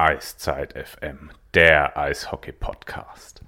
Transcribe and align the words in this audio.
Eiszeit 0.00 0.74
FM, 0.74 1.32
der 1.54 1.96
Eishockey-Podcast. 1.96 3.42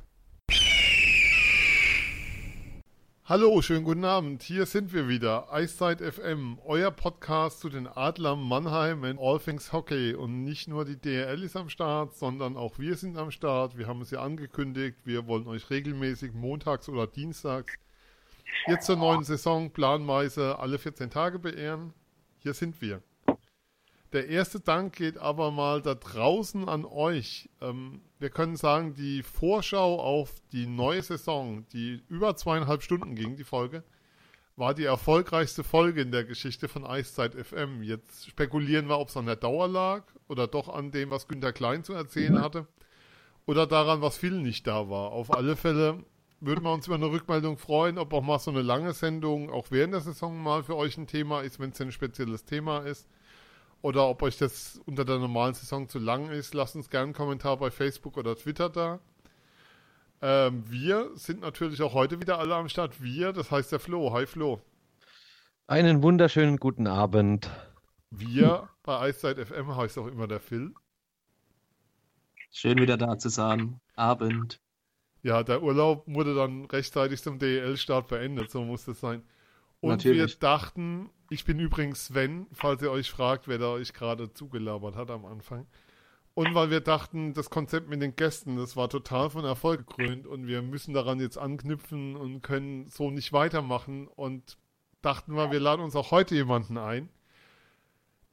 Hallo, 3.24 3.62
schönen 3.62 3.84
guten 3.84 4.04
Abend. 4.04 4.42
Hier 4.42 4.66
sind 4.66 4.92
wir 4.92 5.06
wieder. 5.06 5.52
Eiszeit 5.52 6.00
FM, 6.00 6.58
euer 6.64 6.90
Podcast 6.90 7.60
zu 7.60 7.68
den 7.68 7.86
Adlern 7.86 8.42
Mannheim 8.42 9.04
and 9.04 9.20
All 9.20 9.38
Things 9.38 9.72
Hockey. 9.72 10.14
Und 10.14 10.42
nicht 10.42 10.66
nur 10.66 10.84
die 10.84 11.00
DRL 11.00 11.40
ist 11.44 11.54
am 11.54 11.68
Start, 11.68 12.16
sondern 12.16 12.56
auch 12.56 12.80
wir 12.80 12.96
sind 12.96 13.16
am 13.16 13.30
Start. 13.30 13.78
Wir 13.78 13.86
haben 13.86 14.00
es 14.00 14.10
ja 14.10 14.20
angekündigt. 14.20 14.98
Wir 15.04 15.28
wollen 15.28 15.46
euch 15.46 15.70
regelmäßig 15.70 16.32
montags 16.32 16.88
oder 16.88 17.06
dienstags 17.06 17.74
jetzt 18.66 18.86
zur 18.86 18.96
neuen 18.96 19.22
Saison 19.22 19.70
planweise 19.70 20.58
alle 20.58 20.80
14 20.80 21.10
Tage 21.10 21.38
beehren. 21.38 21.94
Hier 22.38 22.54
sind 22.54 22.82
wir. 22.82 23.04
Der 24.12 24.28
erste 24.28 24.58
Dank 24.58 24.96
geht 24.96 25.18
aber 25.18 25.52
mal 25.52 25.82
da 25.82 25.94
draußen 25.94 26.68
an 26.68 26.84
euch. 26.84 27.48
Ähm, 27.60 28.00
wir 28.18 28.30
können 28.30 28.56
sagen, 28.56 28.94
die 28.94 29.22
Vorschau 29.22 30.00
auf 30.00 30.32
die 30.52 30.66
neue 30.66 31.02
Saison, 31.02 31.64
die 31.72 32.02
über 32.08 32.34
zweieinhalb 32.34 32.82
Stunden 32.82 33.14
ging, 33.14 33.36
die 33.36 33.44
Folge, 33.44 33.84
war 34.56 34.74
die 34.74 34.84
erfolgreichste 34.84 35.62
Folge 35.62 36.02
in 36.02 36.10
der 36.10 36.24
Geschichte 36.24 36.66
von 36.66 36.84
Eiszeit 36.84 37.34
FM. 37.34 37.84
Jetzt 37.84 38.28
spekulieren 38.28 38.88
wir, 38.88 38.98
ob 38.98 39.10
es 39.10 39.16
an 39.16 39.26
der 39.26 39.36
Dauer 39.36 39.68
lag 39.68 40.02
oder 40.26 40.48
doch 40.48 40.68
an 40.68 40.90
dem, 40.90 41.10
was 41.10 41.28
Günter 41.28 41.52
Klein 41.52 41.84
zu 41.84 41.92
erzählen 41.92 42.34
mhm. 42.34 42.40
hatte 42.40 42.66
oder 43.46 43.66
daran, 43.66 44.02
was 44.02 44.16
Phil 44.16 44.40
nicht 44.40 44.66
da 44.66 44.90
war. 44.90 45.12
Auf 45.12 45.32
alle 45.32 45.54
Fälle 45.54 46.04
würden 46.40 46.64
wir 46.64 46.72
uns 46.72 46.88
über 46.88 46.96
eine 46.96 47.10
Rückmeldung 47.10 47.58
freuen, 47.58 47.96
ob 47.96 48.12
auch 48.12 48.22
mal 48.22 48.40
so 48.40 48.50
eine 48.50 48.62
lange 48.62 48.92
Sendung 48.92 49.50
auch 49.50 49.70
während 49.70 49.94
der 49.94 50.00
Saison 50.00 50.42
mal 50.42 50.64
für 50.64 50.76
euch 50.76 50.98
ein 50.98 51.06
Thema 51.06 51.42
ist, 51.42 51.60
wenn 51.60 51.70
es 51.70 51.80
ein 51.80 51.92
spezielles 51.92 52.44
Thema 52.44 52.80
ist 52.80 53.08
oder 53.82 54.08
ob 54.08 54.22
euch 54.22 54.36
das 54.38 54.80
unter 54.86 55.04
der 55.04 55.18
normalen 55.18 55.54
Saison 55.54 55.88
zu 55.88 55.98
lang 55.98 56.30
ist, 56.30 56.54
lasst 56.54 56.76
uns 56.76 56.90
gerne 56.90 57.04
einen 57.04 57.12
Kommentar 57.14 57.56
bei 57.56 57.70
Facebook 57.70 58.16
oder 58.16 58.36
Twitter 58.36 58.68
da. 58.68 59.00
Ähm, 60.22 60.64
wir 60.68 61.10
sind 61.14 61.40
natürlich 61.40 61.80
auch 61.82 61.94
heute 61.94 62.20
wieder 62.20 62.38
alle 62.38 62.54
am 62.54 62.68
Start. 62.68 63.02
Wir, 63.02 63.32
das 63.32 63.50
heißt 63.50 63.72
der 63.72 63.80
Flo. 63.80 64.12
Hi 64.12 64.26
Flo. 64.26 64.60
Einen 65.66 66.02
wunderschönen 66.02 66.58
guten 66.58 66.86
Abend. 66.86 67.50
Wir 68.10 68.68
bei 68.82 69.00
Eiszeit 69.00 69.38
FM 69.38 69.76
heißt 69.76 69.98
auch 69.98 70.08
immer 70.08 70.26
der 70.26 70.40
Phil. 70.40 70.74
Schön 72.50 72.78
wieder 72.78 72.96
da 72.96 73.18
zu 73.18 73.28
sein. 73.28 73.80
Abend. 73.94 74.60
Ja, 75.22 75.42
der 75.42 75.62
Urlaub 75.62 76.04
wurde 76.06 76.34
dann 76.34 76.64
rechtzeitig 76.64 77.22
zum 77.22 77.38
DEL-Start 77.38 78.08
beendet, 78.08 78.50
so 78.50 78.64
muss 78.64 78.88
es 78.88 79.00
sein. 79.00 79.22
Und 79.80 79.90
Natürlich. 79.90 80.18
wir 80.18 80.38
dachten, 80.38 81.10
ich 81.30 81.44
bin 81.44 81.58
übrigens 81.58 82.06
Sven, 82.06 82.46
falls 82.52 82.82
ihr 82.82 82.90
euch 82.90 83.10
fragt, 83.10 83.48
wer 83.48 83.58
da 83.58 83.70
euch 83.70 83.92
gerade 83.92 84.32
zugelabert 84.32 84.96
hat 84.96 85.10
am 85.10 85.24
Anfang. 85.24 85.66
Und 86.34 86.54
weil 86.54 86.70
wir 86.70 86.80
dachten, 86.80 87.34
das 87.34 87.50
Konzept 87.50 87.88
mit 87.88 88.00
den 88.00 88.14
Gästen, 88.14 88.56
das 88.56 88.76
war 88.76 88.88
total 88.88 89.30
von 89.30 89.44
Erfolg 89.44 89.86
gekrönt 89.86 90.26
und 90.26 90.46
wir 90.46 90.62
müssen 90.62 90.94
daran 90.94 91.18
jetzt 91.18 91.38
anknüpfen 91.38 92.16
und 92.16 92.42
können 92.42 92.88
so 92.88 93.10
nicht 93.10 93.32
weitermachen. 93.32 94.06
Und 94.06 94.56
dachten 95.02 95.34
wir, 95.34 95.50
wir 95.50 95.60
laden 95.60 95.82
uns 95.82 95.96
auch 95.96 96.10
heute 96.10 96.34
jemanden 96.34 96.78
ein. 96.78 97.08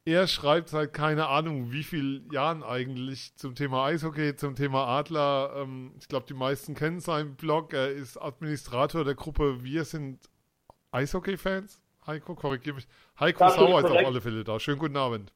Er 0.04 0.26
schreibt 0.26 0.70
seit 0.70 0.94
keine 0.94 1.28
Ahnung 1.28 1.70
wie 1.70 1.82
vielen 1.82 2.30
Jahren 2.30 2.62
eigentlich 2.62 3.34
zum 3.36 3.54
Thema 3.54 3.84
Eishockey, 3.84 4.36
zum 4.36 4.54
Thema 4.54 4.86
Adler. 4.86 5.52
Ähm, 5.56 5.92
ich 6.00 6.08
glaube, 6.08 6.24
die 6.26 6.34
meisten 6.34 6.74
kennen 6.74 7.00
seinen 7.00 7.36
Blog. 7.36 7.74
Er 7.74 7.90
ist 7.90 8.16
Administrator 8.16 9.04
der 9.04 9.16
Gruppe 9.16 9.62
Wir 9.64 9.84
sind 9.84 10.30
Eishockey-Fans? 10.92 11.80
Heiko, 12.06 12.34
korrigiere 12.34 12.76
mich. 12.76 12.88
Heiko 13.20 13.44
das 13.44 13.56
Sauer 13.56 13.80
ist, 13.80 13.86
ist 13.86 13.90
auf 13.92 14.06
alle 14.06 14.20
Fälle 14.20 14.44
da. 14.44 14.58
Schönen 14.58 14.78
guten 14.78 14.96
Abend. 14.96 15.32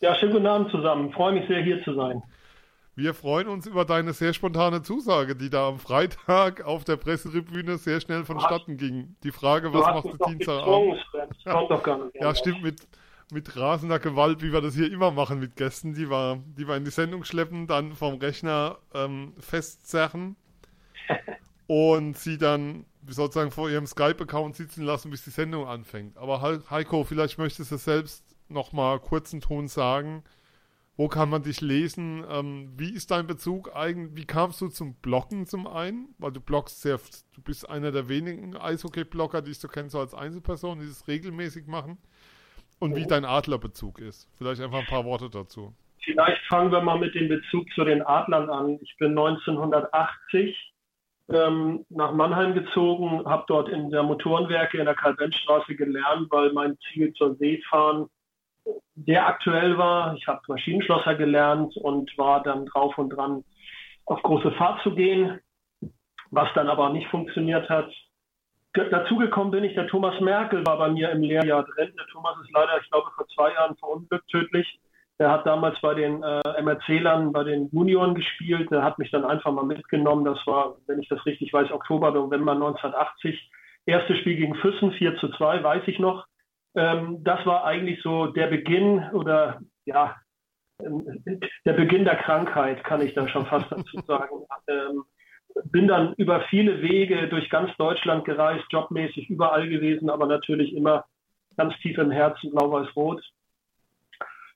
Ja, 0.00 0.14
schönen 0.14 0.32
guten 0.32 0.46
Abend 0.46 0.70
zusammen. 0.70 1.08
Ich 1.08 1.14
freue 1.14 1.32
mich 1.32 1.46
sehr, 1.48 1.62
hier 1.62 1.82
zu 1.84 1.94
sein. 1.94 2.22
Wir 2.96 3.14
freuen 3.14 3.48
uns 3.48 3.66
über 3.66 3.86
deine 3.86 4.12
sehr 4.12 4.34
spontane 4.34 4.82
Zusage, 4.82 5.34
die 5.34 5.48
da 5.48 5.68
am 5.68 5.78
Freitag 5.78 6.62
auf 6.64 6.84
der 6.84 6.96
Pressetribüne 6.96 7.78
sehr 7.78 8.00
schnell 8.00 8.24
vonstatten 8.24 8.76
ging. 8.76 9.16
Die 9.22 9.30
Frage, 9.30 9.72
was 9.72 9.86
machst 9.86 10.20
du 10.20 10.26
Dienstagabend? 10.26 10.98
Ja, 11.44 12.10
ja, 12.20 12.34
stimmt, 12.34 12.62
mit, 12.62 12.86
mit 13.32 13.56
rasender 13.56 14.00
Gewalt, 14.00 14.42
wie 14.42 14.52
wir 14.52 14.60
das 14.60 14.74
hier 14.74 14.92
immer 14.92 15.10
machen 15.12 15.38
mit 15.38 15.56
Gästen, 15.56 15.94
die 15.94 16.10
wir, 16.10 16.42
die 16.58 16.68
wir 16.68 16.76
in 16.76 16.84
die 16.84 16.90
Sendung 16.90 17.24
schleppen, 17.24 17.66
dann 17.66 17.92
vom 17.92 18.16
Rechner 18.16 18.76
ähm, 18.92 19.32
festzerren 19.38 20.36
und 21.68 22.18
sie 22.18 22.36
dann 22.36 22.84
sozusagen 23.06 23.50
vor 23.50 23.70
ihrem 23.70 23.86
Skype-Account 23.86 24.56
sitzen 24.56 24.84
lassen, 24.84 25.10
bis 25.10 25.24
die 25.24 25.30
Sendung 25.30 25.66
anfängt. 25.66 26.16
Aber 26.16 26.42
Heiko, 26.70 27.04
vielleicht 27.04 27.38
möchtest 27.38 27.72
du 27.72 27.76
selbst 27.76 28.24
noch 28.48 28.72
mal 28.72 28.98
kurzen 28.98 29.40
Ton 29.40 29.68
sagen. 29.68 30.24
Wo 30.96 31.08
kann 31.08 31.30
man 31.30 31.42
dich 31.42 31.62
lesen? 31.62 32.24
Ähm, 32.30 32.72
wie 32.76 32.92
ist 32.92 33.10
dein 33.10 33.26
Bezug 33.26 33.74
eigentlich? 33.74 34.16
Wie 34.16 34.26
kamst 34.26 34.60
du 34.60 34.68
zum 34.68 34.96
Bloggen 34.96 35.46
zum 35.46 35.66
einen? 35.66 36.14
Weil 36.18 36.32
du 36.32 36.40
bloggst 36.40 36.82
sehr, 36.82 37.00
du 37.34 37.40
bist 37.40 37.68
einer 37.70 37.90
der 37.90 38.10
wenigen 38.10 38.54
Eishockey-Blogger, 38.54 39.40
die 39.40 39.52
ich 39.52 39.58
so 39.58 39.68
kenne, 39.68 39.88
so 39.88 39.98
als 39.98 40.14
Einzelperson, 40.14 40.80
die 40.80 40.86
das 40.86 41.08
regelmäßig 41.08 41.66
machen. 41.66 41.96
Und 42.80 42.96
wie 42.96 43.04
oh. 43.04 43.08
dein 43.08 43.24
Adlerbezug 43.24 43.98
ist. 43.98 44.28
Vielleicht 44.36 44.60
einfach 44.60 44.80
ein 44.80 44.86
paar 44.86 45.04
Worte 45.06 45.30
dazu. 45.30 45.74
Vielleicht 46.02 46.42
fangen 46.48 46.72
wir 46.72 46.82
mal 46.82 46.98
mit 46.98 47.14
dem 47.14 47.28
Bezug 47.28 47.70
zu 47.74 47.84
den 47.84 48.02
Adlern 48.02 48.50
an. 48.50 48.78
Ich 48.82 48.96
bin 48.98 49.10
1980 49.10 50.54
ähm, 51.32 51.84
nach 51.88 52.12
Mannheim 52.12 52.54
gezogen, 52.54 53.24
habe 53.24 53.44
dort 53.46 53.68
in 53.68 53.90
der 53.90 54.02
Motorenwerke 54.02 54.78
in 54.78 54.84
der 54.84 54.94
Karl-Benz-Straße 54.94 55.74
gelernt, 55.74 56.30
weil 56.30 56.52
mein 56.52 56.76
Ziel 56.92 57.12
zur 57.14 57.36
Seefahren 57.36 58.06
sehr 59.06 59.26
aktuell 59.26 59.78
war. 59.78 60.14
Ich 60.14 60.26
habe 60.26 60.40
Maschinenschlosser 60.48 61.14
gelernt 61.14 61.76
und 61.76 62.16
war 62.18 62.42
dann 62.42 62.66
drauf 62.66 62.96
und 62.98 63.10
dran, 63.10 63.44
auf 64.06 64.22
große 64.22 64.52
Fahrt 64.52 64.82
zu 64.82 64.94
gehen, 64.94 65.40
was 66.30 66.48
dann 66.54 66.68
aber 66.68 66.90
nicht 66.90 67.08
funktioniert 67.08 67.68
hat. 67.68 67.90
Dazugekommen 68.72 69.50
bin 69.50 69.64
ich, 69.64 69.74
der 69.74 69.88
Thomas 69.88 70.20
Merkel 70.20 70.64
war 70.64 70.78
bei 70.78 70.88
mir 70.90 71.10
im 71.10 71.22
Lehrjahr 71.22 71.64
drin. 71.64 71.92
Der 71.96 72.06
Thomas 72.12 72.36
ist 72.42 72.52
leider, 72.52 72.80
ich 72.80 72.88
glaube, 72.90 73.10
vor 73.16 73.26
zwei 73.28 73.52
Jahren 73.52 73.76
verunglückt 73.76 74.28
tödlich. 74.28 74.78
Der 75.20 75.30
hat 75.30 75.46
damals 75.46 75.78
bei 75.82 75.92
den 75.92 76.22
äh, 76.22 76.62
MRC-Lern, 76.62 77.32
bei 77.32 77.44
den 77.44 77.68
Junioren 77.70 78.14
gespielt. 78.14 78.70
Der 78.70 78.82
hat 78.82 78.98
mich 78.98 79.10
dann 79.10 79.26
einfach 79.26 79.52
mal 79.52 79.66
mitgenommen. 79.66 80.24
Das 80.24 80.38
war, 80.46 80.76
wenn 80.86 80.98
ich 80.98 81.08
das 81.08 81.24
richtig 81.26 81.52
weiß, 81.52 81.70
Oktober, 81.70 82.10
November 82.10 82.52
1980. 82.52 83.50
Erstes 83.84 84.16
Spiel 84.18 84.36
gegen 84.36 84.54
Füssen, 84.56 84.92
4 84.92 85.16
zu 85.18 85.28
2, 85.28 85.62
weiß 85.62 85.82
ich 85.86 85.98
noch. 85.98 86.26
Ähm, 86.74 87.22
das 87.22 87.44
war 87.44 87.64
eigentlich 87.64 88.00
so 88.02 88.28
der 88.28 88.46
Beginn 88.46 89.10
oder 89.12 89.60
ja, 89.84 90.16
der 90.80 91.72
Beginn 91.74 92.04
der 92.06 92.16
Krankheit, 92.16 92.82
kann 92.84 93.02
ich 93.02 93.12
da 93.12 93.28
schon 93.28 93.44
fast 93.44 93.70
dazu 93.70 93.98
sagen. 94.06 94.46
Ähm, 94.68 95.04
bin 95.64 95.88
dann 95.88 96.14
über 96.14 96.42
viele 96.48 96.80
Wege 96.80 97.28
durch 97.28 97.50
ganz 97.50 97.76
Deutschland 97.76 98.24
gereist, 98.24 98.64
jobmäßig 98.70 99.28
überall 99.28 99.68
gewesen, 99.68 100.08
aber 100.08 100.26
natürlich 100.26 100.74
immer 100.74 101.04
ganz 101.58 101.74
tief 101.80 101.98
im 101.98 102.10
Herzen 102.10 102.50
blau-weiß-rot. 102.52 103.22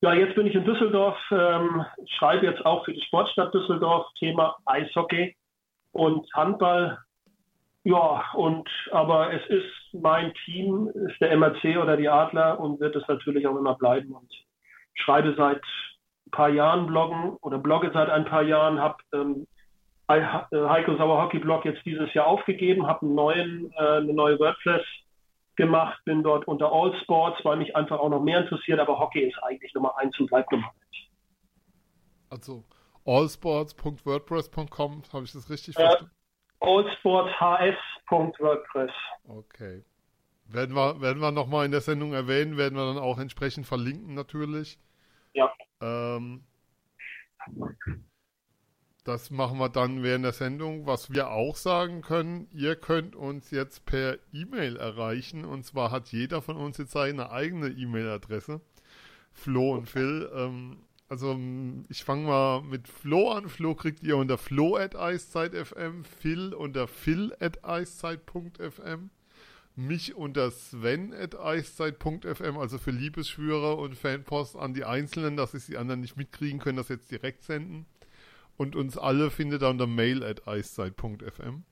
Ja, 0.00 0.12
jetzt 0.12 0.34
bin 0.34 0.47
ich 0.47 0.55
in 0.55 0.65
Düsseldorf, 0.65 1.19
ähm, 1.31 1.84
schreibe 2.19 2.47
jetzt 2.47 2.65
auch 2.66 2.84
für 2.84 2.93
die 2.93 3.03
Sportstadt 3.03 3.55
Düsseldorf 3.55 4.06
Thema 4.19 4.56
Eishockey 4.66 5.37
und 5.93 6.27
Handball. 6.34 6.99
Ja, 7.84 8.25
und 8.34 8.69
aber 8.91 9.32
es 9.32 9.47
ist 9.49 9.94
mein 9.94 10.32
Team, 10.44 10.91
ist 10.94 11.21
der 11.21 11.37
MRC 11.37 11.78
oder 11.81 11.97
die 11.97 12.09
Adler 12.09 12.59
und 12.59 12.81
wird 12.81 12.97
es 12.97 13.06
natürlich 13.09 13.47
auch 13.47 13.56
immer 13.56 13.77
bleiben. 13.77 14.12
Und 14.12 14.31
schreibe 14.94 15.34
seit 15.37 15.62
ein 16.26 16.31
paar 16.31 16.49
Jahren 16.49 16.87
bloggen 16.87 17.37
oder 17.43 17.59
blogge 17.59 17.91
seit 17.93 18.09
ein 18.09 18.25
paar 18.25 18.43
Jahren, 18.43 18.81
habe 18.81 18.97
ähm, 19.12 19.47
Heiko 20.09 20.97
Sauer 20.97 21.22
Hockey 21.22 21.38
Blog 21.38 21.65
jetzt 21.65 21.84
dieses 21.87 22.12
Jahr 22.15 22.26
aufgegeben, 22.26 22.87
habe 22.87 23.06
einen 23.06 23.15
neuen, 23.15 23.72
äh, 23.78 23.97
eine 23.99 24.12
neue 24.12 24.38
WordPress 24.38 24.84
gemacht, 25.56 26.00
bin 26.04 26.22
dort 26.22 26.47
unter 26.47 26.72
All 26.72 26.97
Sports, 27.03 27.44
weil 27.44 27.56
mich 27.56 27.75
einfach 27.76 27.99
auch 27.99 28.08
noch 28.08 28.23
mehr 28.23 28.40
interessiert, 28.40 28.81
aber 28.81 28.99
Hockey 28.99 29.29
ist 29.29 29.38
eigentlich 29.43 29.75
Nummer 29.75 29.99
eins 29.99 30.19
und 30.19 30.29
bleibt 30.29 30.50
Nummer 30.52 30.69
eins. 30.69 30.79
Also 32.31 32.64
allsports.wordpress.com, 33.06 35.02
habe 35.12 35.25
ich 35.25 35.32
das 35.32 35.50
richtig 35.50 35.76
äh, 35.76 35.81
verstanden? 35.81 36.11
allsportshs.wordpress. 36.61 38.93
Okay. 39.29 39.84
Werden 40.46 40.75
wir, 40.75 41.00
werden 41.00 41.20
wir 41.20 41.31
nochmal 41.31 41.64
in 41.64 41.70
der 41.70 41.81
Sendung 41.81 42.12
erwähnen, 42.12 42.58
werden 42.58 42.76
wir 42.76 42.84
dann 42.87 42.99
auch 42.99 43.19
entsprechend 43.19 43.67
verlinken 43.67 44.14
natürlich. 44.14 44.79
Ja. 45.32 45.50
Ähm, 45.81 46.44
das 49.05 49.31
machen 49.31 49.59
wir 49.59 49.69
dann 49.69 50.03
während 50.03 50.25
der 50.25 50.33
Sendung. 50.33 50.87
Was 50.87 51.12
wir 51.12 51.31
auch 51.31 51.56
sagen 51.56 52.01
können, 52.01 52.49
ihr 52.53 52.75
könnt 52.75 53.15
uns 53.15 53.51
jetzt 53.51 53.85
per 53.85 54.17
E-Mail 54.33 54.77
erreichen. 54.77 55.45
Und 55.45 55.67
zwar 55.67 55.91
hat 55.91 56.09
jeder 56.09 56.41
von 56.41 56.56
uns 56.56 56.79
jetzt 56.79 56.93
seine 56.93 57.31
eigene 57.31 57.69
E-Mail-Adresse. 57.69 58.62
Flo 59.31 59.75
und 59.75 59.91
Phil. 59.91 60.31
Ähm, 60.35 60.79
also 61.09 61.39
ich 61.91 62.03
fange 62.03 62.29
mal 62.29 62.62
mit 62.62 62.89
Flo 62.89 63.33
an. 63.33 63.51
Flo 63.51 63.75
kriegt 63.75 64.03
ihr 64.03 64.17
unter 64.17 64.39
flo 64.39 64.77
at 64.77 64.97
eiszeit.fm, 64.97 66.05
Phil 66.05 66.55
unter 66.55 66.89
phil 66.89 67.37
at 67.41 67.62
eiszeit.fm. 67.62 69.11
mich 69.77 70.15
unter 70.15 70.51
sven.eiszeit.fm, 70.51 72.56
also 72.56 72.79
für 72.79 72.91
Liebesschwürer 72.91 73.77
und 73.77 73.97
Fanpost 73.97 74.56
an 74.56 74.73
die 74.73 74.85
Einzelnen, 74.85 75.37
dass 75.37 75.53
es 75.53 75.67
die 75.67 75.77
anderen 75.77 76.01
nicht 76.01 76.17
mitkriegen 76.17 76.59
können, 76.59 76.79
das 76.79 76.89
jetzt 76.89 77.11
direkt 77.11 77.43
senden. 77.43 77.85
Und 78.56 78.77
uns 78.77 78.97
alle 78.97 79.31
findet 79.31 79.62
ihr 79.62 79.69
unter 79.69 79.87
mail 79.87 80.23
at 80.23 80.47
eiszeit.fm. 80.47 81.65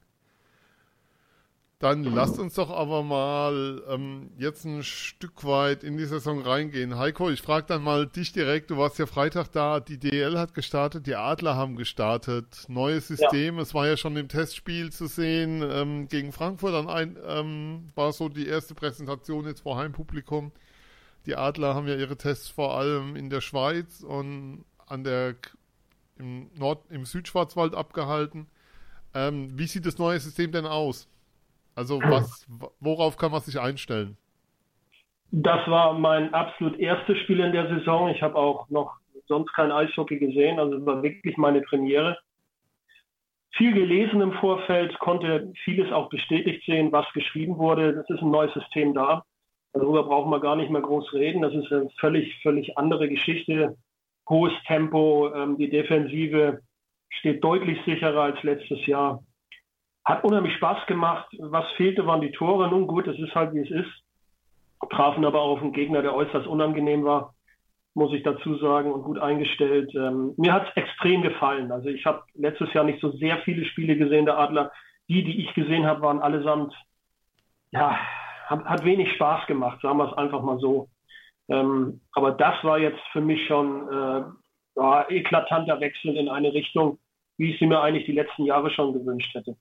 Dann 1.82 2.04
lasst 2.04 2.38
uns 2.38 2.54
doch 2.54 2.70
aber 2.70 3.02
mal 3.02 3.82
ähm, 3.88 4.30
jetzt 4.38 4.64
ein 4.64 4.84
Stück 4.84 5.42
weit 5.42 5.82
in 5.82 5.96
die 5.96 6.04
Saison 6.04 6.40
reingehen. 6.40 6.96
Heiko, 6.96 7.28
ich 7.28 7.42
frage 7.42 7.66
dann 7.66 7.82
mal 7.82 8.06
dich 8.06 8.32
direkt. 8.32 8.70
Du 8.70 8.76
warst 8.76 9.00
ja 9.00 9.06
Freitag 9.06 9.50
da. 9.50 9.80
Die 9.80 9.98
DL 9.98 10.38
hat 10.38 10.54
gestartet, 10.54 11.08
die 11.08 11.16
Adler 11.16 11.56
haben 11.56 11.74
gestartet. 11.74 12.66
Neues 12.68 13.08
System. 13.08 13.56
Ja. 13.56 13.62
Es 13.62 13.74
war 13.74 13.88
ja 13.88 13.96
schon 13.96 14.16
im 14.16 14.28
Testspiel 14.28 14.92
zu 14.92 15.08
sehen 15.08 15.60
ähm, 15.68 16.06
gegen 16.06 16.30
Frankfurt. 16.30 16.72
Dann 16.72 16.88
ein, 16.88 17.16
ähm, 17.26 17.88
war 17.96 18.12
so 18.12 18.28
die 18.28 18.46
erste 18.46 18.76
Präsentation 18.76 19.44
jetzt 19.46 19.62
vor 19.62 19.76
Heimpublikum. 19.76 20.52
Die 21.26 21.34
Adler 21.34 21.74
haben 21.74 21.88
ja 21.88 21.96
ihre 21.96 22.16
Tests 22.16 22.46
vor 22.48 22.78
allem 22.78 23.16
in 23.16 23.28
der 23.28 23.40
Schweiz 23.40 24.04
und 24.04 24.64
an 24.86 25.02
der 25.02 25.34
im 26.18 26.50
Nord 26.54 26.84
im 26.90 27.04
Südschwarzwald 27.04 27.74
abgehalten. 27.74 28.46
Ähm, 29.14 29.58
wie 29.58 29.66
sieht 29.66 29.86
das 29.86 29.98
neue 29.98 30.18
System 30.18 30.52
denn 30.52 30.66
aus? 30.66 31.08
Also 31.74 32.00
was, 32.02 32.46
worauf 32.80 33.16
kann 33.16 33.32
man 33.32 33.40
sich 33.40 33.58
einstellen? 33.58 34.16
Das 35.30 35.66
war 35.66 35.94
mein 35.94 36.34
absolut 36.34 36.78
erstes 36.78 37.18
Spiel 37.20 37.40
in 37.40 37.52
der 37.52 37.68
Saison. 37.68 38.10
Ich 38.10 38.22
habe 38.22 38.36
auch 38.36 38.68
noch 38.68 38.96
sonst 39.26 39.52
kein 39.54 39.72
Eishockey 39.72 40.18
gesehen, 40.18 40.58
also 40.58 40.76
es 40.76 40.84
war 40.84 41.02
wirklich 41.02 41.38
meine 41.38 41.62
Premiere. 41.62 42.18
Viel 43.54 43.72
gelesen 43.72 44.20
im 44.20 44.32
Vorfeld, 44.32 44.98
konnte 44.98 45.52
vieles 45.64 45.90
auch 45.92 46.08
bestätigt 46.08 46.64
sehen, 46.66 46.92
was 46.92 47.06
geschrieben 47.14 47.56
wurde. 47.58 47.94
Das 47.94 48.08
ist 48.10 48.22
ein 48.22 48.30
neues 48.30 48.52
System 48.54 48.94
da. 48.94 49.24
Darüber 49.72 50.04
brauchen 50.04 50.30
wir 50.30 50.40
gar 50.40 50.56
nicht 50.56 50.70
mehr 50.70 50.82
groß 50.82 51.12
reden. 51.14 51.42
Das 51.42 51.54
ist 51.54 51.70
eine 51.72 51.88
völlig, 51.98 52.34
völlig 52.42 52.76
andere 52.76 53.08
Geschichte. 53.08 53.76
Hohes 54.28 54.52
Tempo, 54.66 55.32
ähm, 55.34 55.56
die 55.58 55.70
Defensive 55.70 56.60
steht 57.10 57.42
deutlich 57.44 57.78
sicherer 57.84 58.22
als 58.22 58.42
letztes 58.42 58.84
Jahr. 58.86 59.22
Hat 60.04 60.24
unheimlich 60.24 60.54
Spaß 60.56 60.86
gemacht. 60.86 61.28
Was 61.38 61.70
fehlte, 61.76 62.06
waren 62.06 62.20
die 62.20 62.32
Tore. 62.32 62.68
Nun 62.68 62.86
gut, 62.86 63.06
es 63.06 63.18
ist 63.18 63.34
halt 63.34 63.54
wie 63.54 63.60
es 63.60 63.70
ist. 63.70 63.90
Trafen 64.90 65.24
aber 65.24 65.40
auch 65.40 65.56
auf 65.56 65.62
einen 65.62 65.72
Gegner, 65.72 66.02
der 66.02 66.14
äußerst 66.14 66.46
unangenehm 66.46 67.04
war, 67.04 67.34
muss 67.94 68.12
ich 68.12 68.22
dazu 68.24 68.56
sagen, 68.56 68.92
und 68.92 69.04
gut 69.04 69.18
eingestellt. 69.18 69.94
Ähm, 69.94 70.34
mir 70.36 70.52
hat 70.52 70.68
es 70.68 70.76
extrem 70.76 71.22
gefallen. 71.22 71.70
Also 71.70 71.88
ich 71.88 72.04
habe 72.04 72.22
letztes 72.34 72.72
Jahr 72.72 72.84
nicht 72.84 73.00
so 73.00 73.10
sehr 73.12 73.38
viele 73.38 73.64
Spiele 73.64 73.96
gesehen, 73.96 74.26
der 74.26 74.38
Adler. 74.38 74.72
Die, 75.08 75.22
die 75.24 75.40
ich 75.40 75.54
gesehen 75.54 75.86
habe, 75.86 76.02
waren 76.02 76.20
allesamt, 76.20 76.74
ja, 77.70 77.98
hat, 78.46 78.64
hat 78.64 78.84
wenig 78.84 79.12
Spaß 79.12 79.46
gemacht, 79.46 79.80
sagen 79.82 79.98
wir 79.98 80.10
es 80.10 80.16
einfach 80.16 80.42
mal 80.42 80.58
so. 80.58 80.88
Ähm, 81.48 82.00
aber 82.12 82.32
das 82.32 82.62
war 82.64 82.78
jetzt 82.78 83.00
für 83.12 83.20
mich 83.20 83.46
schon 83.46 83.88
äh, 83.88 84.22
ja, 84.76 85.08
eklatanter 85.10 85.80
Wechsel 85.80 86.16
in 86.16 86.28
eine 86.28 86.52
Richtung, 86.52 86.98
wie 87.36 87.52
ich 87.52 87.58
sie 87.58 87.66
mir 87.66 87.80
eigentlich 87.80 88.06
die 88.06 88.12
letzten 88.12 88.44
Jahre 88.44 88.70
schon 88.70 88.92
gewünscht 88.92 89.34
hätte. 89.34 89.56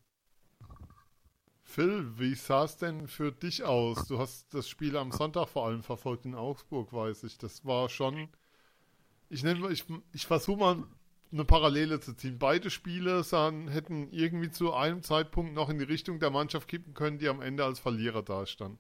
Phil, 1.64 2.06
wie 2.18 2.36
sah 2.36 2.66
es 2.66 2.78
denn 2.78 3.08
für 3.08 3.32
dich 3.32 3.64
aus? 3.64 4.08
Du 4.08 4.20
hast 4.20 4.54
das 4.54 4.68
Spiel 4.68 4.98
am 4.98 5.12
Sonntag 5.12 5.48
vor 5.48 5.66
allem 5.66 5.84
verfolgt 5.84 6.26
in 6.26 6.36
Augsburg, 6.36 6.92
weiß 6.92 7.24
ich. 7.24 7.38
Das 7.38 7.66
war 7.66 7.88
schon. 7.88 8.28
Ich 9.30 9.46
ich, 9.46 9.86
ich 10.12 10.28
versuche 10.28 10.60
mal 10.60 10.84
eine 11.32 11.46
Parallele 11.46 12.02
zu 12.02 12.14
ziehen. 12.14 12.38
Beide 12.38 12.70
Spiele 12.70 13.24
sahen, 13.24 13.70
hätten 13.70 14.10
irgendwie 14.12 14.52
zu 14.52 14.74
einem 14.74 15.02
Zeitpunkt 15.02 15.54
noch 15.54 15.70
in 15.70 15.80
die 15.80 15.86
Richtung 15.86 16.20
der 16.20 16.30
Mannschaft 16.30 16.68
kippen 16.68 16.94
können, 16.94 17.20
die 17.20 17.30
am 17.30 17.42
Ende 17.42 17.64
als 17.64 17.80
Verlierer 17.80 18.22
dastand. 18.22 18.78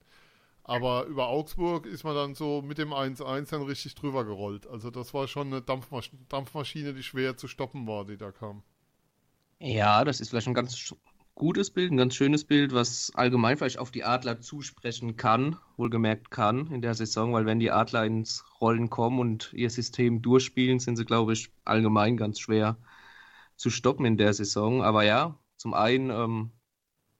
Aber 0.64 1.06
über 1.06 1.28
Augsburg 1.28 1.86
ist 1.86 2.04
man 2.04 2.16
dann 2.16 2.36
so 2.36 2.62
mit 2.62 2.78
dem 2.78 2.94
1-1 2.94 3.50
dann 3.50 3.64
richtig 3.64 3.96
drüber 3.96 4.26
gerollt. 4.26 4.68
Also 4.68 4.92
das 4.92 5.14
war 5.14 5.28
schon 5.28 5.48
eine 5.48 5.62
Dampfmasch 5.62 6.12
Dampfmaschine, 6.30 6.94
die 6.94 7.04
schwer 7.04 7.36
zu 7.38 7.48
stoppen 7.48 7.88
war, 7.88 8.06
die 8.06 8.18
da 8.18 8.32
kam. 8.32 8.64
Ja, 9.60 10.04
das 10.06 10.22
ist 10.22 10.30
vielleicht 10.30 10.48
ein 10.48 10.54
ganz 10.54 10.94
gutes 11.36 11.72
Bild, 11.72 11.92
ein 11.92 11.98
ganz 11.98 12.16
schönes 12.16 12.44
Bild, 12.44 12.74
was 12.74 13.12
allgemein 13.16 13.58
vielleicht 13.58 13.80
auf 13.80 13.92
die 13.92 14.04
Adler 14.04 14.40
zusprechen 14.40 15.18
kann, 15.18 15.58
wohlgemerkt 15.78 16.30
kann 16.32 16.68
in 16.72 16.82
der 16.82 16.94
Saison, 16.94 17.34
weil 17.34 17.46
wenn 17.46 17.60
die 17.60 17.72
Adler 17.72 18.06
ins 18.06 18.44
Rollen 18.60 18.90
kommen 18.90 19.20
und 19.20 19.52
ihr 19.54 19.70
System 19.70 20.22
durchspielen, 20.22 20.80
sind 20.80 20.98
sie, 20.98 21.06
glaube 21.06 21.34
ich, 21.34 21.52
allgemein 21.66 22.18
ganz 22.18 22.40
schwer 22.40 22.78
zu 23.56 23.70
stoppen 23.70 24.06
in 24.06 24.18
der 24.18 24.34
Saison. 24.34 24.84
Aber 24.84 25.04
ja, 25.04 25.38
zum 25.58 25.74
einen, 25.74 26.10
ähm, 26.10 26.52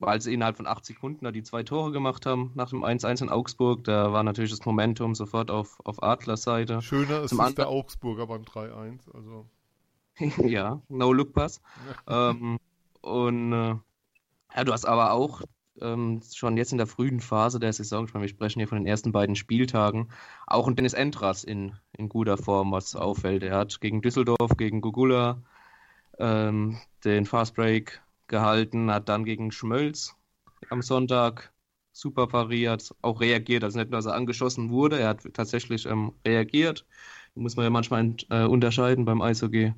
weil 0.02 0.22
sie 0.22 0.34
innerhalb 0.34 0.58
von 0.58 0.68
80 0.68 0.96
Sekunden 0.96 1.26
da 1.26 1.32
die 1.32 1.44
zwei 1.44 1.64
Tore 1.64 1.92
gemacht 1.92 2.26
haben 2.26 2.52
nach 2.56 2.70
dem 2.70 2.84
1-1 2.84 3.24
in 3.24 3.30
Augsburg, 3.30 3.84
da 3.84 4.12
war 4.12 4.24
natürlich 4.24 4.52
das 4.52 4.66
Momentum 4.66 5.16
sofort 5.16 5.52
auf, 5.52 5.80
auf 5.84 6.02
Adlers 6.04 6.44
Seite. 6.44 6.82
Schöner 6.82 7.22
ist, 7.22 7.32
ist 7.32 7.58
der 7.58 7.70
Augsburger 7.70 8.28
beim 8.28 8.44
3-1. 8.44 9.14
Also. 9.14 9.46
ja, 10.48 10.82
No-Look-Pass. 10.90 11.62
ähm, 12.08 12.58
und 13.02 13.54
äh, 13.54 13.76
ja, 14.56 14.64
du 14.64 14.74
hast 14.74 14.86
aber 14.86 15.14
auch 15.14 15.42
ähm, 15.80 16.22
schon 16.34 16.58
jetzt 16.58 16.72
in 16.72 16.78
der 16.78 16.88
frühen 16.88 17.20
Phase 17.20 17.60
der 17.60 17.74
Saison, 17.74 18.06
ich 18.06 18.14
meine, 18.14 18.24
wir 18.24 18.30
sprechen 18.30 18.60
hier 18.60 18.68
von 18.68 18.78
den 18.78 18.88
ersten 18.88 19.12
beiden 19.12 19.36
Spieltagen, 19.36 20.10
auch 20.46 20.68
ein 20.68 20.76
Dennis 20.76 20.94
Entras 20.94 21.44
in, 21.44 21.74
in 21.98 22.10
guter 22.10 22.38
Form, 22.38 22.72
was 22.72 22.96
auffällt. 22.96 23.44
Er 23.44 23.58
hat 23.58 23.82
gegen 23.82 24.02
Düsseldorf, 24.02 24.58
gegen 24.58 24.82
Gugula 24.82 25.42
ähm, 26.20 26.78
den 27.04 27.26
Fastbreak 27.26 28.02
gehalten, 28.32 28.92
hat 28.92 29.10
dann 29.10 29.26
gegen 29.26 29.52
Schmölz 29.52 30.16
am 30.70 30.82
Sonntag 30.82 31.54
super 31.92 32.28
pariert, 32.28 32.96
auch 33.02 33.22
reagiert. 33.22 33.64
Also 33.64 33.80
nicht 33.80 33.92
nur, 33.92 34.00
dass 34.00 34.06
er 34.08 34.16
angeschossen 34.16 34.70
wurde, 34.70 35.00
er 35.00 35.10
hat 35.10 35.28
tatsächlich 35.34 35.86
ähm, 35.86 36.14
reagiert. 36.26 36.86
Muss 37.36 37.56
man 37.56 37.66
ja 37.66 37.70
manchmal 37.70 38.16
äh, 38.30 38.46
unterscheiden 38.46 39.06
beim 39.06 39.22
Eishockey. 39.22 39.74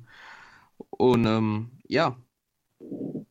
Und 0.90 1.26
ähm, 1.26 1.70
ja, 1.86 2.16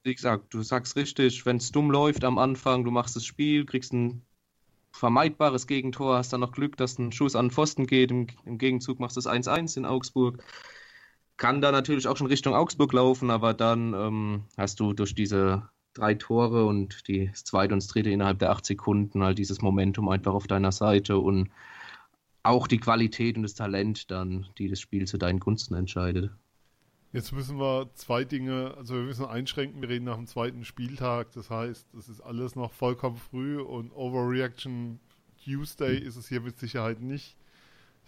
wie 0.04 0.16
gesagt, 0.16 0.54
du 0.54 0.62
sagst 0.62 0.96
richtig, 0.96 1.46
wenn 1.46 1.58
es 1.58 1.72
dumm 1.72 1.92
läuft 1.92 2.24
am 2.24 2.38
Anfang, 2.38 2.84
du 2.84 2.92
machst 2.92 3.16
das 3.16 3.26
Spiel, 3.26 3.66
kriegst 3.66 3.94
ein 3.94 4.26
vermeidbares 4.92 5.68
Gegentor, 5.68 6.18
hast 6.18 6.34
dann 6.34 6.42
noch 6.42 6.52
Glück, 6.52 6.78
dass 6.78 6.98
ein 7.00 7.12
Schuss 7.12 7.36
an 7.36 7.48
den 7.48 7.52
Pfosten 7.52 7.88
geht, 7.88 8.12
im, 8.12 8.28
im 8.46 8.58
Gegenzug 8.58 9.00
machst 9.00 9.18
du 9.18 9.22
das 9.22 9.28
1-1 9.28 9.78
in 9.78 9.86
Augsburg. 9.86 10.44
Kann 11.44 11.60
da 11.60 11.74
natürlich 11.74 12.08
auch 12.08 12.16
schon 12.16 12.28
Richtung 12.28 12.56
Augsburg 12.56 12.94
laufen, 12.94 13.30
aber 13.30 13.54
dann 13.54 13.94
ähm, 13.94 14.44
hast 14.56 14.80
du 14.80 14.94
durch 14.94 15.14
diese 15.14 15.68
drei 15.94 16.14
Tore 16.14 16.64
und 16.66 17.06
die, 17.10 17.28
das 17.28 17.44
zweite 17.44 17.74
und 17.74 17.84
das 17.84 17.90
dritte 17.90 18.12
innerhalb 18.12 18.40
der 18.40 18.52
acht 18.52 18.66
Sekunden 18.66 19.22
halt 19.22 19.40
dieses 19.40 19.62
Momentum 19.62 20.08
einfach 20.08 20.34
auf 20.34 20.48
deiner 20.48 20.72
Seite 20.72 21.18
und 21.18 21.50
auch 22.44 22.66
die 22.66 22.78
Qualität 22.78 23.36
und 23.36 23.44
das 23.44 23.56
Talent 23.56 24.10
dann, 24.10 24.46
die 24.58 24.70
das 24.70 24.80
Spiel 24.80 25.06
zu 25.06 25.18
deinen 25.18 25.42
Gunsten 25.42 25.74
entscheidet. 25.74 26.32
Jetzt 27.12 27.34
müssen 27.34 27.60
wir 27.60 27.90
zwei 27.94 28.24
Dinge, 28.24 28.76
also 28.78 28.96
wir 28.96 29.04
müssen 29.04 29.26
einschränken, 29.26 29.82
wir 29.82 29.90
reden 29.90 30.06
nach 30.06 30.16
dem 30.16 30.28
zweiten 30.28 30.64
Spieltag, 30.64 31.34
das 31.34 31.50
heißt, 31.50 31.90
das 31.92 32.08
ist 32.08 32.22
alles 32.22 32.56
noch 32.56 32.72
vollkommen 32.72 33.18
früh 33.18 33.60
und 33.60 33.92
Overreaction 33.92 35.02
Tuesday 35.44 35.98
ist 35.98 36.16
es 36.16 36.30
hier 36.30 36.40
mit 36.40 36.58
Sicherheit 36.58 37.02
nicht. 37.02 37.36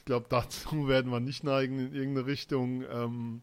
Ich 0.06 0.08
glaube, 0.08 0.28
dazu 0.30 0.88
werden 0.88 1.12
wir 1.12 1.20
nicht 1.20 1.44
neigen 1.44 1.80
in 1.80 1.96
irgendeine 1.96 2.28
Richtung. 2.28 2.84
Ähm, 2.84 3.42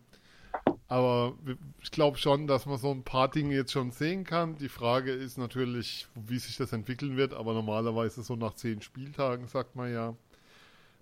aber 0.87 1.37
ich 1.83 1.91
glaube 1.91 2.19
schon, 2.19 2.47
dass 2.47 2.67
man 2.67 2.79
so 2.79 2.93
ein 2.93 3.03
paar 3.03 3.29
Dinge 3.29 3.53
jetzt 3.53 3.73
schon 3.73 3.91
sehen 3.91 4.23
kann. 4.23 4.59
Die 4.59 4.69
Frage 4.69 5.11
ist 5.11 5.39
natürlich, 5.39 6.07
wie 6.15 6.39
sich 6.39 6.57
das 6.57 6.73
entwickeln 6.73 7.17
wird, 7.17 7.35
aber 7.35 7.53
normalerweise 7.53 8.23
so 8.23 8.37
nach 8.37 8.55
zehn 8.55 8.81
Spieltagen 8.81 9.49
sagt 9.49 9.75
man 9.75 9.93
ja, 9.93 10.15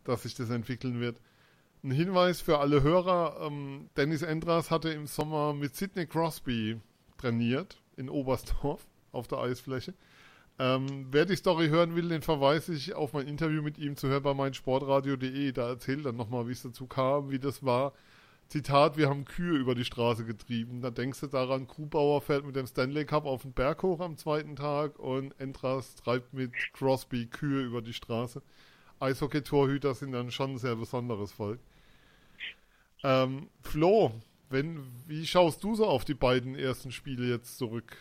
dass 0.04 0.22
sich 0.22 0.34
das 0.34 0.48
entwickeln 0.48 0.98
wird. 0.98 1.20
Ein 1.84 1.90
Hinweis 1.90 2.40
für 2.40 2.58
alle 2.58 2.82
Hörer: 2.82 3.46
ähm, 3.46 3.90
Dennis 3.98 4.22
Endras 4.22 4.70
hatte 4.70 4.88
im 4.88 5.06
Sommer 5.06 5.52
mit 5.52 5.76
Sidney 5.76 6.06
Crosby 6.06 6.80
trainiert 7.18 7.82
in 7.98 8.08
Oberstdorf 8.08 8.86
auf 9.12 9.28
der 9.28 9.40
Eisfläche. 9.40 9.92
Ähm, 10.60 11.06
wer 11.10 11.24
die 11.24 11.36
Story 11.36 11.68
hören 11.68 11.96
will, 11.96 12.10
den 12.10 12.20
verweise 12.20 12.74
ich 12.74 12.92
auf 12.92 13.14
mein 13.14 13.26
Interview 13.26 13.62
mit 13.62 13.78
ihm 13.78 13.96
zu 13.96 14.08
hören 14.08 14.22
bei 14.22 14.34
meinsportradio.de. 14.34 15.52
Da 15.52 15.70
erzählt 15.70 16.04
er 16.04 16.12
nochmal, 16.12 16.48
wie 16.48 16.52
es 16.52 16.60
dazu 16.60 16.86
kam, 16.86 17.30
wie 17.30 17.38
das 17.38 17.64
war. 17.64 17.94
Zitat, 18.46 18.98
wir 18.98 19.08
haben 19.08 19.24
Kühe 19.24 19.56
über 19.56 19.74
die 19.74 19.86
Straße 19.86 20.26
getrieben. 20.26 20.82
Da 20.82 20.90
denkst 20.90 21.20
du 21.20 21.28
daran, 21.28 21.66
Kuhbauer 21.66 22.20
fährt 22.20 22.44
mit 22.44 22.56
dem 22.56 22.66
Stanley 22.66 23.06
Cup 23.06 23.24
auf 23.24 23.40
den 23.40 23.54
Berg 23.54 23.82
hoch 23.82 24.00
am 24.00 24.18
zweiten 24.18 24.54
Tag 24.54 24.98
und 24.98 25.32
Endras 25.40 25.94
treibt 25.94 26.34
mit 26.34 26.52
Crosby 26.74 27.24
Kühe 27.24 27.62
über 27.62 27.80
die 27.80 27.94
Straße. 27.94 28.42
Eishockey-Torhüter 28.98 29.94
sind 29.94 30.12
dann 30.12 30.30
schon 30.30 30.50
ein 30.50 30.58
sehr 30.58 30.76
besonderes 30.76 31.32
Volk. 31.32 31.60
Ähm, 33.02 33.48
Flo, 33.62 34.12
wenn, 34.50 34.84
wie 35.06 35.26
schaust 35.26 35.64
du 35.64 35.74
so 35.74 35.86
auf 35.86 36.04
die 36.04 36.12
beiden 36.12 36.54
ersten 36.54 36.92
Spiele 36.92 37.26
jetzt 37.26 37.56
zurück? 37.56 37.96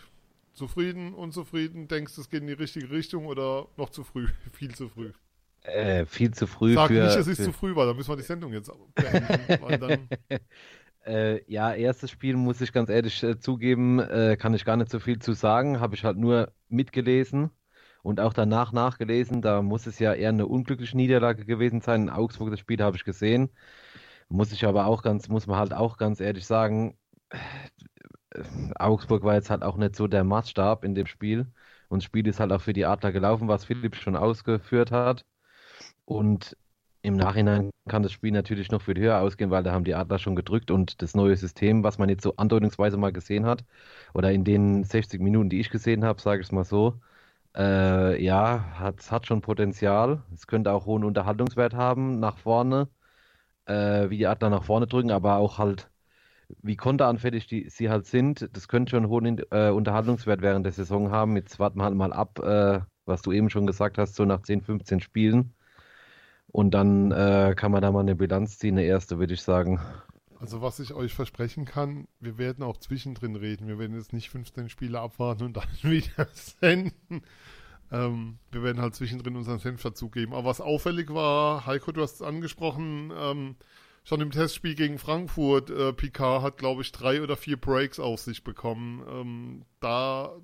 Zufrieden, 0.60 1.13
unzufrieden? 1.13 1.88
Denkst 1.88 2.16
du, 2.16 2.22
es 2.22 2.30
geht 2.30 2.42
in 2.42 2.48
die 2.48 2.54
richtige 2.54 2.89
Richtung 2.89 3.28
oder 3.28 3.68
noch 3.78 3.92
zu 3.92 4.04
früh? 4.04 4.28
Viel 4.51 4.75
zu 4.75 4.89
früh? 4.89 5.13
Äh, 5.62 6.06
viel 6.06 6.34
zu 6.34 6.48
früh. 6.48 6.74
Sag 6.74 6.88
für, 6.88 7.01
nicht, 7.01 7.16
es 7.16 7.28
ist 7.28 7.38
für... 7.38 7.46
zu 7.46 7.54
früh, 7.54 7.75
weil 7.75 7.88
dann 7.88 7.96
müssen 7.96 8.10
wir 8.10 8.18
die 8.18 8.24
Sendung 8.24 8.51
jetzt 8.51 8.70
beenden. 8.96 9.80
dann... 9.80 10.10
äh, 11.06 11.42
ja, 11.50 11.74
erstes 11.74 12.12
Spiel 12.12 12.36
muss 12.36 12.60
ich 12.60 12.74
ganz 12.74 12.89
ehrlich 12.89 13.24
äh, 13.24 13.39
zugeben, 13.39 14.00
äh, 14.00 14.36
kann 14.38 14.54
ich 14.54 14.66
gar 14.66 14.75
nicht 14.75 14.92
so 14.92 15.00
viel 15.00 15.20
zu 15.20 15.32
sagen. 15.32 15.80
Habe 15.80 15.96
ich 15.96 16.04
halt 16.04 16.18
nur 16.18 16.51
mitgelesen 16.68 17.51
und 18.04 18.20
auch 18.20 18.34
danach 18.34 18.74
nachgelesen, 18.74 19.42
da 19.42 19.62
muss 19.62 19.88
es 19.88 19.98
ja 20.00 20.13
eher 20.13 20.30
eine 20.30 20.46
unglückliche 20.46 20.98
Niederlage 20.98 21.46
gewesen 21.46 21.80
sein. 21.80 22.04
In 22.04 22.10
Augsburg, 22.10 22.51
das 22.51 22.60
Spiel 22.60 22.84
habe 22.84 22.98
ich 22.98 23.06
gesehen. 23.06 23.50
Muss 24.28 24.51
ich 24.51 24.66
aber 24.66 24.88
auch 24.88 25.04
ganz, 25.04 25.30
muss 25.30 25.48
man 25.48 25.58
halt 25.58 25.74
auch 25.74 25.98
ganz 25.98 26.20
ehrlich 26.20 26.46
sagen, 26.46 26.98
Augsburg 28.77 29.24
war 29.24 29.36
jetzt 29.36 29.50
halt 29.50 29.63
auch 29.63 29.77
nicht 29.77 29.95
so 29.95 30.07
der 30.07 30.24
Maßstab 30.24 30.83
in 30.83 30.95
dem 30.95 31.07
Spiel. 31.07 31.48
Und 31.89 32.00
das 32.00 32.05
Spiel 32.05 32.27
ist 32.27 32.39
halt 32.39 32.51
auch 32.51 32.62
für 32.62 32.74
die 32.74 32.86
Adler 32.86 33.12
gelaufen, 33.12 33.48
was 33.48 33.65
Philipp 33.65 33.95
schon 33.95 34.15
ausgeführt 34.15 34.91
hat. 34.91 35.25
Und 36.05 36.57
im 37.01 37.15
Nachhinein 37.15 37.71
kann 37.88 38.03
das 38.03 38.12
Spiel 38.12 38.31
natürlich 38.31 38.71
noch 38.71 38.81
viel 38.81 38.98
höher 39.00 39.19
ausgehen, 39.21 39.51
weil 39.51 39.63
da 39.63 39.71
haben 39.71 39.86
die 39.86 39.95
Adler 39.95 40.19
schon 40.19 40.36
gedrückt 40.36 40.69
und 40.71 41.01
das 41.01 41.15
neue 41.15 41.36
System, 41.38 41.83
was 41.83 41.98
man 41.98 42.09
jetzt 42.09 42.24
so 42.24 42.36
andeutungsweise 42.36 42.98
mal 42.98 43.12
gesehen 43.13 43.45
hat, 43.45 43.63
oder 44.13 44.31
in 44.31 44.43
den 44.43 44.83
60 44.83 45.21
Minuten, 45.21 45.50
die 45.50 45.59
ich 45.62 45.69
gesehen 45.69 46.03
habe, 46.05 46.21
sage 46.21 46.41
ich 46.41 46.48
es 46.48 46.51
mal 46.51 46.65
so, 46.65 47.00
äh, 47.55 48.21
ja, 48.24 48.65
hat, 48.79 49.12
hat 49.12 49.27
schon 49.27 49.41
Potenzial. 49.41 50.24
Es 50.33 50.48
könnte 50.48 50.71
auch 50.74 50.86
hohen 50.86 51.03
Unterhaltungswert 51.05 51.74
haben 51.74 52.19
nach 52.19 52.38
vorne, 52.38 52.89
äh, 53.65 54.09
wie 54.09 54.17
die 54.17 54.27
Adler 54.27 54.50
nach 54.50 54.63
vorne 54.63 54.88
drücken, 54.88 55.12
aber 55.12 55.38
auch 55.38 55.57
halt, 55.57 55.89
wie 56.62 56.75
konteranfällig 56.75 57.48
die, 57.48 57.70
sie 57.70 57.89
halt 57.89 58.06
sind. 58.06 58.50
Das 58.53 58.68
könnte 58.68 58.91
schon 58.91 59.08
hohen 59.08 59.41
äh, 59.51 59.70
Unterhaltungswert 59.70 60.41
während 60.41 60.65
der 60.65 60.74
Saison 60.74 61.12
haben. 61.12 61.36
Jetzt 61.36 61.60
warten 61.60 61.79
wir 61.79 61.84
halt 61.84 61.96
mal 61.96 62.13
ab, 62.13 62.39
äh, 62.39 62.82
was 63.06 63.22
du 63.22 63.32
eben 63.32 63.50
schon 63.50 63.68
gesagt 63.68 63.98
hast, 63.98 64.15
so 64.15 64.25
nach 64.25 64.41
10, 64.41 64.62
15 64.62 65.00
Spielen 65.00 65.53
und 66.51 66.72
dann 66.72 67.12
äh, 67.12 67.53
kann 67.56 67.72
man 67.72 67.82
da 67.82 67.91
mal 67.91 68.01
eine 68.01 68.15
Bilanz 68.15 68.58
ziehen, 68.58 68.77
eine 68.77 68.86
erste, 68.86 69.20
würde 69.20 69.34
ich 69.34 69.41
sagen. 69.41 69.79
Also 70.39 70.62
was 70.62 70.79
ich 70.79 70.94
euch 70.94 71.13
versprechen 71.13 71.65
kann, 71.65 72.08
wir 72.20 72.38
werden 72.38 72.63
auch 72.63 72.77
zwischendrin 72.77 73.36
reden. 73.36 73.68
Wir 73.68 73.77
werden 73.77 73.96
jetzt 73.96 74.13
nicht 74.13 74.29
15 74.29 74.70
Spiele 74.70 75.00
abwarten 75.00 75.44
und 75.44 75.58
dann 75.58 75.68
wieder 75.82 76.27
senden. 76.34 77.22
Ähm, 77.91 78.38
wir 78.51 78.63
werden 78.63 78.82
halt 78.82 78.96
zwischendrin 78.96 79.36
unseren 79.36 79.60
Senf 79.60 79.82
dazugeben. 79.82 80.34
Aber 80.34 80.50
was 80.50 80.62
auffällig 80.62 81.13
war, 81.13 81.65
Heiko, 81.65 81.91
du 81.91 82.01
hast 82.01 82.15
es 82.15 82.22
angesprochen, 82.22 83.12
ähm, 83.15 83.56
schon 84.10 84.22
im 84.22 84.32
Testspiel 84.32 84.74
gegen 84.74 84.98
Frankfurt, 84.98 85.70
äh, 85.70 85.94
Picard 85.94 86.42
hat, 86.42 86.58
glaube 86.58 86.82
ich, 86.82 86.92
drei 86.92 87.22
oder 87.22 87.38
vier 87.38 87.58
Breaks 87.58 88.00
auf 88.00 88.20
sich 88.20 88.44
bekommen. 88.44 89.06
Ähm, 89.08 89.66
da, 89.80 90.36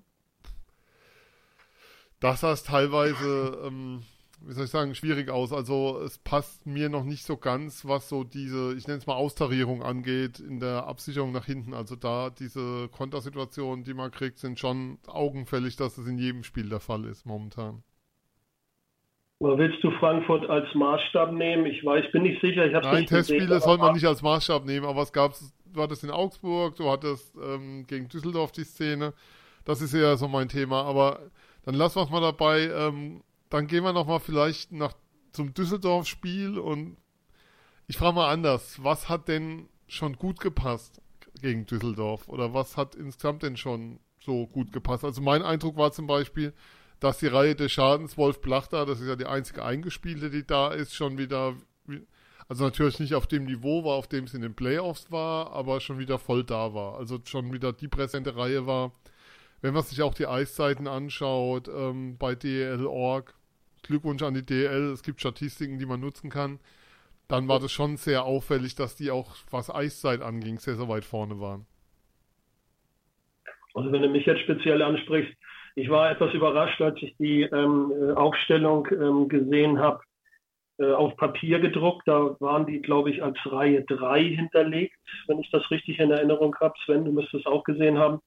das 2.19 2.41
sah 2.41 2.51
es 2.51 2.63
teilweise 2.63 3.59
ähm, 3.65 4.03
wie 4.41 4.53
soll 4.53 4.65
ich 4.65 4.71
sagen, 4.71 4.93
schwierig 4.93 5.29
aus. 5.29 5.51
Also 5.51 5.99
es 6.01 6.19
passt 6.19 6.67
mir 6.67 6.89
noch 6.89 7.03
nicht 7.03 7.25
so 7.25 7.37
ganz, 7.37 7.85
was 7.85 8.07
so 8.07 8.23
diese, 8.23 8.75
ich 8.75 8.85
nenne 8.85 8.99
es 8.99 9.07
mal 9.07 9.15
Austarierung 9.15 9.81
angeht, 9.81 10.39
in 10.39 10.59
der 10.59 10.85
Absicherung 10.85 11.31
nach 11.31 11.45
hinten. 11.45 11.73
Also 11.73 11.95
da 11.95 12.29
diese 12.29 12.87
Kontersituationen, 12.89 13.83
die 13.83 13.95
man 13.95 14.11
kriegt, 14.11 14.37
sind 14.37 14.59
schon 14.59 14.99
augenfällig, 15.07 15.75
dass 15.75 15.97
es 15.97 16.05
in 16.05 16.19
jedem 16.19 16.43
Spiel 16.43 16.69
der 16.69 16.79
Fall 16.79 17.05
ist 17.05 17.25
momentan. 17.25 17.83
Oder 19.39 19.57
willst 19.57 19.83
du 19.83 19.91
Frankfurt 19.91 20.49
als 20.49 20.73
Maßstab 20.73 21.33
nehmen? 21.33 21.65
Ich 21.65 21.83
weiß, 21.83 22.11
bin 22.11 22.23
nicht 22.23 22.41
sicher. 22.41 22.65
Ich 22.65 22.73
Nein, 22.73 23.05
Testspiele 23.05 23.59
soll 23.59 23.77
man 23.77 23.93
nicht 23.93 24.05
als 24.05 24.21
Maßstab 24.21 24.65
nehmen, 24.65 24.85
aber 24.85 25.01
es 25.01 25.11
gab, 25.11 25.33
du 25.73 25.81
hattest 25.81 26.03
in 26.03 26.11
Augsburg, 26.11 26.75
du 26.77 26.89
hattest 26.89 27.35
ähm, 27.35 27.85
gegen 27.85 28.07
Düsseldorf 28.07 28.53
die 28.53 28.63
Szene. 28.63 29.13
Das 29.65 29.81
ist 29.81 29.93
eher 29.93 30.15
so 30.15 30.27
mein 30.27 30.47
Thema. 30.47 30.83
Aber 30.83 31.19
dann 31.63 31.75
lassen 31.75 31.97
wir 31.97 32.03
es 32.03 32.09
mal 32.09 32.21
dabei. 32.21 32.69
Ähm, 32.69 33.23
dann 33.49 33.67
gehen 33.67 33.83
wir 33.83 33.91
nochmal 33.91 34.19
vielleicht 34.19 34.71
nach, 34.71 34.93
zum 35.33 35.53
Düsseldorf-Spiel 35.53 36.57
und 36.57 36.97
ich 37.87 37.97
frage 37.97 38.15
mal 38.15 38.31
anders. 38.31 38.79
Was 38.83 39.09
hat 39.09 39.27
denn 39.27 39.67
schon 39.87 40.13
gut 40.13 40.39
gepasst 40.39 41.01
gegen 41.41 41.65
Düsseldorf? 41.65 42.29
Oder 42.29 42.53
was 42.53 42.77
hat 42.77 42.95
insgesamt 42.95 43.43
denn 43.43 43.57
schon 43.57 43.99
so 44.21 44.47
gut 44.47 44.71
gepasst? 44.71 45.03
Also 45.03 45.21
mein 45.21 45.41
Eindruck 45.41 45.75
war 45.75 45.91
zum 45.91 46.07
Beispiel, 46.07 46.53
dass 46.99 47.19
die 47.19 47.27
Reihe 47.27 47.55
des 47.55 47.71
Schadens 47.71 48.17
Wolf 48.17 48.41
Plachter, 48.41 48.85
das 48.85 49.01
ist 49.01 49.07
ja 49.07 49.15
die 49.15 49.25
einzige 49.25 49.63
Eingespielte, 49.63 50.29
die 50.29 50.45
da 50.45 50.71
ist, 50.71 50.95
schon 50.95 51.17
wieder, 51.17 51.55
also 52.47 52.63
natürlich 52.63 52.99
nicht 52.99 53.15
auf 53.15 53.27
dem 53.27 53.45
Niveau 53.45 53.83
war, 53.83 53.95
auf 53.95 54.07
dem 54.07 54.25
es 54.25 54.33
in 54.33 54.41
den 54.41 54.55
Playoffs 54.55 55.11
war, 55.11 55.51
aber 55.51 55.81
schon 55.81 55.99
wieder 55.99 56.19
voll 56.19 56.43
da 56.43 56.73
war. 56.73 56.97
Also 56.97 57.19
schon 57.25 57.53
wieder 57.53 57.73
die 57.73 57.87
präsente 57.87 58.35
Reihe 58.35 58.65
war, 58.65 58.91
wenn 59.61 59.73
man 59.73 59.83
sich 59.83 60.01
auch 60.01 60.13
die 60.13 60.27
Eiszeiten 60.27 60.87
anschaut 60.87 61.67
ähm, 61.67 62.17
bei 62.17 62.35
DL.org, 62.35 63.33
Glückwunsch 63.83 64.23
an 64.23 64.33
die 64.33 64.45
DL, 64.45 64.91
es 64.91 65.03
gibt 65.03 65.19
Statistiken, 65.19 65.79
die 65.79 65.85
man 65.85 65.99
nutzen 65.99 66.29
kann, 66.29 66.59
dann 67.27 67.47
war 67.47 67.59
das 67.59 67.71
schon 67.71 67.97
sehr 67.97 68.23
auffällig, 68.23 68.75
dass 68.75 68.95
die 68.95 69.11
auch, 69.11 69.35
was 69.49 69.73
Eiszeit 69.73 70.21
anging, 70.21 70.59
sehr, 70.59 70.75
sehr 70.75 70.87
weit 70.87 71.05
vorne 71.05 71.39
waren. 71.39 71.65
Also 73.73 73.91
wenn 73.91 74.01
du 74.01 74.09
mich 74.09 74.25
jetzt 74.25 74.41
speziell 74.41 74.81
ansprichst, 74.81 75.35
ich 75.75 75.89
war 75.89 76.09
etwas 76.09 76.33
überrascht, 76.33 76.81
als 76.81 77.01
ich 77.01 77.15
die 77.17 77.43
ähm, 77.43 78.13
Aufstellung 78.15 78.87
ähm, 78.91 79.27
gesehen 79.27 79.79
habe, 79.79 80.01
äh, 80.77 80.91
auf 80.91 81.15
Papier 81.17 81.59
gedruckt. 81.59 82.07
Da 82.07 82.35
waren 82.39 82.65
die, 82.65 82.81
glaube 82.81 83.09
ich, 83.11 83.21
als 83.21 83.37
Reihe 83.45 83.83
3 83.83 84.23
hinterlegt, 84.23 84.95
wenn 85.27 85.39
ich 85.39 85.49
das 85.51 85.69
richtig 85.71 85.99
in 85.99 86.11
Erinnerung 86.11 86.55
habe. 86.59 86.73
Sven, 86.85 87.05
du 87.05 87.11
müsstest 87.11 87.45
es 87.45 87.51
auch 87.51 87.63
gesehen 87.63 87.97
haben. 87.97 88.19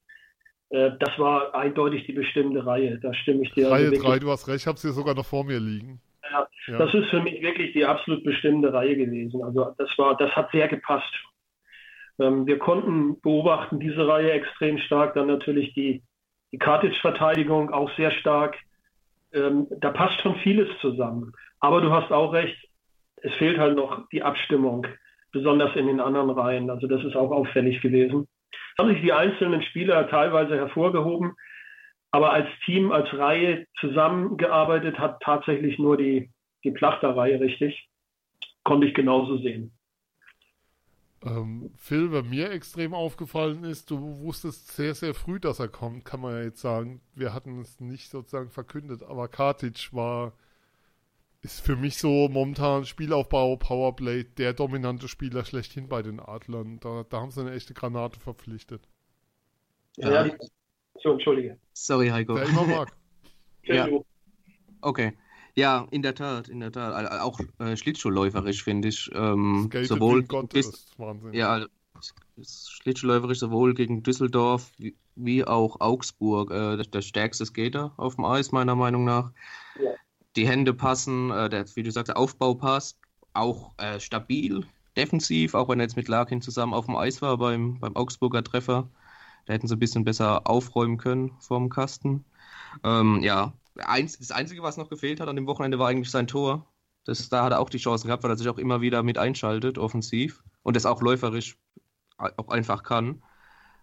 Äh, 0.71 0.93
das 1.01 1.19
war 1.19 1.55
eindeutig 1.55 2.07
die 2.07 2.13
bestimmte 2.13 2.65
Reihe. 2.65 2.99
Da 3.01 3.15
stimme 3.15 3.43
ich 3.43 3.53
dir. 3.53 3.71
Reihe 3.71 3.91
3, 3.91 4.19
du 4.19 4.31
hast 4.31 4.47
recht, 4.49 4.61
ich 4.61 4.67
habe 4.67 4.79
sie 4.79 4.93
sogar 4.93 5.15
noch 5.15 5.27
vor 5.27 5.45
mir 5.45 5.59
liegen. 5.59 6.01
Ja, 6.31 6.47
ja, 6.67 6.79
das 6.79 6.93
ist 6.93 7.09
für 7.09 7.23
mich 7.23 7.41
wirklich 7.41 7.73
die 7.73 7.87
absolut 7.87 8.25
bestimmte 8.25 8.73
Reihe 8.73 8.97
gewesen. 8.97 9.43
Also 9.43 9.75
das 9.79 9.89
war, 9.97 10.17
das 10.17 10.31
hat 10.33 10.51
sehr 10.53 10.69
gepasst. 10.69 11.13
Ähm, 12.19 12.47
wir 12.47 12.59
konnten 12.59 13.21
beobachten 13.21 13.81
diese 13.81 14.07
Reihe 14.07 14.33
extrem 14.33 14.79
stark, 14.79 15.15
dann 15.15 15.29
natürlich 15.29 15.73
die, 15.75 16.03
die 16.53 16.59
Cartage-Verteidigung 16.59 17.71
auch 17.71 17.91
sehr 17.97 18.11
stark. 18.11 18.57
Ähm, 19.33 19.67
da 19.81 19.91
passt 19.91 20.21
schon 20.21 20.37
vieles 20.37 20.69
zusammen. 20.81 21.33
Aber 21.61 21.81
du 21.81 21.93
hast 21.93 22.11
auch 22.13 22.33
recht, 22.33 22.57
es 23.17 23.35
fehlt 23.35 23.59
halt 23.59 23.77
noch 23.77 24.09
die 24.11 24.23
Abstimmung, 24.23 24.87
besonders 25.33 25.75
in 25.77 25.87
den 25.87 26.01
anderen 26.01 26.31
Reihen. 26.31 26.71
Also 26.71 26.87
das 26.87 27.05
ist 27.05 27.17
auch 27.17 27.31
auffällig 27.31 27.81
gewesen 27.83 28.27
haben 28.79 28.91
sich 28.91 29.03
die 29.03 29.13
einzelnen 29.13 29.63
Spieler 29.63 30.09
teilweise 30.09 30.57
hervorgehoben, 30.57 31.35
aber 32.11 32.33
als 32.33 32.49
Team, 32.65 32.93
als 32.93 33.13
Reihe 33.13 33.67
zusammengearbeitet 33.81 34.99
hat 34.99 35.21
tatsächlich 35.21 35.79
nur 35.79 35.97
die, 35.97 36.31
die 36.65 36.71
Plachter-Reihe 36.71 37.41
richtig. 37.41 37.89
Konnte 38.65 38.87
ich 38.87 38.95
genauso 38.95 39.39
sehen. 39.39 39.73
Ähm, 41.25 41.73
Phil, 41.77 42.13
wer 42.13 42.23
mir 42.23 42.51
extrem 42.51 42.95
aufgefallen 42.95 43.65
ist, 43.65 43.91
du 43.91 44.19
wusstest 44.21 44.73
sehr, 44.73 44.95
sehr 44.95 45.15
früh, 45.15 45.41
dass 45.41 45.59
er 45.59 45.69
kommt, 45.69 46.05
kann 46.05 46.21
man 46.21 46.35
ja 46.35 46.43
jetzt 46.43 46.61
sagen. 46.61 47.01
Wir 47.15 47.35
hatten 47.35 47.61
es 47.61 47.81
nicht 47.81 48.11
sozusagen 48.11 48.51
verkündet, 48.51 49.03
aber 49.03 49.29
Kartic 49.29 49.93
war 49.93 50.33
ist 51.41 51.61
für 51.61 51.77
mich 51.77 51.99
so 51.99 52.29
momentan 52.29 52.85
Spielaufbau, 52.85 53.57
Powerplay, 53.57 54.25
der 54.25 54.53
dominante 54.53 55.09
Spieler 55.09 55.45
schlechthin 55.45 55.89
bei 55.89 56.03
den 56.03 56.21
Adlern. 56.21 56.81
Da, 56.81 57.05
da 57.09 57.21
haben 57.21 57.31
sie 57.31 57.41
eine 57.41 57.53
echte 57.53 57.75
Granate 57.75 58.19
verpflichtet. 58.19 58.89
Ja, 59.97 60.27
ja. 60.27 60.37
So, 61.01 61.13
entschuldige. 61.13 61.59
Sorry, 61.73 62.09
Heiko. 62.09 62.35
Wer 62.35 62.45
immer 62.45 62.67
mag. 62.67 62.97
ja. 63.63 63.89
Okay. 64.81 65.17
Ja, 65.59 65.87
in 65.91 66.03
der 66.03 66.15
Tat, 66.15 66.49
in 66.49 66.61
der 66.61 66.73
Tat. 66.73 67.21
Auch 67.21 67.41
äh, 67.59 67.77
Schlittschuhläuferisch 67.77 68.63
finde 68.63 68.89
ich. 68.89 69.11
Ähm, 69.15 69.71
sowohl 69.83 70.23
Gott, 70.23 70.55
ist 70.55 70.99
Wahnsinn. 70.99 71.35
Ja, 71.35 71.67
Schlittschuhläuferisch 72.41 73.41
sowohl 73.41 73.75
gegen 73.75 74.03
Düsseldorf 74.03 74.71
wie, 74.79 74.95
wie 75.17 75.45
auch 75.45 75.81
Augsburg. 75.81 76.51
Äh, 76.51 76.77
der, 76.77 76.87
der, 76.87 77.03
stärkste 77.03 77.45
Skater 77.47 77.93
auf 77.97 78.17
dem 78.17 78.25
Eis, 78.25 78.53
meiner 78.53 78.77
Meinung 78.77 79.05
nach. 79.05 79.33
Ja 79.83 79.91
die 80.39 80.47
Hände 80.49 80.73
passen, 80.73 81.31
äh, 81.31 81.49
der, 81.49 81.65
wie 81.75 81.83
du 81.83 81.91
sagst, 81.91 82.09
der 82.09 82.17
Aufbau 82.17 82.55
passt, 82.55 82.97
auch 83.35 83.73
äh, 83.79 84.01
stabil, 84.01 84.65
defensiv, 84.97 85.55
auch 85.55 85.69
wenn 85.69 85.81
er 85.81 85.85
jetzt 85.85 85.97
mit 85.97 86.09
Larkin 86.09 86.41
zusammen 86.41 86.75
auf 86.75 86.87
dem 86.87 86.97
Eis 86.97 87.21
war 87.21 87.37
beim, 87.39 87.79
beim 87.81 87.97
Augsburger 87.97 88.43
Treffer. 88.43 88.89
Da 89.47 89.55
hätten 89.55 89.67
sie 89.67 89.75
ein 89.75 89.81
bisschen 89.81 90.05
besser 90.05 90.49
aufräumen 90.49 90.97
können 90.97 91.33
vorm 91.41 91.69
Kasten. 91.71 92.25
Ähm, 92.85 93.21
ja, 93.23 93.53
eins, 93.85 94.19
das 94.19 94.31
Einzige, 94.31 94.63
was 94.63 94.77
noch 94.77 94.89
gefehlt 94.89 95.21
hat 95.21 95.29
an 95.29 95.37
dem 95.37 95.47
Wochenende, 95.47 95.79
war 95.79 95.89
eigentlich 95.89 96.11
sein 96.11 96.27
Tor. 96.27 96.67
Das, 97.05 97.29
da 97.29 97.45
hat 97.45 97.53
er 97.53 97.61
auch 97.61 97.71
die 97.71 97.79
Chance 97.79 98.07
gehabt, 98.07 98.23
weil 98.23 98.31
er 98.31 98.37
sich 98.37 98.49
auch 98.49 98.59
immer 98.59 98.81
wieder 98.81 99.03
mit 99.03 99.19
einschaltet, 99.19 99.79
offensiv. 99.79 100.43
Und 100.63 100.77
das 100.77 100.87
auch 100.87 101.01
läuferisch 101.01 101.57
auch 102.19 102.49
einfach 102.49 102.83
kann. 102.83 103.23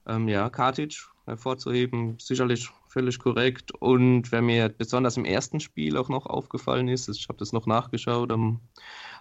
Ähm, 0.05 0.27
ja, 0.27 0.49
Kartic 0.49 1.07
hervorzuheben, 1.25 2.17
sicherlich 2.19 2.69
völlig 2.87 3.17
korrekt. 3.19 3.71
Und 3.71 4.31
wer 4.31 4.41
mir 4.41 4.69
besonders 4.69 5.17
im 5.17 5.25
ersten 5.25 5.59
Spiel 5.59 5.97
auch 5.97 6.09
noch 6.09 6.27
aufgefallen 6.27 6.87
ist, 6.87 7.09
ich 7.09 7.27
habe 7.27 7.39
das 7.39 7.53
noch 7.53 7.65
nachgeschaut, 7.65 8.31
am, 8.31 8.61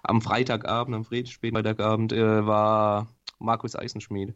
am 0.02 0.20
Freitagabend, 0.20 0.94
am 0.94 1.04
Freitagabend, 1.04 2.12
äh, 2.12 2.46
war 2.46 3.08
Markus 3.38 3.76
Eisenschmied, 3.76 4.34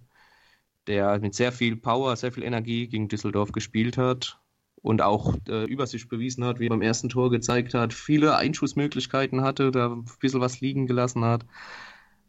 der 0.87 1.19
mit 1.21 1.35
sehr 1.35 1.53
viel 1.53 1.77
Power, 1.77 2.17
sehr 2.17 2.33
viel 2.33 2.45
Energie 2.45 2.89
gegen 2.89 3.09
Düsseldorf 3.09 3.53
gespielt 3.53 3.99
hat 3.99 4.41
und 4.89 5.03
auch 5.03 5.35
äh, 5.51 5.65
Übersicht 5.67 6.09
bewiesen 6.09 6.47
hat, 6.47 6.61
wie 6.61 6.67
er 6.67 6.71
beim 6.71 6.81
ersten 6.81 7.11
Tor 7.11 7.31
gezeigt 7.31 7.75
hat, 7.75 7.93
viele 7.93 8.37
Einschussmöglichkeiten 8.37 9.43
hatte, 9.43 9.71
da 9.71 9.93
ein 9.93 10.07
bisschen 10.19 10.41
was 10.41 10.63
liegen 10.63 10.87
gelassen 10.87 11.27
hat. 11.27 11.45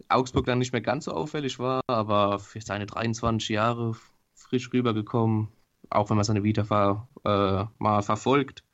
Augsburg 0.09 0.45
dann 0.45 0.59
nicht 0.59 0.73
mehr 0.73 0.81
ganz 0.81 1.05
so 1.05 1.13
auffällig 1.13 1.57
war, 1.57 1.79
aber 1.87 2.37
für 2.39 2.59
seine 2.59 2.85
23 2.85 3.47
Jahre 3.47 3.95
frisch 4.35 4.73
rübergekommen, 4.73 5.47
auch 5.89 6.09
wenn 6.09 6.17
man 6.17 6.25
seine 6.25 6.43
Vita 6.43 6.65
ver, 6.65 7.07
äh, 7.23 7.63
mal 7.81 8.01
verfolgt, 8.01 8.65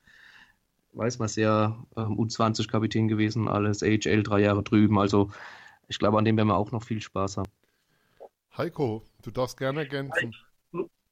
weiß 0.94 1.20
man 1.20 1.28
ja, 1.36 1.76
ähm, 1.96 2.18
U20-Kapitän 2.18 3.06
gewesen, 3.06 3.46
alles 3.46 3.84
AHL 3.84 4.24
drei 4.24 4.40
Jahre 4.40 4.64
drüben. 4.64 4.98
Also 4.98 5.30
ich 5.86 6.00
glaube, 6.00 6.18
an 6.18 6.24
dem 6.24 6.36
werden 6.36 6.48
wir 6.48 6.56
auch 6.56 6.72
noch 6.72 6.82
viel 6.82 7.00
Spaß 7.00 7.36
haben. 7.36 7.52
Heiko, 8.58 9.04
du 9.22 9.30
darfst 9.30 9.56
gerne 9.56 9.80
ergänzen. 9.80 10.34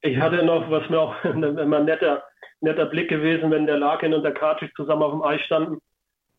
Ich 0.07 0.19
hatte 0.19 0.45
noch, 0.45 0.69
was 0.71 0.90
mir 0.90 1.00
auch 1.00 1.25
immer 1.25 1.81
netter, 1.81 2.25
netter 2.64 2.87
Blick 2.87 3.09
gewesen, 3.09 3.50
wenn 3.50 3.66
der 3.66 3.78
Larkin 3.78 4.14
und 4.14 4.23
der 4.23 4.35
Kartic 4.35 4.75
zusammen 4.75 5.02
auf 5.02 5.12
dem 5.12 5.23
Eis 5.23 5.40
standen. 5.42 5.78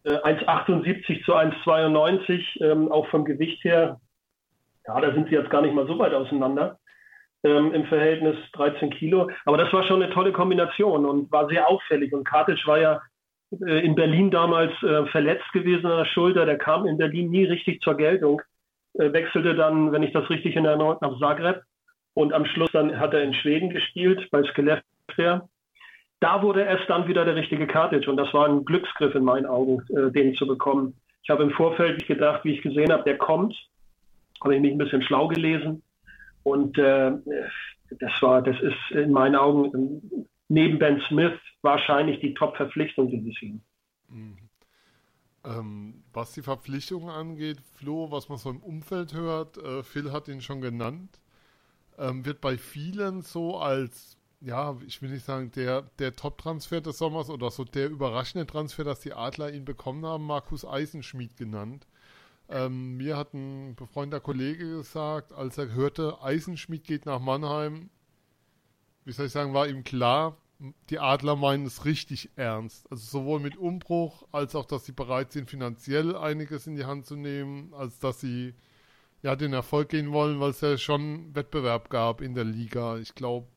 Äh, 0.03 0.17
1,78 0.17 1.23
zu 1.23 1.35
1,92, 1.35 2.61
ähm, 2.61 2.91
auch 2.91 3.07
vom 3.07 3.25
Gewicht 3.25 3.63
her. 3.63 3.99
Ja, 4.87 4.99
da 4.99 5.13
sind 5.13 5.29
sie 5.29 5.35
jetzt 5.35 5.49
gar 5.49 5.61
nicht 5.61 5.73
mal 5.73 5.87
so 5.87 5.97
weit 5.97 6.13
auseinander 6.13 6.77
ähm, 7.43 7.73
im 7.73 7.85
Verhältnis 7.85 8.35
13 8.53 8.89
Kilo. 8.91 9.29
Aber 9.45 9.57
das 9.57 9.71
war 9.71 9.83
schon 9.83 10.01
eine 10.01 10.13
tolle 10.13 10.31
Kombination 10.31 11.05
und 11.05 11.31
war 11.31 11.47
sehr 11.47 11.67
auffällig. 11.69 12.13
Und 12.13 12.25
Kartic 12.25 12.65
war 12.67 12.79
ja 12.79 13.01
äh, 13.65 13.85
in 13.85 13.95
Berlin 13.95 14.31
damals 14.31 14.71
äh, 14.83 15.05
verletzt 15.07 15.51
gewesen 15.53 15.85
an 15.85 15.97
der 15.99 16.05
Schulter. 16.05 16.45
Der 16.45 16.57
kam 16.57 16.85
in 16.85 16.97
Berlin 16.97 17.29
nie 17.29 17.45
richtig 17.45 17.81
zur 17.81 17.95
Geltung. 17.95 18.41
Äh, 18.93 19.13
wechselte 19.13 19.55
dann, 19.55 19.91
wenn 19.91 20.03
ich 20.03 20.13
das 20.13 20.29
richtig 20.29 20.55
in 20.55 20.65
Erinnerung 20.65 20.97
nach 21.01 21.19
Zagreb. 21.19 21.61
Und 22.13 22.33
am 22.33 22.45
Schluss 22.45 22.71
dann 22.71 22.97
hat 22.99 23.13
er 23.13 23.23
in 23.23 23.33
Schweden 23.33 23.69
gespielt, 23.69 24.29
bei 24.31 24.43
Skellefteå. 24.43 25.41
Da 26.25 26.41
wurde 26.41 26.65
es 26.65 26.79
dann 26.87 27.07
wieder 27.07 27.23
der 27.23 27.35
richtige 27.35 27.67
Kartic. 27.67 28.07
Und 28.07 28.17
das 28.17 28.33
war 28.33 28.47
ein 28.47 28.65
Glücksgriff 28.65 29.13
in 29.13 29.23
meinen 29.23 29.45
Augen, 29.45 29.83
äh, 29.95 30.09
den 30.11 30.33
zu 30.33 30.47
bekommen. 30.47 30.95
Ich 31.21 31.29
habe 31.29 31.43
im 31.43 31.51
Vorfeld 31.51 32.07
gedacht, 32.07 32.43
wie 32.43 32.53
ich 32.53 32.63
gesehen 32.63 32.91
habe, 32.91 33.03
der 33.03 33.19
kommt. 33.19 33.55
Habe 34.41 34.55
ich 34.55 34.61
mich 34.61 34.71
ein 34.71 34.79
bisschen 34.79 35.03
schlau 35.03 35.27
gelesen. 35.27 35.83
Und 36.41 36.79
äh, 36.79 37.11
das 37.99 38.21
war, 38.21 38.41
das 38.41 38.59
ist 38.59 38.89
in 38.89 39.11
meinen 39.11 39.35
Augen 39.35 40.27
neben 40.47 40.79
Ben 40.79 40.99
Smith 41.01 41.37
wahrscheinlich 41.61 42.19
die 42.21 42.33
Top-Verpflichtung 42.33 43.07
dieses 43.11 43.39
Jahr. 43.39 43.59
Mhm. 44.09 44.37
Ähm, 45.43 46.03
was 46.11 46.33
die 46.33 46.41
Verpflichtungen 46.41 47.09
angeht, 47.09 47.59
Flo, 47.75 48.09
was 48.09 48.29
man 48.29 48.39
so 48.39 48.49
im 48.49 48.63
Umfeld 48.63 49.13
hört, 49.13 49.59
äh, 49.59 49.83
Phil 49.83 50.11
hat 50.11 50.27
ihn 50.27 50.41
schon 50.41 50.59
genannt, 50.59 51.19
ähm, 51.99 52.25
wird 52.25 52.41
bei 52.41 52.57
vielen 52.57 53.21
so 53.21 53.59
als, 53.59 54.17
ja, 54.41 54.77
ich 54.85 55.01
will 55.01 55.09
nicht 55.09 55.25
sagen, 55.25 55.51
der, 55.51 55.83
der 55.99 56.15
Top-Transfer 56.15 56.81
des 56.81 56.97
Sommers 56.97 57.29
oder 57.29 57.51
so 57.51 57.63
der 57.63 57.89
überraschende 57.89 58.45
Transfer, 58.45 58.83
dass 58.83 58.99
die 58.99 59.13
Adler 59.13 59.51
ihn 59.51 59.65
bekommen 59.65 60.05
haben, 60.05 60.25
Markus 60.25 60.65
Eisenschmied 60.65 61.37
genannt. 61.37 61.87
Ähm, 62.47 62.97
mir 62.97 63.17
hat 63.17 63.33
ein 63.33 63.75
befreundeter 63.75 64.21
Kollege 64.21 64.77
gesagt, 64.77 65.33
als 65.33 65.57
er 65.57 65.73
hörte, 65.73 66.21
Eisenschmied 66.21 66.83
geht 66.83 67.05
nach 67.05 67.19
Mannheim, 67.19 67.89
wie 69.03 69.11
soll 69.11 69.27
ich 69.27 69.31
sagen, 69.31 69.53
war 69.53 69.67
ihm 69.67 69.83
klar, 69.83 70.37
die 70.89 70.99
Adler 70.99 71.35
meinen 71.35 71.65
es 71.65 71.85
richtig 71.85 72.29
ernst. 72.35 72.89
Also 72.91 73.19
sowohl 73.19 73.39
mit 73.39 73.57
Umbruch, 73.57 74.23
als 74.31 74.55
auch, 74.55 74.65
dass 74.65 74.85
sie 74.85 74.91
bereit 74.93 75.31
sind, 75.31 75.49
finanziell 75.49 76.15
einiges 76.15 76.67
in 76.67 76.75
die 76.75 76.85
Hand 76.85 77.05
zu 77.05 77.15
nehmen, 77.15 77.73
als 77.73 77.99
dass 77.99 78.21
sie 78.21 78.53
ja 79.21 79.35
den 79.35 79.53
Erfolg 79.53 79.89
gehen 79.89 80.11
wollen, 80.11 80.39
weil 80.39 80.51
es 80.51 80.61
ja 80.61 80.77
schon 80.77 81.35
Wettbewerb 81.35 81.89
gab 81.89 82.21
in 82.21 82.35
der 82.35 82.43
Liga. 82.45 82.97
Ich 82.97 83.15
glaube, 83.15 83.47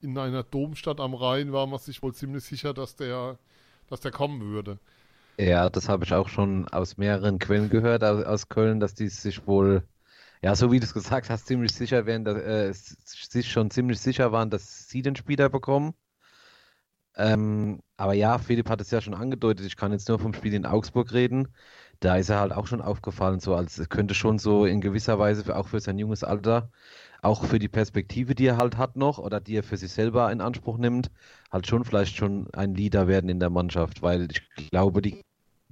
in 0.00 0.18
einer 0.18 0.42
Domstadt 0.42 1.00
am 1.00 1.14
Rhein 1.14 1.52
war 1.52 1.66
man 1.66 1.78
sich 1.78 2.02
wohl 2.02 2.14
ziemlich 2.14 2.44
sicher, 2.44 2.74
dass 2.74 2.96
der, 2.96 3.38
dass 3.88 4.00
der 4.00 4.12
kommen 4.12 4.40
würde. 4.42 4.78
Ja, 5.38 5.68
das 5.68 5.88
habe 5.88 6.04
ich 6.04 6.12
auch 6.14 6.28
schon 6.28 6.68
aus 6.68 6.96
mehreren 6.96 7.38
Quellen 7.40 7.68
gehört 7.68 8.04
aus, 8.04 8.24
aus 8.24 8.48
Köln, 8.48 8.78
dass 8.80 8.94
die 8.94 9.08
sich 9.08 9.46
wohl, 9.46 9.82
ja, 10.42 10.54
so 10.54 10.70
wie 10.70 10.78
du 10.80 10.86
es 10.86 10.94
gesagt 10.94 11.28
hast, 11.30 11.46
ziemlich 11.46 11.72
sicher 11.74 12.06
wären, 12.06 12.24
dass, 12.24 12.38
äh, 12.38 12.72
sich 12.72 13.50
schon 13.50 13.70
ziemlich 13.70 14.00
sicher 14.00 14.30
waren, 14.32 14.50
dass 14.50 14.88
sie 14.88 15.02
den 15.02 15.16
Spieler 15.16 15.48
bekommen. 15.48 15.94
Ähm, 17.16 17.80
aber 17.96 18.14
ja, 18.14 18.38
Philipp 18.38 18.68
hat 18.68 18.80
es 18.80 18.90
ja 18.90 19.00
schon 19.00 19.14
angedeutet, 19.14 19.66
ich 19.66 19.76
kann 19.76 19.92
jetzt 19.92 20.08
nur 20.08 20.18
vom 20.18 20.34
Spiel 20.34 20.54
in 20.54 20.66
Augsburg 20.66 21.12
reden. 21.12 21.48
Da 22.00 22.16
ist 22.16 22.28
er 22.28 22.40
halt 22.40 22.52
auch 22.52 22.66
schon 22.66 22.80
aufgefallen, 22.82 23.40
so 23.40 23.54
als 23.54 23.88
könnte 23.88 24.14
schon 24.14 24.38
so 24.38 24.66
in 24.66 24.80
gewisser 24.80 25.18
Weise 25.18 25.56
auch 25.56 25.68
für 25.68 25.80
sein 25.80 25.98
junges 25.98 26.24
Alter, 26.24 26.70
auch 27.24 27.44
für 27.44 27.58
die 27.58 27.68
Perspektive, 27.68 28.34
die 28.34 28.46
er 28.46 28.56
halt 28.56 28.76
hat 28.76 28.96
noch 28.96 29.18
oder 29.18 29.40
die 29.40 29.56
er 29.56 29.62
für 29.62 29.76
sich 29.76 29.92
selber 29.92 30.30
in 30.30 30.40
Anspruch 30.40 30.78
nimmt, 30.78 31.10
halt 31.50 31.66
schon 31.66 31.84
vielleicht 31.84 32.16
schon 32.16 32.48
ein 32.52 32.74
Leader 32.74 33.08
werden 33.08 33.30
in 33.30 33.40
der 33.40 33.50
Mannschaft, 33.50 34.02
weil 34.02 34.28
ich 34.30 34.42
glaube, 34.70 35.02
die 35.02 35.20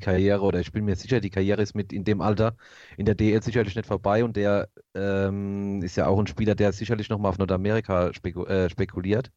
Karriere 0.01 0.43
oder 0.43 0.61
ich 0.61 0.73
bin 0.73 0.85
mir 0.85 0.97
sicher, 0.97 1.21
die 1.21 1.31
Karriere 1.31 1.63
ist 1.63 1.75
mit 1.75 1.93
in 1.93 2.05
dem 2.05 2.21
Alter 2.21 2.57
in 2.97 3.07
der 3.07 3.15
DL 3.15 3.43
sicherlich 3.43 3.77
nicht 3.77 3.87
vorbei 3.87 4.25
und 4.25 4.37
der 4.37 4.69
ähm, 4.95 5.83
ist 5.83 5.97
ja 5.97 6.07
auch 6.07 6.19
ein 6.19 6.27
Spieler, 6.27 6.55
der 6.55 6.73
sicherlich 6.73 7.09
nochmal 7.09 7.31
auf 7.31 7.39
Nordamerika 7.39 8.13
speku 8.15 8.45
äh, 8.47 8.69
spekuliert. 8.71 9.31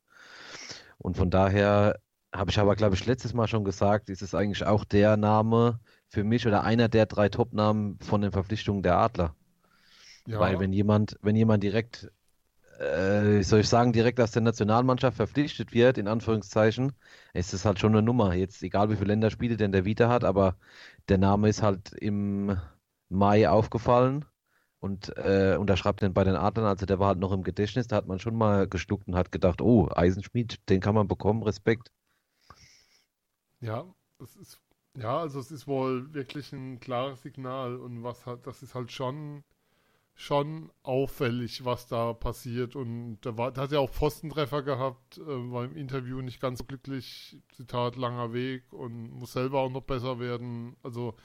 Und 0.97 1.17
von 1.17 1.29
daher 1.29 1.99
habe 2.33 2.51
ich 2.51 2.59
aber, 2.59 2.75
glaube 2.75 2.95
ich, 2.95 3.05
letztes 3.05 3.33
Mal 3.33 3.47
schon 3.47 3.63
gesagt, 3.63 4.09
ist 4.09 4.21
es 4.21 4.35
eigentlich 4.35 4.65
auch 4.65 4.85
der 4.85 5.17
Name 5.17 5.79
für 6.09 6.23
mich 6.23 6.47
oder 6.47 6.63
einer 6.63 6.87
der 6.89 7.05
drei 7.05 7.29
Top-Namen 7.29 7.99
von 7.99 8.21
den 8.21 8.31
Verpflichtungen 8.31 8.83
der 8.83 8.97
Adler. 8.97 9.35
Ja. 10.27 10.39
Weil 10.39 10.59
wenn 10.59 10.73
jemand, 10.73 11.17
wenn 11.21 11.35
jemand 11.35 11.63
direkt, 11.63 12.11
äh, 12.79 13.41
soll 13.43 13.61
ich 13.61 13.69
sagen, 13.69 13.93
direkt 13.93 14.19
aus 14.19 14.31
der 14.31 14.41
Nationalmannschaft 14.41 15.17
verpflichtet 15.17 15.73
wird, 15.73 15.97
in 15.97 16.07
Anführungszeichen, 16.07 16.93
ist 17.33 17.53
es 17.53 17.65
halt 17.65 17.79
schon 17.79 17.93
eine 17.93 18.01
Nummer. 18.01 18.33
Jetzt 18.33 18.63
egal 18.63 18.89
wie 18.89 18.95
viele 18.95 19.09
Länderspiele 19.09 19.57
denn 19.57 19.71
der 19.71 19.85
Vita 19.85 20.09
hat, 20.09 20.23
aber 20.23 20.57
der 21.09 21.17
Name 21.17 21.49
ist 21.49 21.61
halt 21.61 21.93
im 21.93 22.57
Mai 23.09 23.47
aufgefallen 23.49 24.25
und 24.79 25.15
äh, 25.17 25.57
unterschreibt 25.59 26.01
den 26.01 26.13
bei 26.13 26.23
den 26.23 26.35
Adlern. 26.35 26.65
Also 26.65 26.85
der 26.85 26.99
war 26.99 27.09
halt 27.09 27.19
noch 27.19 27.31
im 27.31 27.43
Gedächtnis, 27.43 27.87
da 27.87 27.97
hat 27.97 28.07
man 28.07 28.19
schon 28.19 28.35
mal 28.35 28.67
geschluckt 28.67 29.07
und 29.07 29.15
hat 29.15 29.31
gedacht, 29.31 29.61
oh, 29.61 29.89
Eisenschmied, 29.93 30.59
den 30.69 30.81
kann 30.81 30.95
man 30.95 31.07
bekommen, 31.07 31.43
Respekt. 31.43 31.91
Ja, 33.61 33.85
es 34.19 34.35
ist, 34.35 34.59
ja, 34.97 35.19
also 35.19 35.39
es 35.39 35.51
ist 35.51 35.67
wohl 35.67 36.13
wirklich 36.13 36.53
ein 36.53 36.79
klares 36.79 37.21
Signal 37.21 37.77
und 37.77 38.03
was 38.03 38.25
hat, 38.25 38.45
das 38.45 38.61
ist 38.61 38.75
halt 38.75 38.91
schon, 38.91 39.43
schon 40.15 40.71
auffällig, 40.81 41.65
was 41.65 41.87
da 41.87 42.13
passiert. 42.13 42.75
Und 42.75 43.19
der, 43.25 43.37
war, 43.37 43.51
der 43.51 43.63
hat 43.63 43.71
ja 43.71 43.79
auch 43.79 43.89
Pfostentreffer 43.89 44.63
gehabt, 44.63 45.17
äh, 45.17 45.21
war 45.51 45.65
im 45.65 45.75
Interview 45.75 46.21
nicht 46.21 46.39
ganz 46.39 46.59
so 46.59 46.65
glücklich, 46.65 47.37
Zitat, 47.53 47.97
langer 47.97 48.33
Weg 48.33 48.71
und 48.71 49.11
muss 49.11 49.33
selber 49.33 49.59
auch 49.59 49.69
noch 49.69 49.83
besser 49.83 50.19
werden. 50.19 50.75
Also 50.83 51.15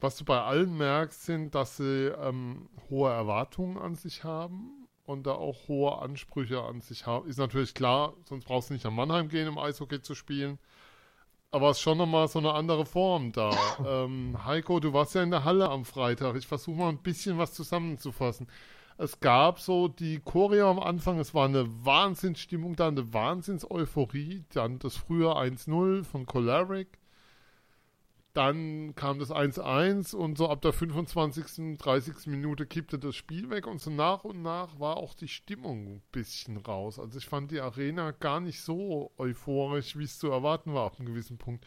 was 0.00 0.16
du 0.16 0.24
bei 0.24 0.40
allen 0.40 0.76
merkst, 0.76 1.24
sind, 1.24 1.54
dass 1.54 1.76
sie 1.76 2.06
ähm, 2.06 2.68
hohe 2.88 3.10
Erwartungen 3.10 3.76
an 3.78 3.94
sich 3.94 4.24
haben 4.24 4.86
und 5.04 5.26
da 5.26 5.32
auch 5.32 5.68
hohe 5.68 5.98
Ansprüche 5.98 6.62
an 6.62 6.80
sich 6.80 7.06
haben. 7.06 7.28
Ist 7.28 7.38
natürlich 7.38 7.74
klar, 7.74 8.14
sonst 8.24 8.44
brauchst 8.44 8.70
du 8.70 8.74
nicht 8.74 8.84
nach 8.84 8.92
Mannheim 8.92 9.28
gehen, 9.28 9.48
um 9.48 9.58
Eishockey 9.58 10.00
zu 10.00 10.14
spielen. 10.14 10.58
Aber 11.50 11.70
es 11.70 11.78
ist 11.78 11.82
schon 11.82 11.98
nochmal 11.98 12.28
so 12.28 12.38
eine 12.38 12.52
andere 12.52 12.84
Form 12.84 13.32
da. 13.32 13.50
ähm, 13.86 14.36
Heiko, 14.44 14.80
du 14.80 14.92
warst 14.92 15.14
ja 15.14 15.22
in 15.22 15.30
der 15.30 15.44
Halle 15.44 15.70
am 15.70 15.84
Freitag. 15.84 16.36
Ich 16.36 16.46
versuche 16.46 16.76
mal 16.76 16.88
ein 16.90 17.02
bisschen 17.02 17.38
was 17.38 17.54
zusammenzufassen. 17.54 18.48
Es 18.98 19.20
gab 19.20 19.60
so 19.60 19.88
die 19.88 20.18
Choreo 20.18 20.70
am 20.70 20.80
Anfang, 20.80 21.20
es 21.20 21.32
war 21.32 21.46
eine 21.46 21.66
Wahnsinnsstimmung 21.84 22.74
da, 22.74 22.88
eine 22.88 23.12
Wahnsinns-Euphorie. 23.12 24.44
Dann 24.52 24.78
das 24.80 24.96
frühe 24.96 25.30
1-0 25.30 26.04
von 26.04 26.26
Choleric. 26.26 26.98
Dann 28.38 28.94
kam 28.94 29.18
das 29.18 29.32
1-1 29.32 30.14
und 30.14 30.38
so 30.38 30.48
ab 30.48 30.62
der 30.62 30.72
25., 30.72 31.76
30. 31.76 32.28
Minute 32.28 32.66
kippte 32.66 32.96
das 32.96 33.16
Spiel 33.16 33.50
weg 33.50 33.66
und 33.66 33.80
so 33.80 33.90
nach 33.90 34.22
und 34.22 34.42
nach 34.42 34.78
war 34.78 34.98
auch 34.98 35.14
die 35.14 35.26
Stimmung 35.26 35.96
ein 35.96 36.02
bisschen 36.12 36.56
raus. 36.56 37.00
Also 37.00 37.18
ich 37.18 37.26
fand 37.26 37.50
die 37.50 37.58
Arena 37.58 38.12
gar 38.12 38.38
nicht 38.38 38.62
so 38.62 39.10
euphorisch, 39.18 39.98
wie 39.98 40.04
es 40.04 40.20
zu 40.20 40.30
erwarten 40.30 40.72
war 40.72 40.86
ab 40.86 41.00
einem 41.00 41.08
gewissen 41.08 41.36
Punkt. 41.36 41.66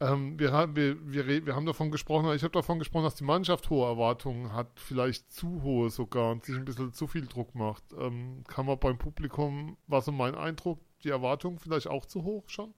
Ähm, 0.00 0.36
wir, 0.36 0.50
haben, 0.50 0.74
wir, 0.74 0.96
wir, 1.12 1.46
wir 1.46 1.54
haben 1.54 1.66
davon 1.66 1.92
gesprochen, 1.92 2.34
ich 2.34 2.42
habe 2.42 2.50
davon 2.50 2.80
gesprochen, 2.80 3.04
dass 3.04 3.14
die 3.14 3.22
Mannschaft 3.22 3.70
hohe 3.70 3.86
Erwartungen 3.86 4.52
hat, 4.52 4.66
vielleicht 4.80 5.32
zu 5.32 5.62
hohe 5.62 5.90
sogar 5.90 6.32
und 6.32 6.44
sich 6.44 6.56
ein 6.56 6.64
bisschen 6.64 6.92
zu 6.92 7.06
viel 7.06 7.28
Druck 7.28 7.54
macht. 7.54 7.84
Ähm, 7.96 8.42
kann 8.48 8.66
man 8.66 8.80
beim 8.80 8.98
Publikum, 8.98 9.76
war 9.86 10.02
so 10.02 10.10
mein 10.10 10.34
Eindruck, 10.34 10.80
die 11.04 11.10
Erwartungen 11.10 11.60
vielleicht 11.60 11.86
auch 11.86 12.04
zu 12.04 12.24
hoch 12.24 12.48
schon? 12.48 12.74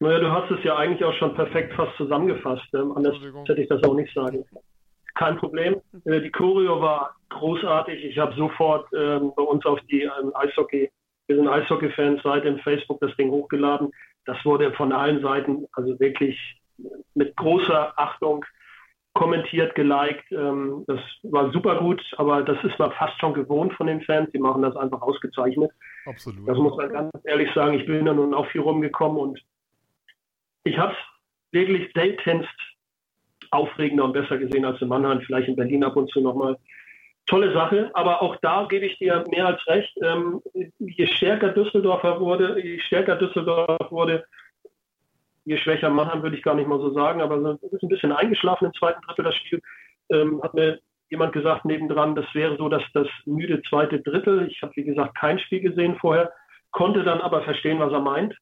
Naja, 0.00 0.20
du 0.20 0.30
hast 0.30 0.50
es 0.50 0.62
ja 0.62 0.76
eigentlich 0.76 1.04
auch 1.04 1.14
schon 1.14 1.34
perfekt 1.34 1.74
fast 1.74 1.96
zusammengefasst. 1.96 2.66
Ähm, 2.74 2.92
anders 2.92 3.16
hätte 3.46 3.60
ich 3.60 3.68
das 3.68 3.82
auch 3.82 3.94
nicht 3.94 4.12
sagen. 4.14 4.44
Kein 5.14 5.36
Problem. 5.38 5.80
Äh, 6.04 6.20
die 6.20 6.30
Choreo 6.30 6.80
war 6.80 7.16
großartig. 7.30 8.04
Ich 8.04 8.18
habe 8.18 8.34
sofort 8.36 8.86
ähm, 8.94 9.32
bei 9.36 9.42
uns 9.42 9.66
auf 9.66 9.80
die 9.90 10.02
ähm, 10.02 10.32
Eishockey, 10.34 10.90
wir 11.26 11.36
sind 11.36 11.48
Eishockey-Fans, 11.48 12.22
Seite 12.22 12.48
im 12.48 12.58
Facebook 12.60 13.00
das 13.00 13.14
Ding 13.16 13.30
hochgeladen. 13.30 13.90
Das 14.24 14.36
wurde 14.44 14.72
von 14.72 14.92
allen 14.92 15.20
Seiten 15.20 15.66
also 15.72 15.98
wirklich 15.98 16.38
mit 17.14 17.36
großer 17.36 17.92
Achtung 17.96 18.44
kommentiert, 19.14 19.74
geliked. 19.74 20.30
Ähm, 20.30 20.84
das 20.86 21.00
war 21.24 21.50
super 21.50 21.80
gut, 21.80 22.00
aber 22.18 22.42
das 22.42 22.62
ist 22.62 22.78
man 22.78 22.92
fast 22.92 23.18
schon 23.18 23.34
gewohnt 23.34 23.72
von 23.74 23.88
den 23.88 24.00
Fans. 24.02 24.30
Die 24.32 24.38
machen 24.38 24.62
das 24.62 24.76
einfach 24.76 25.02
ausgezeichnet. 25.02 25.72
Absolut. 26.06 26.48
Das 26.48 26.56
muss 26.56 26.76
man 26.76 26.88
ganz 26.88 27.10
ehrlich 27.24 27.52
sagen. 27.52 27.74
Ich 27.74 27.86
bin 27.86 28.04
da 28.04 28.12
nun 28.12 28.32
auch 28.32 28.46
viel 28.46 28.60
rumgekommen 28.60 29.18
und 29.18 29.40
ich 30.68 30.78
habe 30.78 30.92
es 30.92 30.98
wirklich 31.52 31.90
seltenst 31.94 32.48
aufregender 33.50 34.04
und 34.04 34.12
besser 34.12 34.38
gesehen 34.38 34.64
als 34.64 34.80
in 34.80 34.88
Mannheim, 34.88 35.20
vielleicht 35.20 35.48
in 35.48 35.56
Berlin 35.56 35.84
ab 35.84 35.96
und 35.96 36.10
zu 36.10 36.20
nochmal. 36.20 36.56
Tolle 37.26 37.52
Sache, 37.52 37.90
aber 37.94 38.22
auch 38.22 38.36
da 38.36 38.66
gebe 38.68 38.86
ich 38.86 38.98
dir 38.98 39.24
mehr 39.30 39.46
als 39.46 39.66
recht. 39.66 39.94
Ähm, 40.02 40.40
je 40.78 41.06
stärker 41.06 41.50
Düsseldorfer 41.50 42.20
wurde, 42.20 42.58
je 42.62 42.78
stärker 42.80 43.16
Düsseldorf 43.16 43.90
wurde, 43.90 44.24
je 45.44 45.56
schwächer 45.58 45.90
Mannheim 45.90 46.22
würde 46.22 46.36
ich 46.36 46.42
gar 46.42 46.54
nicht 46.54 46.68
mal 46.68 46.80
so 46.80 46.92
sagen, 46.92 47.20
aber 47.20 47.36
es 47.36 47.72
ist 47.72 47.82
ein 47.82 47.88
bisschen 47.88 48.12
eingeschlafen 48.12 48.66
im 48.66 48.74
zweiten 48.74 49.00
Drittel 49.02 49.24
das 49.24 49.34
Spiel. 49.36 49.62
Ähm, 50.10 50.42
hat 50.42 50.54
mir 50.54 50.78
jemand 51.10 51.32
gesagt 51.32 51.64
nebendran, 51.64 52.14
das 52.14 52.26
wäre 52.34 52.56
so, 52.56 52.68
dass 52.68 52.82
das 52.92 53.08
müde 53.24 53.62
zweite 53.68 54.00
Drittel, 54.00 54.48
ich 54.50 54.62
habe 54.62 54.72
wie 54.76 54.84
gesagt 54.84 55.14
kein 55.16 55.38
Spiel 55.38 55.60
gesehen 55.60 55.96
vorher, 56.00 56.32
konnte 56.70 57.02
dann 57.02 57.20
aber 57.20 57.42
verstehen, 57.42 57.78
was 57.78 57.92
er 57.92 58.00
meint. 58.00 58.34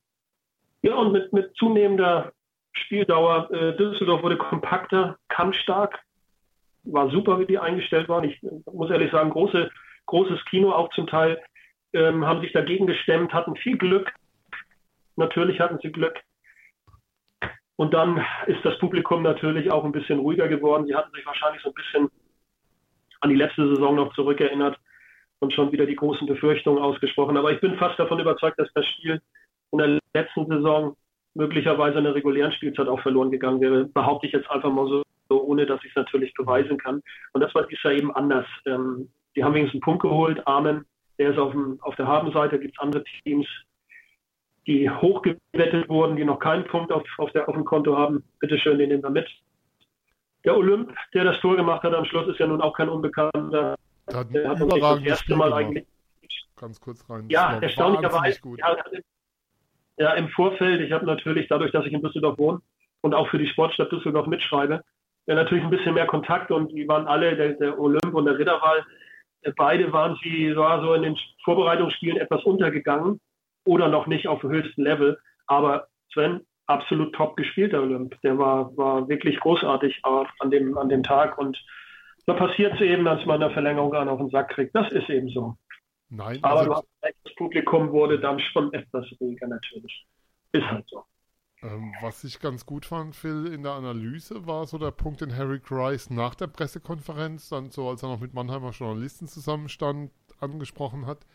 Ja, 0.87 0.94
und 0.94 1.11
mit, 1.11 1.33
mit 1.33 1.53
zunehmender 1.57 2.33
Spieldauer, 2.72 3.51
äh, 3.51 3.77
Düsseldorf 3.77 4.22
wurde 4.22 4.37
kompakter, 4.37 5.18
kampfstark, 5.27 5.99
war 6.85 7.11
super, 7.11 7.40
wie 7.40 7.46
die 7.46 7.59
eingestellt 7.59 8.09
waren. 8.09 8.22
Ich 8.22 8.40
muss 8.72 8.90
ehrlich 8.90 9.11
sagen, 9.11 9.31
große, 9.31 9.68
großes 10.07 10.44
Kino 10.44 10.70
auch 10.70 10.88
zum 10.90 11.09
Teil, 11.09 11.42
ähm, 11.92 12.25
haben 12.25 12.40
sich 12.40 12.53
dagegen 12.53 12.87
gestemmt, 12.87 13.33
hatten 13.33 13.57
viel 13.57 13.77
Glück. 13.77 14.12
Natürlich 15.16 15.59
hatten 15.59 15.81
sie 15.83 15.90
Glück. 15.90 16.20
Und 17.75 17.92
dann 17.92 18.25
ist 18.46 18.64
das 18.64 18.79
Publikum 18.79 19.25
natürlich 19.25 19.72
auch 19.72 19.85
ein 19.85 19.90
bisschen 19.90 20.20
ruhiger 20.20 20.46
geworden. 20.46 20.87
Sie 20.87 20.94
hatten 20.94 21.12
sich 21.12 21.27
wahrscheinlich 21.27 21.62
so 21.62 21.70
ein 21.70 21.75
bisschen 21.75 22.11
an 23.22 23.31
die 23.31 23.37
letzte 23.37 23.66
Saison 23.75 23.96
noch 23.96 24.14
zurückerinnert 24.14 24.79
und 25.40 25.53
schon 25.53 25.72
wieder 25.72 25.87
die 25.87 25.96
großen 25.96 26.29
Befürchtungen 26.29 26.81
ausgesprochen. 26.81 27.37
Aber 27.37 27.51
ich 27.51 27.61
bin 27.61 27.77
fast 27.77 27.99
davon 27.99 28.20
überzeugt, 28.20 28.61
dass 28.61 28.72
das 28.72 28.87
Spiel 28.87 29.20
in 29.72 29.79
der 29.79 29.98
letzten 30.14 30.46
Saison 30.46 30.96
möglicherweise 31.35 31.98
in 31.98 32.05
der 32.05 32.14
regulären 32.14 32.52
Spielzeit 32.52 32.88
auch 32.88 33.00
verloren 33.00 33.31
gegangen 33.31 33.61
wäre. 33.61 33.85
Behaupte 33.85 34.26
ich 34.26 34.33
jetzt 34.33 34.50
einfach 34.50 34.70
mal 34.70 34.88
so, 34.88 35.02
ohne 35.29 35.66
dass 35.66 35.83
ich 35.85 35.90
es 35.90 35.96
natürlich 35.96 36.33
beweisen 36.35 36.79
kann. 36.79 37.02
Und 37.33 37.40
das 37.40 37.55
war 37.55 37.66
dieses 37.66 37.85
eben 37.85 38.14
anders. 38.14 38.46
Ähm, 38.64 39.09
die 39.35 39.44
haben 39.44 39.55
wenigstens 39.55 39.83
einen 39.83 39.85
Punkt 39.85 40.02
geholt. 40.02 40.44
Amen. 40.46 40.85
Der 41.18 41.31
ist 41.31 41.38
auf, 41.38 41.52
dem, 41.52 41.79
auf 41.83 41.94
der 41.96 42.07
Habenseite. 42.07 42.59
Gibt 42.59 42.76
es 42.76 42.83
andere 42.83 43.05
Teams, 43.22 43.46
die 44.66 44.88
hochgewettet 44.90 45.88
wurden, 45.88 46.16
die 46.16 46.24
noch 46.24 46.38
keinen 46.38 46.64
Punkt 46.64 46.90
auf, 46.90 47.05
auf, 47.18 47.31
der, 47.33 47.48
auf 47.48 47.55
dem 47.55 47.64
Konto 47.64 47.96
haben. 47.96 48.24
Bitte 48.40 48.59
schön, 48.59 48.79
den 48.79 48.88
nehmen 48.88 49.02
wir 49.02 49.11
mit. 49.11 49.29
Der 50.44 50.57
Olymp, 50.57 50.94
der 51.12 51.24
das 51.24 51.40
Tor 51.40 51.57
gemacht 51.57 51.83
hat 51.83 51.94
am 51.94 52.05
Schluss, 52.05 52.29
ist 52.29 52.38
ja 52.38 52.46
nun 52.46 52.61
auch 52.61 52.72
kein 52.72 52.88
Unbekannter. 52.88 53.76
Der 54.09 54.16
hat, 54.16 54.33
der 54.33 54.48
hat 54.48 54.61
das 54.61 55.02
erste 55.02 55.37
Mal 55.37 55.52
eigentlich. 55.52 55.87
Ganz 56.57 56.81
kurz 56.81 57.09
rein. 57.11 57.26
Ja, 57.29 57.59
erstaunlicherweise. 57.59 58.40
Ja, 58.57 58.76
ja, 59.98 60.12
im 60.14 60.28
Vorfeld, 60.28 60.80
ich 60.80 60.92
habe 60.92 61.06
natürlich 61.06 61.48
dadurch, 61.48 61.72
dass 61.72 61.87
ich 61.87 61.92
in 61.92 62.02
Düsseldorf 62.02 62.38
wohne 62.38 62.61
und 63.00 63.14
auch 63.14 63.28
für 63.28 63.38
die 63.38 63.48
Sportstadt 63.48 63.92
Düsseldorf 63.92 64.26
mitschreibe, 64.26 64.82
ja, 65.26 65.35
natürlich 65.35 65.64
ein 65.64 65.70
bisschen 65.70 65.94
mehr 65.94 66.06
Kontakt 66.06 66.50
und 66.50 66.72
die 66.72 66.87
waren 66.87 67.06
alle, 67.06 67.37
der, 67.37 67.52
der 67.54 67.78
Olymp 67.78 68.14
und 68.14 68.26
der 68.26 68.38
Ritterwall, 68.38 68.85
äh, 69.42 69.52
beide 69.56 69.92
waren 69.92 70.18
sie 70.22 70.54
war 70.56 70.80
so 70.82 70.94
in 70.94 71.02
den 71.02 71.18
Vorbereitungsspielen 71.44 72.18
etwas 72.18 72.44
untergegangen 72.44 73.20
oder 73.64 73.88
noch 73.88 74.06
nicht 74.06 74.28
auf 74.28 74.40
dem 74.40 74.50
höchsten 74.50 74.82
Level. 74.82 75.18
Aber 75.46 75.88
Sven, 76.12 76.42
absolut 76.66 77.14
top 77.14 77.37
gespielt, 77.37 77.72
der 77.72 77.82
Olymp. 77.82 78.20
Der 78.22 78.38
war, 78.38 78.76
war 78.76 79.09
wirklich 79.09 79.38
großartig 79.40 80.00
an 80.04 80.50
dem, 80.50 80.76
an 80.78 80.88
dem 80.88 81.02
Tag. 81.02 81.38
Und 81.38 81.59
da 82.26 82.35
passiert 82.35 82.74
es 82.74 82.80
eben, 82.80 83.04
dass 83.04 83.24
man 83.26 83.42
eine 83.42 83.52
Verlängerung 83.52 83.94
an 83.94 84.09
auf 84.09 84.18
den 84.18 84.30
Sack 84.30 84.50
kriegt. 84.50 84.74
Das 84.74 84.90
ist 84.92 85.09
eben 85.09 85.28
so. 85.28 85.56
Nein, 86.09 86.38
aber 86.42 86.61
also, 86.61 86.87
das 87.01 87.35
Publikum 87.37 87.90
wurde 87.90 88.21
dann 88.21 88.38
schon 88.38 88.73
etwas 88.73 89.07
ruhiger 89.21 89.49
natürlich. 89.49 90.07
Ist 90.53 90.64
halt 90.64 90.88
so. 90.88 91.05
Ähm, 91.62 91.95
was 92.01 92.23
ich 92.23 92.38
ganz 92.38 92.66
gut 92.66 92.85
fand, 92.85 93.16
Phil, 93.16 93.47
in 93.47 93.62
der 93.62 93.73
Analyse 93.73 94.47
war 94.47 94.66
so 94.66 94.79
der 94.79 94.90
Punkt, 94.90 95.21
den 95.21 95.35
Harry 95.35 95.59
Grice 95.59 96.11
nach 96.11 96.35
der 96.35 96.49
Pressekonferenz, 96.49 97.49
dann 97.49 97.71
so 97.71 97.88
als 97.88 98.03
er 98.03 98.11
noch 98.11 98.21
mit 98.21 98.35
Mannheimer 98.35 98.71
Journalisten 98.71 99.27
zusammenstand, 99.27 100.12
angesprochen 100.38 101.07
hat. 101.07 101.27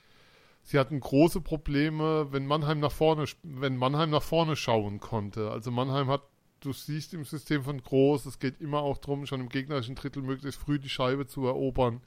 Sie 0.63 0.77
hatten 0.77 0.99
große 0.99 1.41
Probleme, 1.41 2.31
wenn 2.31 2.45
Mannheim 2.45 2.79
nach 2.79 2.91
vorne, 2.91 3.25
wenn 3.41 3.77
Mannheim 3.77 4.11
nach 4.11 4.21
vorne 4.21 4.55
schauen 4.55 4.99
konnte. 4.99 5.49
Also 5.49 5.71
Mannheim 5.71 6.07
hat, 6.07 6.21
du 6.59 6.71
siehst 6.71 7.15
im 7.15 7.25
System 7.25 7.63
von 7.63 7.81
Groß, 7.81 8.27
es 8.27 8.37
geht 8.37 8.61
immer 8.61 8.81
auch 8.81 8.99
darum, 8.99 9.25
schon 9.25 9.41
im 9.41 9.49
gegnerischen 9.49 9.95
Drittel 9.95 10.21
möglichst 10.21 10.61
früh 10.61 10.77
die 10.77 10.89
Scheibe 10.89 11.25
zu 11.25 11.47
erobern, 11.47 12.01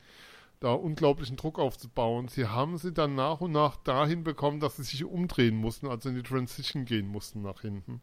da 0.65 0.73
unglaublichen 0.73 1.37
Druck 1.37 1.59
aufzubauen. 1.59 2.29
Sie 2.29 2.47
haben 2.47 2.79
sie 2.79 2.93
dann 2.93 3.15
nach 3.15 3.43
und 3.43 3.53
nach 3.53 3.77
dahin 3.77 4.25
bekommen, 4.25 4.61
dass 4.61 4.77
sie 4.77 4.83
sich 4.83 5.05
umdrehen 5.05 5.57
mussten, 5.57 5.87
also 5.87 6.09
in 6.09 6.15
die 6.15 6.23
Transition 6.23 6.87
gehen 6.87 7.07
mussten 7.07 7.43
nach 7.43 7.61
hinten. 7.61 8.01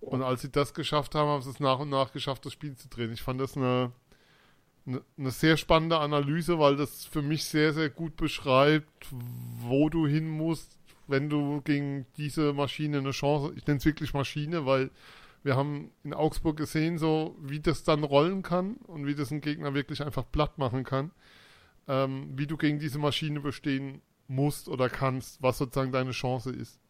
Und 0.00 0.22
als 0.22 0.42
sie 0.42 0.50
das 0.50 0.74
geschafft 0.74 1.16
haben, 1.16 1.28
haben 1.28 1.42
sie 1.42 1.50
es 1.50 1.58
nach 1.58 1.80
und 1.80 1.90
nach 1.90 2.12
geschafft, 2.12 2.46
das 2.46 2.52
Spiel 2.52 2.76
zu 2.76 2.88
drehen. 2.88 3.12
Ich 3.12 3.22
fand 3.22 3.40
das 3.40 3.56
eine, 3.56 3.90
eine, 4.86 5.02
eine, 5.18 5.30
sehr 5.32 5.56
spannende 5.56 5.98
Analyse, 5.98 6.60
weil 6.60 6.76
das 6.76 7.04
für 7.04 7.22
mich 7.22 7.44
sehr, 7.44 7.72
sehr 7.72 7.90
gut 7.90 8.16
beschreibt, 8.16 9.08
wo 9.10 9.88
du 9.88 10.06
hin 10.06 10.28
musst, 10.28 10.78
wenn 11.08 11.28
du 11.28 11.62
gegen 11.62 12.06
diese 12.16 12.52
Maschine 12.52 12.98
eine 12.98 13.10
Chance, 13.10 13.54
ich 13.56 13.66
nenne 13.66 13.78
es 13.78 13.84
wirklich 13.84 14.14
Maschine, 14.14 14.66
weil 14.66 14.90
wir 15.42 15.56
haben 15.56 15.90
in 16.04 16.14
Augsburg 16.14 16.56
gesehen, 16.56 16.98
so 16.98 17.36
wie 17.40 17.58
das 17.58 17.82
dann 17.82 18.04
rollen 18.04 18.42
kann 18.42 18.76
und 18.86 19.04
wie 19.06 19.16
das 19.16 19.32
ein 19.32 19.40
Gegner 19.40 19.74
wirklich 19.74 20.00
einfach 20.04 20.24
platt 20.30 20.58
machen 20.58 20.84
kann, 20.84 21.10
ähm, 21.88 22.32
wie 22.34 22.46
du 22.46 22.56
gegen 22.56 22.78
diese 22.78 22.98
Maschine 22.98 23.40
bestehen 23.40 24.02
musst 24.28 24.68
oder 24.68 24.88
kannst, 24.88 25.42
was 25.42 25.58
sozusagen 25.58 25.92
deine 25.92 26.12
Chance 26.12 26.50
ist. 26.50 26.80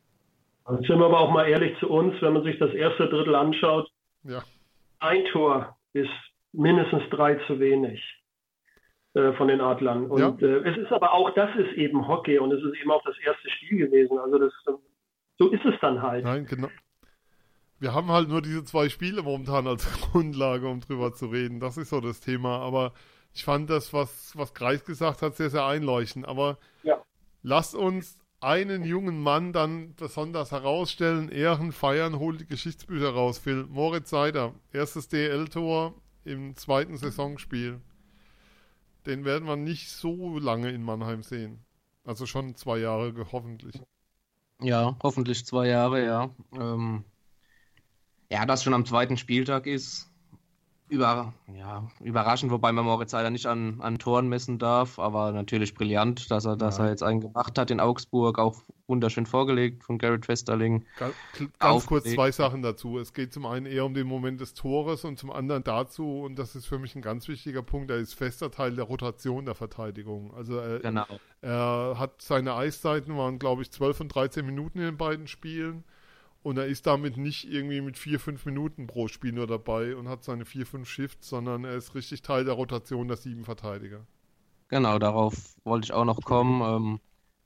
Also 0.64 0.82
sind 0.84 0.98
wir 0.98 1.06
aber 1.06 1.20
auch 1.20 1.30
mal 1.30 1.48
ehrlich 1.48 1.76
zu 1.80 1.88
uns, 1.88 2.14
wenn 2.20 2.34
man 2.34 2.44
sich 2.44 2.58
das 2.58 2.72
erste 2.72 3.08
Drittel 3.08 3.34
anschaut. 3.34 3.90
Ja. 4.24 4.42
Ein 5.00 5.24
Tor 5.32 5.76
ist 5.92 6.10
mindestens 6.52 7.02
drei 7.10 7.34
zu 7.46 7.58
wenig 7.58 8.00
äh, 9.14 9.32
von 9.32 9.48
den 9.48 9.60
Adlern. 9.60 10.06
Und 10.06 10.40
ja. 10.40 10.48
äh, 10.48 10.70
es 10.70 10.78
ist 10.78 10.92
aber 10.92 11.12
auch, 11.12 11.34
das 11.34 11.50
ist 11.56 11.72
eben 11.76 12.06
Hockey 12.06 12.38
und 12.38 12.52
es 12.52 12.62
ist 12.62 12.80
eben 12.80 12.90
auch 12.90 13.02
das 13.04 13.18
erste 13.18 13.50
Spiel 13.50 13.78
gewesen. 13.78 14.18
Also 14.18 14.38
das, 14.38 14.52
so 15.38 15.48
ist 15.48 15.64
es 15.64 15.74
dann 15.80 16.00
halt. 16.00 16.24
Nein, 16.24 16.46
genau. 16.46 16.68
Wir 17.80 17.92
haben 17.92 18.12
halt 18.12 18.28
nur 18.28 18.42
diese 18.42 18.62
zwei 18.62 18.88
Spiele 18.88 19.22
momentan 19.22 19.66
als 19.66 19.90
Grundlage, 20.12 20.68
um 20.68 20.80
drüber 20.80 21.12
zu 21.12 21.26
reden. 21.26 21.58
Das 21.58 21.76
ist 21.76 21.90
so 21.90 22.00
das 22.00 22.20
Thema. 22.20 22.60
Aber 22.60 22.92
ich 23.34 23.44
fand 23.44 23.70
das, 23.70 23.92
was, 23.92 24.36
was 24.36 24.54
Kreis 24.54 24.84
gesagt 24.84 25.22
hat, 25.22 25.36
sehr, 25.36 25.50
sehr 25.50 25.64
einleuchtend. 25.64 26.26
Aber 26.26 26.58
ja. 26.82 27.02
lasst 27.42 27.74
uns 27.74 28.18
einen 28.40 28.84
jungen 28.84 29.22
Mann 29.22 29.52
dann 29.52 29.94
besonders 29.94 30.50
herausstellen, 30.50 31.28
ehren, 31.28 31.72
feiern, 31.72 32.18
holt 32.18 32.40
die 32.40 32.46
Geschichtsbücher 32.46 33.10
raus. 33.10 33.38
Phil 33.38 33.66
Moritz 33.68 34.10
Seider, 34.10 34.54
erstes 34.72 35.08
DL-Tor 35.08 35.94
im 36.24 36.56
zweiten 36.56 36.96
Saisonspiel. 36.96 37.80
Den 39.06 39.24
werden 39.24 39.48
wir 39.48 39.56
nicht 39.56 39.90
so 39.90 40.38
lange 40.38 40.70
in 40.70 40.82
Mannheim 40.82 41.22
sehen. 41.22 41.64
Also 42.04 42.26
schon 42.26 42.54
zwei 42.56 42.78
Jahre, 42.78 43.14
hoffentlich. 43.32 43.80
Ja, 44.60 44.96
hoffentlich 45.02 45.46
zwei 45.46 45.68
Jahre, 45.68 46.04
ja. 46.04 46.30
Ähm, 46.52 47.04
ja, 48.30 48.44
das 48.46 48.62
schon 48.62 48.74
am 48.74 48.86
zweiten 48.86 49.16
Spieltag 49.16 49.66
ist, 49.66 50.11
über, 50.92 51.32
ja, 51.56 51.88
überraschend, 52.00 52.52
wobei 52.52 52.70
man 52.70 52.84
Moritz 52.84 53.12
leider 53.12 53.30
nicht 53.30 53.46
an, 53.46 53.80
an 53.80 53.98
Toren 53.98 54.28
messen 54.28 54.58
darf, 54.58 54.98
aber 54.98 55.32
natürlich 55.32 55.72
brillant, 55.72 56.30
dass 56.30 56.44
er, 56.44 56.56
dass 56.56 56.78
er 56.78 56.90
jetzt 56.90 57.02
einen 57.02 57.22
gemacht 57.22 57.58
hat 57.58 57.70
in 57.70 57.80
Augsburg, 57.80 58.38
auch 58.38 58.62
wunderschön 58.86 59.24
vorgelegt 59.24 59.84
von 59.84 59.96
Garrett 59.96 60.28
Westerling. 60.28 60.84
Ganz, 60.98 61.14
ganz 61.58 61.86
kurz 61.86 62.12
zwei 62.12 62.30
Sachen 62.30 62.60
dazu. 62.60 62.98
Es 62.98 63.14
geht 63.14 63.32
zum 63.32 63.46
einen 63.46 63.64
eher 63.64 63.86
um 63.86 63.94
den 63.94 64.06
Moment 64.06 64.42
des 64.42 64.52
Tores 64.52 65.04
und 65.04 65.18
zum 65.18 65.30
anderen 65.30 65.64
dazu, 65.64 66.20
und 66.20 66.38
das 66.38 66.54
ist 66.54 66.66
für 66.66 66.78
mich 66.78 66.94
ein 66.94 67.00
ganz 67.00 67.26
wichtiger 67.26 67.62
Punkt, 67.62 67.90
er 67.90 67.96
ist 67.96 68.12
fester 68.12 68.50
Teil 68.50 68.76
der 68.76 68.84
Rotation 68.84 69.46
der 69.46 69.54
Verteidigung. 69.54 70.34
Also 70.34 70.58
er, 70.58 70.80
genau. 70.80 71.06
er 71.40 71.94
hat 71.98 72.20
seine 72.20 72.54
Eiszeiten, 72.54 73.16
waren 73.16 73.38
glaube 73.38 73.62
ich 73.62 73.70
12 73.70 74.02
und 74.02 74.08
13 74.08 74.44
Minuten 74.44 74.78
in 74.78 74.84
den 74.84 74.98
beiden 74.98 75.26
Spielen. 75.26 75.84
Und 76.42 76.58
er 76.58 76.66
ist 76.66 76.86
damit 76.86 77.16
nicht 77.16 77.48
irgendwie 77.48 77.80
mit 77.80 77.96
vier, 77.96 78.18
fünf 78.18 78.44
Minuten 78.46 78.86
pro 78.86 79.06
Spiel 79.08 79.32
nur 79.32 79.46
dabei 79.46 79.94
und 79.94 80.08
hat 80.08 80.24
seine 80.24 80.44
vier, 80.44 80.66
fünf 80.66 80.88
Shifts, 80.88 81.28
sondern 81.28 81.64
er 81.64 81.76
ist 81.76 81.94
richtig 81.94 82.22
Teil 82.22 82.44
der 82.44 82.54
Rotation 82.54 83.06
der 83.08 83.16
sieben 83.16 83.44
Verteidiger. 83.44 84.06
Genau, 84.68 84.98
darauf 84.98 85.34
wollte 85.64 85.86
ich 85.86 85.92
auch 85.92 86.04
noch 86.04 86.20
kommen. 86.22 86.62
Ähm, 86.62 87.00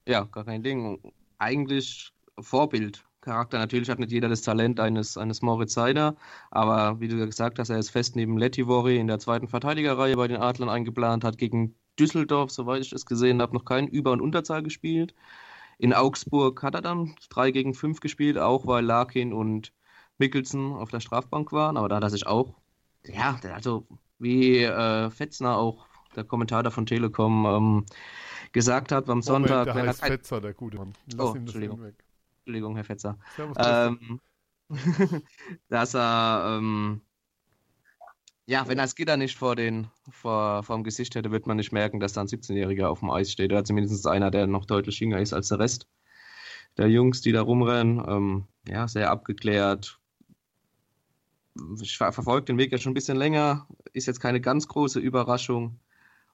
ja, 0.07 0.25
gar 0.25 0.45
kein 0.45 0.63
Ding. 0.63 1.01
Eigentlich 1.39 2.13
Vorbild. 2.39 3.05
Charakter. 3.27 3.59
Natürlich 3.59 3.91
hat 3.91 3.99
nicht 3.99 4.13
jeder 4.13 4.29
das 4.29 4.43
Talent 4.43 4.79
eines, 4.79 5.19
eines 5.19 5.43
Moritz 5.43 5.75
Seider, 5.75 6.17
aber 6.51 7.01
wie 7.01 7.09
du 7.09 7.17
gesagt 7.27 7.59
hast, 7.59 7.71
er 7.71 7.79
ist 7.79 7.91
fest 7.91 8.15
neben 8.15 8.39
Lettivori 8.39 8.99
in 8.99 9.09
der 9.09 9.19
zweiten 9.19 9.49
Verteidigerreihe 9.49 10.17
bei 10.17 10.29
den 10.29 10.37
Adlern 10.37 10.69
eingeplant, 10.69 11.25
hat 11.25 11.37
gegen 11.37 11.75
Düsseldorf, 11.99 12.53
soweit 12.53 12.83
ich 12.83 12.93
es 12.93 13.05
gesehen 13.05 13.43
habe, 13.43 13.55
noch 13.55 13.65
keinen 13.65 13.89
Über- 13.89 14.13
und 14.13 14.21
Unterzahl 14.21 14.63
gespielt. 14.63 15.13
In 15.79 15.93
Augsburg 15.93 16.63
hat 16.63 16.75
er 16.75 16.83
dann 16.83 17.15
3 17.31 17.51
gegen 17.51 17.75
5 17.75 18.01
gespielt, 18.01 18.39
auch 18.39 18.67
weil 18.67 18.85
Larkin 18.85 19.33
und 19.33 19.73
Mickelson 20.19 20.75
auf 20.75 20.91
der 20.91 21.01
Strafbank 21.01 21.53
waren, 21.53 21.77
aber 21.77 21.89
da 21.89 21.97
hat 21.97 22.03
er 22.03 22.11
sich 22.11 22.27
auch, 22.27 22.55
ja, 23.05 23.39
also 23.53 23.87
wie 24.19 24.63
äh, 24.63 25.11
Fetzner 25.11 25.57
auch, 25.57 25.87
der 26.15 26.25
Kommentator 26.25 26.73
von 26.73 26.87
Telekom, 26.87 27.45
ähm, 27.47 27.87
gesagt 28.53 28.91
hat 28.91 29.07
beim 29.07 29.21
Sonntag. 29.21 29.67
Moment, 29.67 29.77
der 29.77 29.89
heißt 29.89 30.05
Fetzer, 30.05 30.41
der 30.41 30.55
gute 30.55 30.79
Mann. 30.79 30.95
Lass 31.15 31.31
oh, 31.31 31.35
Entschuldigung. 31.35 31.83
Weg. 31.83 31.95
Entschuldigung, 32.39 32.75
Herr 32.77 32.85
Fetzer. 32.85 33.19
Ähm, 33.59 34.21
dass 35.69 35.95
er 35.95 36.57
ähm, 36.59 37.03
ja, 38.47 38.69
wenn 38.69 38.79
er 38.79 38.85
das 38.85 38.95
Gitter 38.95 39.17
nicht 39.17 39.37
vor, 39.37 39.57
den, 39.57 39.89
vor, 40.11 40.63
vor 40.63 40.77
dem 40.77 40.85
Gesicht 40.85 41.15
hätte, 41.15 41.31
wird 41.31 41.47
man 41.47 41.57
nicht 41.57 41.73
merken, 41.73 42.01
dass 42.01 42.13
da 42.13 42.21
ein 42.21 42.29
17-Jähriger 42.29 42.87
auf 42.87 43.01
dem 43.01 43.11
Eis 43.11 43.33
steht. 43.33 43.53
Oder 43.53 43.65
zumindest 43.65 44.07
einer, 44.07 44.31
der 44.31 44.47
noch 44.47 44.67
deutlich 44.67 45.01
jünger 45.01 45.21
ist 45.21 45.33
als 45.33 45.49
der 45.49 45.59
Rest 45.59 45.89
der 46.77 46.89
Jungs, 46.89 47.23
die 47.23 47.33
da 47.33 47.43
rumrennen. 47.43 48.05
Ähm, 48.07 48.45
ja, 48.69 48.87
sehr 48.87 49.11
abgeklärt, 49.11 49.99
ich 51.81 51.97
verfolge 51.97 52.47
den 52.47 52.59
Weg 52.59 52.73
ja 52.73 52.79
schon 52.79 52.91
ein 52.93 52.95
bisschen 52.95 53.17
länger, 53.17 53.67
ist 53.93 54.07
jetzt 54.07 54.21
keine 54.21 54.41
ganz 54.41 54.69
große 54.69 55.01
Überraschung. 55.01 55.79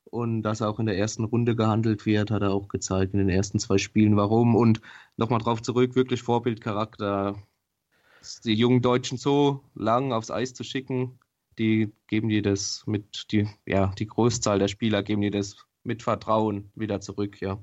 Und 0.04 0.42
dass 0.42 0.60
er 0.60 0.68
auch 0.68 0.78
in 0.78 0.86
der 0.86 0.98
ersten 0.98 1.24
Runde 1.24 1.56
gehandelt 1.56 2.04
wird, 2.04 2.30
hat 2.30 2.42
er 2.42 2.52
auch 2.52 2.68
gezeigt 2.68 3.14
in 3.14 3.18
den 3.18 3.30
ersten 3.30 3.58
zwei 3.58 3.78
Spielen, 3.78 4.16
warum. 4.16 4.54
Und 4.54 4.82
nochmal 5.16 5.40
drauf 5.40 5.62
zurück, 5.62 5.94
wirklich 5.94 6.22
Vorbildcharakter. 6.22 7.36
Die 8.44 8.54
jungen 8.54 8.82
Deutschen 8.82 9.16
so 9.16 9.62
lang 9.74 10.12
aufs 10.12 10.30
Eis 10.30 10.54
zu 10.54 10.64
schicken, 10.64 11.18
die 11.62 11.92
geben 12.08 12.28
dir 12.28 12.42
das 12.42 12.82
mit, 12.86 13.30
die, 13.30 13.48
ja, 13.66 13.86
die 13.98 14.06
Großzahl 14.06 14.58
der 14.58 14.68
Spieler 14.68 15.02
geben 15.02 15.22
dir 15.22 15.30
das 15.30 15.56
mit 15.84 16.02
Vertrauen 16.02 16.70
wieder 16.74 17.00
zurück, 17.00 17.40
ja. 17.40 17.62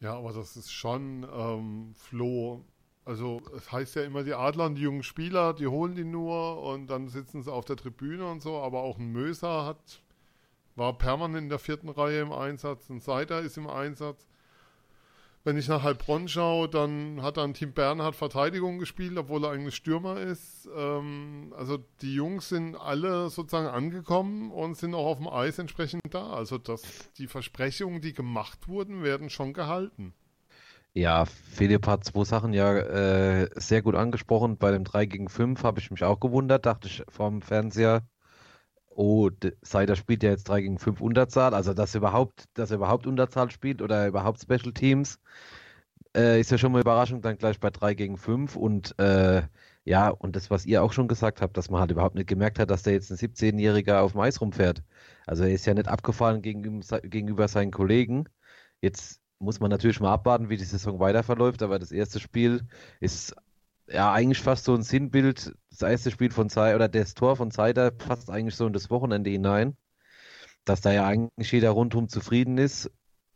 Ja, 0.00 0.16
aber 0.16 0.32
das 0.32 0.56
ist 0.56 0.70
schon, 0.70 1.26
ähm, 1.34 1.94
Flo, 1.94 2.64
also 3.04 3.40
es 3.56 3.72
heißt 3.72 3.96
ja 3.96 4.04
immer, 4.04 4.22
die 4.22 4.34
Adler 4.34 4.70
die 4.70 4.82
jungen 4.82 5.02
Spieler, 5.02 5.54
die 5.54 5.66
holen 5.66 5.94
die 5.94 6.04
nur 6.04 6.62
und 6.62 6.88
dann 6.88 7.08
sitzen 7.08 7.42
sie 7.42 7.52
auf 7.52 7.64
der 7.64 7.76
Tribüne 7.76 8.30
und 8.30 8.42
so, 8.42 8.58
aber 8.58 8.82
auch 8.82 8.98
ein 8.98 9.10
Möser 9.10 9.64
hat, 9.64 10.02
war 10.76 10.96
permanent 10.96 11.44
in 11.44 11.48
der 11.48 11.58
vierten 11.58 11.88
Reihe 11.88 12.20
im 12.20 12.32
Einsatz, 12.32 12.88
ein 12.90 13.00
Seider 13.00 13.40
ist 13.40 13.56
im 13.56 13.66
Einsatz. 13.66 14.26
Wenn 15.48 15.56
ich 15.56 15.66
nach 15.66 15.82
Heilbronn 15.82 16.28
schaue, 16.28 16.68
dann 16.68 17.22
hat 17.22 17.38
dann 17.38 17.54
Team 17.54 17.72
Bernhard 17.72 18.14
Verteidigung 18.14 18.78
gespielt, 18.78 19.16
obwohl 19.16 19.46
er 19.46 19.52
eigentlich 19.52 19.76
Stürmer 19.76 20.18
ist. 20.18 20.68
Ähm, 20.76 21.54
also 21.56 21.78
die 22.02 22.14
Jungs 22.14 22.50
sind 22.50 22.76
alle 22.76 23.30
sozusagen 23.30 23.66
angekommen 23.66 24.50
und 24.50 24.76
sind 24.76 24.94
auch 24.94 25.06
auf 25.06 25.16
dem 25.16 25.26
Eis 25.26 25.58
entsprechend 25.58 26.02
da. 26.10 26.34
Also 26.34 26.58
das, 26.58 26.82
die 27.16 27.26
Versprechungen, 27.26 28.02
die 28.02 28.12
gemacht 28.12 28.68
wurden, 28.68 29.02
werden 29.02 29.30
schon 29.30 29.54
gehalten. 29.54 30.12
Ja, 30.92 31.24
Philipp 31.24 31.86
hat 31.86 32.04
zwei 32.04 32.24
Sachen 32.24 32.52
ja 32.52 32.76
äh, 32.76 33.48
sehr 33.54 33.80
gut 33.80 33.94
angesprochen. 33.94 34.58
Bei 34.58 34.70
dem 34.70 34.84
3 34.84 35.06
gegen 35.06 35.30
5 35.30 35.62
habe 35.62 35.80
ich 35.80 35.90
mich 35.90 36.04
auch 36.04 36.20
gewundert, 36.20 36.66
dachte 36.66 36.88
ich 36.88 37.02
vorm 37.08 37.40
Fernseher, 37.40 38.02
oh, 38.98 39.30
Seider 39.62 39.96
spielt 39.96 40.22
ja 40.24 40.30
jetzt 40.30 40.48
3 40.48 40.62
gegen 40.62 40.78
5 40.78 41.00
Unterzahl, 41.00 41.54
also 41.54 41.72
dass 41.72 41.94
er 41.94 41.98
überhaupt, 42.00 42.44
dass 42.54 42.70
er 42.72 42.78
überhaupt 42.78 43.06
Unterzahl 43.06 43.50
spielt 43.50 43.80
oder 43.80 44.08
überhaupt 44.08 44.40
Special 44.42 44.72
Teams, 44.72 45.20
äh, 46.16 46.40
ist 46.40 46.50
ja 46.50 46.58
schon 46.58 46.72
mal 46.72 46.80
Überraschung, 46.80 47.22
dann 47.22 47.38
gleich 47.38 47.60
bei 47.60 47.70
3 47.70 47.94
gegen 47.94 48.16
5 48.16 48.56
und 48.56 48.98
äh, 48.98 49.42
ja, 49.84 50.08
und 50.10 50.36
das, 50.36 50.50
was 50.50 50.66
ihr 50.66 50.82
auch 50.82 50.92
schon 50.92 51.08
gesagt 51.08 51.40
habt, 51.40 51.56
dass 51.56 51.70
man 51.70 51.80
halt 51.80 51.92
überhaupt 51.92 52.16
nicht 52.16 52.28
gemerkt 52.28 52.58
hat, 52.58 52.70
dass 52.70 52.82
der 52.82 52.94
jetzt 52.94 53.10
ein 53.10 53.16
17-Jähriger 53.16 54.00
auf 54.00 54.12
dem 54.12 54.20
Eis 54.20 54.40
rumfährt. 54.40 54.82
Also 55.26 55.44
er 55.44 55.52
ist 55.52 55.66
ja 55.66 55.74
nicht 55.74 55.88
abgefallen 55.88 56.42
gegenüber, 56.42 57.00
gegenüber 57.02 57.48
seinen 57.48 57.70
Kollegen. 57.70 58.28
Jetzt 58.82 59.20
muss 59.38 59.60
man 59.60 59.70
natürlich 59.70 60.00
mal 60.00 60.12
abwarten, 60.12 60.50
wie 60.50 60.56
die 60.56 60.64
Saison 60.64 60.98
weiter 61.00 61.22
verläuft, 61.22 61.62
aber 61.62 61.78
das 61.78 61.92
erste 61.92 62.20
Spiel 62.20 62.66
ist 63.00 63.34
ja 63.90 64.12
eigentlich 64.12 64.40
fast 64.40 64.64
so 64.64 64.74
ein 64.74 64.82
Sinnbild. 64.82 65.54
Das 65.70 65.82
erste 65.82 66.10
Spiel 66.10 66.30
von 66.30 66.50
Zeit 66.50 66.74
oder 66.74 66.88
das 66.88 67.14
Tor 67.14 67.36
von 67.36 67.50
Seider 67.50 67.90
passt 67.90 68.30
eigentlich 68.30 68.56
so 68.56 68.66
in 68.66 68.72
das 68.72 68.90
Wochenende 68.90 69.30
hinein, 69.30 69.76
dass 70.64 70.80
da 70.80 70.92
ja 70.92 71.06
eigentlich 71.06 71.52
jeder 71.52 71.70
rundum 71.70 72.08
zufrieden 72.08 72.58
ist 72.58 72.90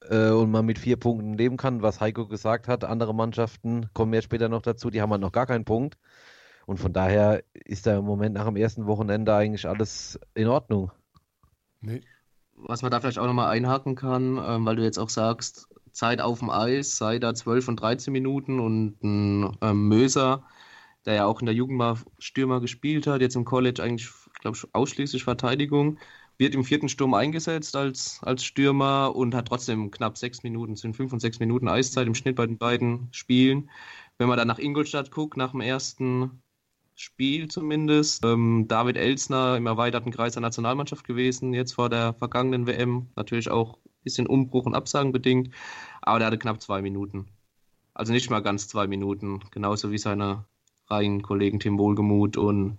äh, 0.09 0.31
und 0.31 0.51
man 0.51 0.67
mit 0.67 0.79
vier 0.79 0.97
Punkten 0.97 1.35
leben 1.35 1.57
kann, 1.57 1.83
was 1.83 2.01
Heiko 2.01 2.27
gesagt 2.27 2.69
hat. 2.69 2.85
Andere 2.85 3.15
Mannschaften 3.15 3.88
kommen 3.95 4.12
ja 4.12 4.23
später 4.23 4.49
noch 4.49 4.62
dazu, 4.62 4.91
die 4.91 5.01
haben 5.01 5.11
halt 5.11 5.21
noch 5.21 5.33
gar 5.33 5.47
keinen 5.47 5.65
Punkt. 5.65 5.99
Und 6.67 6.79
von 6.79 6.93
daher 6.93 7.43
ist 7.55 7.87
da 7.87 7.99
im 7.99 8.05
Moment 8.05 8.35
nach 8.35 8.47
dem 8.47 8.57
ersten 8.57 8.87
Wochenende 8.87 9.35
eigentlich 9.35 9.67
alles 9.67 10.19
in 10.35 10.49
Ordnung. 10.49 10.93
Nee. 11.81 12.03
Was 12.55 12.83
man 12.83 12.93
da 12.93 13.01
vielleicht 13.01 13.19
auch 13.19 13.27
nochmal 13.27 13.51
einhaken 13.51 13.97
kann, 13.97 14.41
ähm, 14.45 14.65
weil 14.65 14.77
du 14.77 14.85
jetzt 14.85 14.99
auch 14.99 15.09
sagst, 15.09 15.69
Zeit 15.92 16.20
auf 16.20 16.40
dem 16.40 16.50
Eis, 16.50 16.96
sei 16.96 17.18
da 17.18 17.35
12 17.35 17.68
und 17.68 17.76
13 17.81 18.12
Minuten 18.12 18.61
und 18.61 19.02
ein 19.02 19.57
ähm, 19.61 19.88
Möser, 19.88 20.44
der 21.05 21.14
ja 21.14 21.26
auch 21.26 21.40
in 21.40 21.46
der 21.46 21.55
Jugend 21.55 21.78
mal 21.78 21.96
Stürmer 22.18 22.61
gespielt 22.61 23.07
hat, 23.07 23.20
jetzt 23.20 23.37
im 23.37 23.44
College 23.44 23.83
eigentlich, 23.83 24.09
ich 24.35 24.40
glaube, 24.40 24.59
ausschließlich 24.72 25.24
Verteidigung, 25.24 25.98
wird 26.38 26.55
im 26.55 26.64
vierten 26.64 26.88
Sturm 26.88 27.14
eingesetzt 27.14 27.76
als, 27.76 28.20
als 28.22 28.44
Stürmer 28.44 29.14
und 29.14 29.35
hat 29.35 29.48
trotzdem 29.48 29.90
knapp 29.90 30.18
sechs 30.18 30.42
Minuten, 30.42 30.76
sind 30.76 30.96
fünf 30.96 31.12
und 31.12 31.20
sechs 31.20 31.38
Minuten 31.38 31.68
Eiszeit 31.68 32.07
im 32.07 32.14
Schnitt 32.14 32.37
bei 32.37 32.46
den 32.46 32.59
beiden 32.59 33.09
Spielen. 33.12 33.70
Wenn 34.18 34.28
man 34.28 34.38
dann 34.38 34.48
nach 34.48 34.59
Ingolstadt 34.59 35.11
guckt, 35.11 35.37
nach 35.37 35.52
dem 35.52 35.61
ersten 35.61 36.42
Spiel 36.94 37.48
zumindest. 37.48 38.24
Ähm, 38.24 38.66
David 38.68 38.96
Elsner 38.96 39.57
im 39.57 39.66
erweiterten 39.66 40.11
Kreis 40.11 40.35
der 40.35 40.42
Nationalmannschaft 40.42 41.07
gewesen, 41.07 41.55
jetzt 41.55 41.72
vor 41.74 41.88
der 41.88 42.14
vergangenen 42.14 42.66
WM. 42.66 43.09
Natürlich 43.16 43.50
auch 43.50 43.78
bisschen 44.03 44.27
Umbruch 44.27 44.67
und 44.67 44.75
Absagen 44.75 45.12
bedingt, 45.12 45.55
aber 46.01 46.19
der 46.19 46.27
hatte 46.27 46.38
knapp 46.38 46.61
zwei 46.61 46.83
Minuten. 46.83 47.29
Also 47.95 48.12
nicht 48.12 48.31
mal 48.31 48.41
ganz 48.41 48.69
zwei 48.69 48.87
Minuten, 48.87 49.41
genauso 49.51 49.91
wie 49.91 49.99
seine 49.99 50.45
Reihenkollegen 50.88 51.61
Tim 51.61 51.79
Wohlgemuth 51.79 52.37
und 52.37 52.79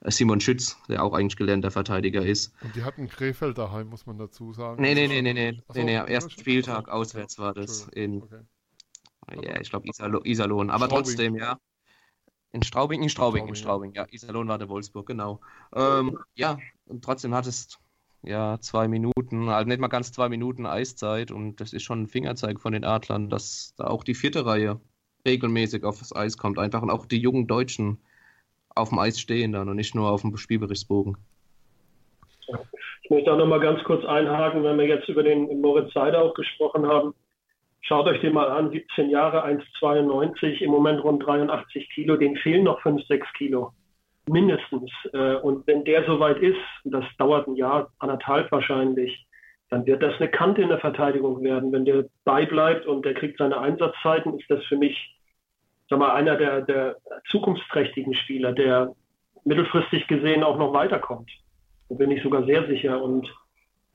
äh, 0.00 0.10
Simon 0.10 0.40
Schütz, 0.40 0.78
der 0.88 1.02
auch 1.02 1.12
eigentlich 1.12 1.36
gelernter 1.36 1.70
Verteidiger 1.70 2.24
ist. 2.24 2.52
Und 2.62 2.74
die 2.76 2.84
hatten 2.84 3.08
Krefeld 3.08 3.58
daheim, 3.58 3.88
muss 3.88 4.06
man 4.06 4.18
dazu 4.18 4.52
sagen. 4.52 4.80
Nee, 4.80 4.94
nee, 4.94 5.08
nee, 5.08 5.22
nee, 5.22 5.32
nee, 5.32 5.62
Achso, 5.68 5.80
nee, 5.80 5.84
nee, 5.84 5.96
am 5.96 6.06
ersten 6.06 6.30
Spieltag 6.30 6.88
auswärts 6.88 7.38
war 7.38 7.54
das 7.54 7.88
in, 7.88 8.22
okay. 8.22 8.40
ja, 9.42 9.60
ich 9.60 9.70
glaube 9.70 9.88
Iserlohn, 10.24 10.70
aber 10.70 10.86
Straubing. 10.86 11.04
trotzdem, 11.04 11.36
ja. 11.36 11.58
In 12.52 12.62
Straubing, 12.62 13.02
in 13.02 13.08
Straubing, 13.08 13.48
in 13.48 13.56
Straubing, 13.56 13.92
ja. 13.94 14.06
Iserlohn 14.08 14.46
war 14.46 14.58
der 14.58 14.68
Wolfsburg, 14.68 15.06
genau. 15.06 15.40
Ähm, 15.74 16.18
ja, 16.36 16.58
und 16.86 17.02
trotzdem 17.02 17.34
hattest 17.34 17.80
ja, 18.26 18.58
zwei 18.60 18.88
Minuten, 18.88 19.48
also 19.48 19.68
nicht 19.68 19.80
mal 19.80 19.88
ganz 19.88 20.12
zwei 20.12 20.28
Minuten 20.28 20.66
Eiszeit 20.66 21.30
und 21.30 21.60
das 21.60 21.72
ist 21.72 21.82
schon 21.82 22.02
ein 22.02 22.06
Fingerzeig 22.06 22.60
von 22.60 22.72
den 22.72 22.84
Adlern, 22.84 23.28
dass 23.28 23.74
da 23.76 23.84
auch 23.84 24.04
die 24.04 24.14
vierte 24.14 24.46
Reihe 24.46 24.80
regelmäßig 25.26 25.84
auf 25.84 25.98
das 25.98 26.14
Eis 26.14 26.36
kommt. 26.36 26.58
Einfach 26.58 26.82
und 26.82 26.90
auch 26.90 27.06
die 27.06 27.18
jungen 27.18 27.46
Deutschen 27.46 27.98
auf 28.74 28.90
dem 28.90 28.98
Eis 28.98 29.20
stehen 29.20 29.52
dann 29.52 29.68
und 29.68 29.76
nicht 29.76 29.94
nur 29.94 30.10
auf 30.10 30.22
dem 30.22 30.36
Spielberichtsbogen. 30.36 31.16
Ich 33.02 33.10
möchte 33.10 33.32
auch 33.32 33.38
noch 33.38 33.46
mal 33.46 33.60
ganz 33.60 33.82
kurz 33.84 34.04
einhaken, 34.04 34.64
wenn 34.64 34.78
wir 34.78 34.86
jetzt 34.86 35.08
über 35.08 35.22
den 35.22 35.60
Moritz 35.60 35.92
Seider 35.92 36.22
auch 36.22 36.34
gesprochen 36.34 36.86
haben. 36.86 37.14
Schaut 37.82 38.06
euch 38.06 38.20
den 38.22 38.32
mal 38.32 38.48
an, 38.48 38.70
17 38.70 39.10
Jahre, 39.10 39.44
1,92, 39.44 40.62
im 40.62 40.70
Moment 40.70 41.04
rund 41.04 41.24
83 41.24 41.90
Kilo, 41.90 42.16
denen 42.16 42.36
fehlen 42.36 42.64
noch 42.64 42.80
5, 42.80 43.06
6 43.06 43.26
Kilo 43.36 43.72
mindestens. 44.28 44.90
Äh, 45.12 45.36
und 45.36 45.66
wenn 45.66 45.84
der 45.84 46.04
soweit 46.04 46.38
ist, 46.38 46.60
das 46.84 47.04
dauert 47.18 47.46
ein 47.46 47.56
Jahr, 47.56 47.90
anderthalb 47.98 48.50
wahrscheinlich, 48.52 49.26
dann 49.70 49.86
wird 49.86 50.02
das 50.02 50.14
eine 50.20 50.30
Kante 50.30 50.62
in 50.62 50.68
der 50.68 50.78
Verteidigung 50.78 51.42
werden. 51.42 51.72
Wenn 51.72 51.84
der 51.84 52.06
beibleibt 52.24 52.86
und 52.86 53.04
der 53.04 53.14
kriegt 53.14 53.38
seine 53.38 53.58
Einsatzzeiten, 53.58 54.38
ist 54.38 54.50
das 54.50 54.64
für 54.64 54.76
mich 54.76 55.14
sag 55.88 55.98
mal, 55.98 56.14
einer 56.14 56.36
der, 56.36 56.62
der 56.62 56.96
zukunftsträchtigen 57.30 58.14
Spieler, 58.14 58.52
der 58.52 58.94
mittelfristig 59.44 60.06
gesehen 60.06 60.42
auch 60.42 60.58
noch 60.58 60.72
weiterkommt. 60.72 61.30
Da 61.88 61.96
bin 61.96 62.10
ich 62.10 62.22
sogar 62.22 62.44
sehr 62.44 62.66
sicher. 62.66 63.02
Und 63.02 63.28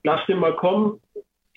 lass 0.04 0.26
den 0.28 0.40
mal 0.40 0.56
kommen. 0.56 1.02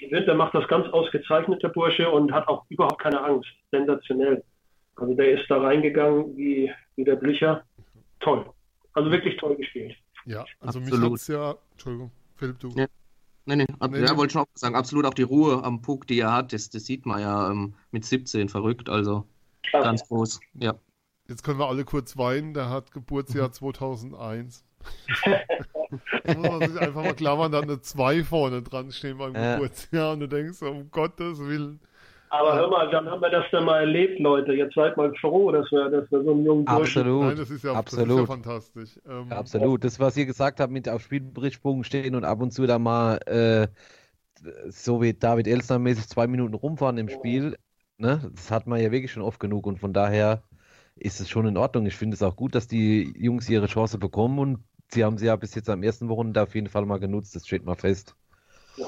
Der 0.00 0.35
macht 0.35 0.54
das 0.54 0.66
ganz 0.66 0.88
ausgezeichnet, 0.88 1.62
der 1.62 1.68
Bursche, 1.68 2.11
und 2.11 2.32
hat 2.32 2.48
auch 2.48 2.64
überhaupt 2.70 3.00
keine 3.00 3.22
Angst. 3.22 3.50
Sensationell. 3.70 4.42
Also 4.96 5.14
der 5.14 5.40
ist 5.40 5.48
da 5.48 5.61
reingegangen 5.61 6.37
wie, 6.37 6.72
wie 6.96 7.04
der 7.04 7.16
Blücher. 7.16 7.62
Toll. 8.20 8.44
Also 8.94 9.11
wirklich 9.11 9.37
toll 9.38 9.57
gespielt. 9.57 9.96
Ja, 10.24 10.44
also 10.61 10.78
Absolut. 10.78 11.00
mich 11.00 11.11
hat's 11.12 11.28
ja. 11.28 11.55
Entschuldigung, 11.72 12.11
Philipp, 12.37 12.61
du. 12.61 12.68
Ja. 12.70 12.87
Nee, 13.44 13.57
nee, 13.57 13.66
ab, 13.81 13.90
nee, 13.90 14.00
ja, 14.00 14.16
wollte 14.16 14.26
ich 14.26 14.33
schon 14.33 14.42
auch 14.42 14.48
sagen, 14.55 14.76
absolut 14.76 15.05
auch 15.05 15.14
die 15.14 15.22
Ruhe 15.22 15.64
am 15.64 15.83
Puck, 15.83 16.07
die 16.07 16.20
er 16.20 16.33
hat, 16.33 16.52
das, 16.52 16.70
das 16.70 16.87
sieht 16.87 17.07
man 17.07 17.20
ja 17.20 17.50
ähm, 17.50 17.74
mit 17.90 18.05
17 18.05 18.48
verrückt, 18.48 18.88
also 18.88 19.26
Klar. 19.64 19.83
ganz 19.83 20.07
groß, 20.07 20.38
ja. 20.55 20.74
Jetzt 21.28 21.42
können 21.42 21.59
wir 21.59 21.66
alle 21.66 21.85
kurz 21.85 22.16
weinen, 22.16 22.55
der 22.55 22.70
hat 22.70 22.92
Geburtsjahr 22.92 23.50
2001. 23.52 24.64
muss 26.26 26.37
man 26.37 26.70
sich 26.70 26.81
einfach 26.81 27.02
mal 27.02 27.14
klammern, 27.14 27.50
da 27.50 27.61
eine 27.61 27.81
2 27.81 28.22
vorne 28.22 28.62
dran 28.62 28.92
stehen 28.92 29.18
beim 29.18 29.35
ja. 29.35 29.55
Geburtsjahr 29.55 30.12
und 30.12 30.20
du 30.20 30.28
denkst, 30.28 30.62
um 30.62 30.90
Gottes 30.92 31.40
Willen. 31.40 31.81
Aber 32.32 32.54
hör 32.54 32.70
mal, 32.70 32.90
dann 32.90 33.10
haben 33.10 33.20
wir 33.20 33.28
das 33.28 33.44
dann 33.52 33.66
mal 33.66 33.80
erlebt, 33.80 34.18
Leute. 34.18 34.54
Jetzt 34.54 34.74
seid 34.74 34.96
mal 34.96 35.14
froh, 35.16 35.52
dass 35.52 35.70
wir, 35.70 35.90
dass 35.90 36.10
wir 36.10 36.24
so 36.24 36.30
einen 36.30 36.46
jungen. 36.46 36.66
Absolut. 36.66 37.24
Nein, 37.26 37.36
das 37.36 37.50
ist 37.50 37.62
ja, 37.62 37.74
Absolut. 37.74 38.08
Das 38.08 38.14
ist 38.14 38.20
ja 38.20 38.26
fantastisch. 38.26 39.00
Ähm, 39.06 39.30
Absolut. 39.30 39.84
Das, 39.84 40.00
was 40.00 40.16
ihr 40.16 40.24
gesagt 40.24 40.58
habt, 40.58 40.72
mit 40.72 40.88
auf 40.88 41.02
Spielberichtspunkten 41.02 41.84
stehen 41.84 42.14
und 42.14 42.24
ab 42.24 42.40
und 42.40 42.50
zu 42.50 42.66
da 42.66 42.78
mal 42.78 43.18
äh, 43.26 43.68
so 44.70 45.02
wie 45.02 45.12
David 45.12 45.46
Elsner 45.46 45.78
mäßig 45.78 46.08
zwei 46.08 46.26
Minuten 46.26 46.54
rumfahren 46.54 46.96
im 46.96 47.10
Spiel, 47.10 47.58
ne? 47.98 48.30
das 48.34 48.50
hat 48.50 48.66
man 48.66 48.80
ja 48.80 48.90
wirklich 48.90 49.12
schon 49.12 49.22
oft 49.22 49.38
genug 49.38 49.66
und 49.66 49.78
von 49.78 49.92
daher 49.92 50.42
ist 50.96 51.20
es 51.20 51.28
schon 51.28 51.46
in 51.46 51.58
Ordnung. 51.58 51.84
Ich 51.84 51.96
finde 51.96 52.14
es 52.14 52.22
auch 52.22 52.36
gut, 52.36 52.54
dass 52.54 52.66
die 52.66 53.12
Jungs 53.14 53.46
ihre 53.50 53.66
Chance 53.66 53.98
bekommen 53.98 54.38
und 54.38 54.64
sie 54.88 55.04
haben 55.04 55.18
sie 55.18 55.26
ja 55.26 55.36
bis 55.36 55.54
jetzt 55.54 55.68
am 55.68 55.82
ersten 55.82 56.08
Wochenende 56.08 56.42
auf 56.42 56.54
jeden 56.54 56.68
Fall 56.68 56.86
mal 56.86 56.98
genutzt. 56.98 57.36
Das 57.36 57.46
steht 57.46 57.66
mal 57.66 57.76
fest. 57.76 58.16
Ja. 58.78 58.86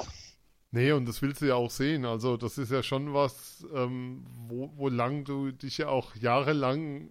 Nee, 0.71 0.91
und 0.91 1.05
das 1.07 1.21
willst 1.21 1.41
du 1.41 1.47
ja 1.47 1.55
auch 1.55 1.71
sehen. 1.71 2.05
Also, 2.05 2.37
das 2.37 2.57
ist 2.57 2.71
ja 2.71 2.83
schon 2.83 3.13
was, 3.13 3.65
ähm, 3.73 4.25
wo, 4.47 4.71
wo 4.75 4.89
lang 4.89 5.23
du 5.23 5.51
dich 5.51 5.77
ja 5.77 5.87
auch 5.87 6.15
jahrelang, 6.15 7.09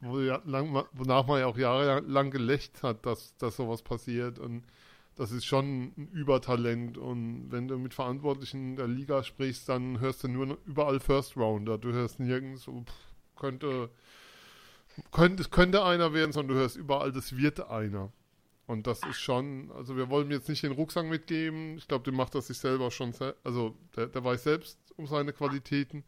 wo 0.00 0.20
ja 0.20 0.42
lang, 0.44 0.84
wonach 0.92 1.26
man 1.26 1.40
ja 1.40 1.46
auch 1.46 1.58
jahrelang 1.58 2.30
gelächt 2.30 2.82
hat, 2.82 3.06
dass, 3.06 3.36
dass 3.36 3.56
sowas 3.56 3.82
passiert. 3.82 4.38
Und 4.38 4.64
das 5.14 5.30
ist 5.32 5.44
schon 5.44 5.92
ein 5.96 6.08
Übertalent. 6.12 6.98
Und 6.98 7.50
wenn 7.50 7.68
du 7.68 7.78
mit 7.78 7.94
Verantwortlichen 7.94 8.76
der 8.76 8.88
Liga 8.88 9.22
sprichst, 9.22 9.68
dann 9.68 10.00
hörst 10.00 10.24
du 10.24 10.28
nur 10.28 10.58
überall 10.66 11.00
First 11.00 11.36
Rounder. 11.36 11.78
Du 11.78 11.92
hörst 11.92 12.18
nirgends, 12.18 12.64
so, 12.64 12.84
könnte 13.36 13.90
könnte, 15.10 15.44
könnte 15.44 15.84
einer 15.84 16.12
werden, 16.12 16.32
sondern 16.32 16.56
du 16.56 16.60
hörst 16.60 16.76
überall, 16.76 17.12
das 17.12 17.36
wird 17.36 17.68
einer. 17.70 18.12
Und 18.68 18.86
das 18.86 19.02
ist 19.06 19.18
schon, 19.18 19.72
also 19.72 19.96
wir 19.96 20.10
wollen 20.10 20.30
jetzt 20.30 20.46
nicht 20.46 20.62
den 20.62 20.72
Rucksack 20.72 21.06
mitgeben. 21.06 21.78
Ich 21.78 21.88
glaube, 21.88 22.04
der 22.04 22.12
macht 22.12 22.34
das 22.34 22.48
sich 22.48 22.58
selber 22.58 22.90
schon, 22.90 23.14
also 23.42 23.74
der, 23.96 24.08
der 24.08 24.22
weiß 24.22 24.44
selbst 24.44 24.78
um 24.96 25.06
seine 25.06 25.32
Qualitäten. 25.32 26.04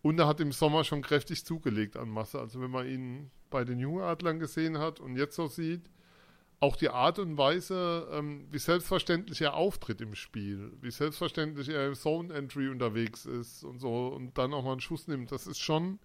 Und 0.00 0.16
er 0.20 0.28
hat 0.28 0.38
im 0.38 0.52
Sommer 0.52 0.84
schon 0.84 1.02
kräftig 1.02 1.44
zugelegt 1.44 1.96
an 1.96 2.08
Masse. 2.08 2.38
Also 2.38 2.60
wenn 2.60 2.70
man 2.70 2.86
ihn 2.86 3.32
bei 3.50 3.64
den 3.64 3.80
Jungadlern 3.80 4.38
gesehen 4.38 4.78
hat 4.78 5.00
und 5.00 5.16
jetzt 5.16 5.34
so 5.34 5.48
sieht, 5.48 5.90
auch 6.60 6.76
die 6.76 6.88
Art 6.88 7.18
und 7.18 7.36
Weise, 7.36 8.08
ähm, 8.12 8.46
wie 8.52 8.60
selbstverständlich 8.60 9.40
er 9.40 9.54
auftritt 9.54 10.00
im 10.00 10.14
Spiel, 10.14 10.72
wie 10.80 10.92
selbstverständlich 10.92 11.68
er 11.68 11.88
im 11.88 11.94
Zone 11.94 12.32
Entry 12.32 12.68
unterwegs 12.68 13.26
ist 13.26 13.64
und 13.64 13.80
so 13.80 14.06
und 14.06 14.38
dann 14.38 14.54
auch 14.54 14.62
mal 14.62 14.72
einen 14.72 14.80
Schuss 14.80 15.08
nimmt, 15.08 15.32
das 15.32 15.48
ist 15.48 15.58
schon, 15.58 15.98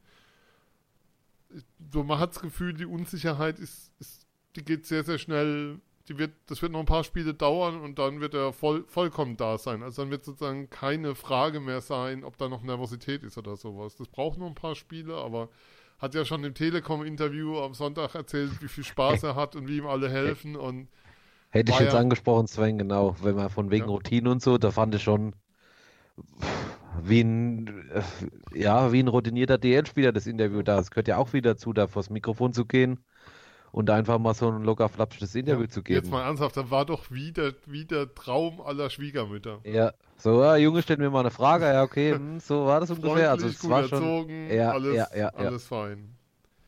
man 1.91 2.17
hat 2.17 2.31
das 2.31 2.41
Gefühl, 2.41 2.73
die 2.73 2.85
Unsicherheit 2.85 3.59
ist, 3.59 3.91
ist 3.99 4.22
die 4.55 4.63
geht 4.63 4.85
sehr, 4.85 5.03
sehr 5.03 5.17
schnell. 5.17 5.79
Die 6.09 6.17
wird, 6.17 6.31
das 6.47 6.61
wird 6.61 6.73
noch 6.73 6.81
ein 6.81 6.85
paar 6.85 7.05
Spiele 7.05 7.33
dauern 7.33 7.79
und 7.79 7.97
dann 7.97 8.19
wird 8.19 8.33
er 8.33 8.51
voll, 8.51 8.83
vollkommen 8.87 9.37
da 9.37 9.57
sein. 9.57 9.83
Also 9.83 10.01
dann 10.01 10.11
wird 10.11 10.25
sozusagen 10.25 10.69
keine 10.69 11.15
Frage 11.15 11.61
mehr 11.61 11.79
sein, 11.79 12.25
ob 12.25 12.37
da 12.37 12.49
noch 12.49 12.61
Nervosität 12.61 13.23
ist 13.23 13.37
oder 13.37 13.55
sowas. 13.55 13.95
Das 13.95 14.09
braucht 14.09 14.37
noch 14.37 14.47
ein 14.47 14.55
paar 14.55 14.75
Spiele, 14.75 15.15
aber 15.15 15.47
hat 15.99 16.13
ja 16.13 16.25
schon 16.25 16.43
im 16.43 16.53
Telekom-Interview 16.53 17.57
am 17.59 17.73
Sonntag 17.73 18.15
erzählt, 18.15 18.61
wie 18.61 18.67
viel 18.67 18.83
Spaß 18.83 19.23
er 19.23 19.35
hat 19.35 19.55
und 19.55 19.69
wie 19.69 19.77
ihm 19.77 19.87
alle 19.87 20.09
helfen 20.09 20.57
und 20.57 20.89
Hätte 21.51 21.71
ich 21.71 21.79
jetzt 21.79 21.93
ja, 21.93 21.99
angesprochen, 21.99 22.47
Sven, 22.47 22.79
genau, 22.79 23.15
wenn 23.21 23.35
man 23.35 23.47
von 23.47 23.69
wegen 23.69 23.85
ja. 23.85 23.91
Routine 23.91 24.31
und 24.31 24.41
so, 24.41 24.57
da 24.57 24.71
fand 24.71 24.95
ich 24.95 25.03
schon 25.03 25.35
wie 27.03 27.21
ein, 27.21 27.67
äh, 27.91 28.01
ja, 28.59 28.91
wie 28.91 29.01
ein 29.01 29.07
routinierter 29.07 29.59
DL-Spieler 29.59 30.11
das 30.11 30.25
Interview 30.25 30.63
da. 30.63 30.79
Es 30.79 30.89
gehört 30.89 31.07
ja 31.07 31.17
auch 31.17 31.31
wieder 31.31 31.55
zu, 31.55 31.71
da 31.71 31.85
vors 31.85 32.09
Mikrofon 32.09 32.53
zu 32.53 32.65
gehen 32.65 32.99
und 33.73 33.89
einfach 33.89 34.19
mal 34.19 34.35
so 34.35 34.49
ein 34.49 34.63
locker 34.63 34.87
flapsches 34.87 35.33
Interview 35.33 35.63
ja, 35.63 35.67
zu 35.67 35.81
geben. 35.81 35.99
Jetzt 35.99 36.11
mal 36.11 36.23
ernsthaft, 36.23 36.55
das 36.55 36.69
war 36.69 36.85
doch 36.85 37.09
wieder, 37.09 37.53
wieder 37.65 38.13
Traum 38.13 38.61
aller 38.61 38.91
Schwiegermütter. 38.91 39.59
Ja, 39.63 39.93
so, 40.15 40.41
ja, 40.43 40.55
Junge, 40.57 40.83
stellt 40.83 40.99
mir 40.99 41.09
mal 41.09 41.21
eine 41.21 41.31
Frage, 41.31 41.65
ja, 41.65 41.81
okay, 41.81 42.13
hm, 42.15 42.39
so 42.39 42.67
war 42.67 42.79
das 42.79 42.91
ungefähr. 42.91 43.31
Also, 43.31 43.47
es 43.47 43.67
war 43.67 43.81
erzogen, 43.81 44.47
schon, 44.47 44.55
ja, 44.55 44.71
alles, 44.71 44.95
ja, 44.95 45.07
ja, 45.17 45.27
alles 45.29 45.67
fein. 45.67 46.15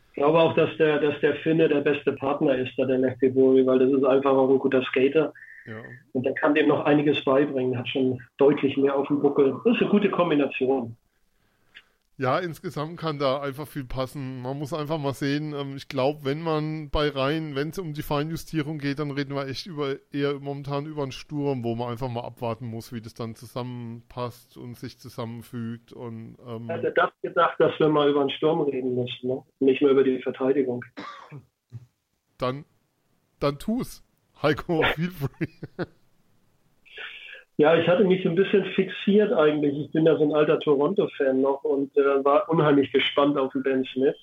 Ich 0.10 0.16
glaube 0.16 0.40
auch, 0.40 0.56
dass 0.56 0.70
der, 0.78 1.00
dass 1.00 1.20
der 1.22 1.36
Finne 1.36 1.70
der 1.70 1.82
beste 1.82 2.14
Partner 2.14 2.56
ist, 2.56 2.72
da 2.78 2.86
der 2.86 2.98
Lechtivori, 2.98 3.66
weil 3.68 3.80
das 3.80 3.92
ist 3.92 4.04
einfach 4.04 4.32
auch 4.32 4.50
ein 4.50 4.60
guter 4.60 4.82
Skater. 4.84 5.32
Ja. 5.68 5.76
Und 6.14 6.26
der 6.26 6.34
kann 6.34 6.56
dem 6.56 6.68
noch 6.68 6.86
einiges 6.86 7.24
beibringen, 7.24 7.78
hat 7.78 7.88
schon 7.88 8.20
deutlich 8.38 8.78
mehr 8.78 8.96
auf 8.96 9.08
dem 9.08 9.22
Buckel. 9.22 9.56
Das 9.64 9.76
ist 9.76 9.82
eine 9.82 9.92
gute 9.92 10.10
Kombination. 10.10 10.96
Ja, 12.18 12.40
insgesamt 12.40 12.98
kann 12.98 13.20
da 13.20 13.42
einfach 13.42 13.68
viel 13.68 13.84
passen. 13.84 14.42
Man 14.42 14.58
muss 14.58 14.74
einfach 14.74 14.98
mal 14.98 15.14
sehen, 15.14 15.54
ähm, 15.54 15.76
ich 15.76 15.90
glaube, 15.90 16.24
wenn 16.24 16.42
man 16.42 16.90
bei 16.90 17.10
Reihen, 17.10 17.56
wenn 17.56 17.70
es 17.70 17.80
um 17.80 17.94
die 17.94 18.04
Feinjustierung 18.04 18.78
geht, 18.78 19.00
dann 19.00 19.12
reden 19.12 19.36
wir 19.36 19.48
echt 19.48 19.68
über 19.68 19.96
eher 20.14 20.40
momentan 20.40 20.86
über 20.86 21.04
einen 21.04 21.12
Sturm, 21.12 21.66
wo 21.66 21.76
man 21.76 21.92
einfach 21.92 22.08
mal 22.08 22.24
abwarten 22.24 22.68
muss, 22.68 22.94
wie 22.94 23.02
das 23.02 23.16
dann 23.16 23.36
zusammenpasst 23.36 24.56
und 24.56 24.78
sich 24.78 24.98
zusammenfügt. 24.98 25.92
Und, 25.92 26.38
ähm, 26.48 26.70
Hätte 26.70 26.94
das 26.94 27.12
gedacht, 27.22 27.60
dass 27.60 27.78
wir 27.80 27.90
mal 27.90 28.10
über 28.10 28.22
einen 28.22 28.30
Sturm 28.30 28.62
reden 28.62 28.96
müssen, 28.96 29.28
ne? 29.28 29.44
nicht 29.60 29.82
mehr 29.82 29.92
über 29.92 30.06
die 30.06 30.22
Verteidigung. 30.22 30.86
Dann, 32.38 32.64
dann 33.40 33.60
tu's. 33.60 34.06
Heiko, 34.42 34.84
feel 34.96 35.12
free. 35.12 35.86
Ja, 37.58 37.76
ich 37.78 37.88
hatte 37.88 38.04
mich 38.04 38.26
ein 38.26 38.36
bisschen 38.36 38.66
fixiert 38.74 39.32
eigentlich. 39.32 39.78
Ich 39.78 39.92
bin 39.94 40.06
ja 40.06 40.18
so 40.18 40.24
ein 40.24 40.34
alter 40.36 40.60
Toronto-Fan 40.60 41.40
noch 41.40 41.64
und 41.64 41.96
äh, 41.96 42.24
war 42.26 42.50
unheimlich 42.50 42.92
gespannt 42.92 43.38
auf 43.38 43.54
den 43.54 43.64
Ben 43.64 43.86
Smith. 43.86 44.16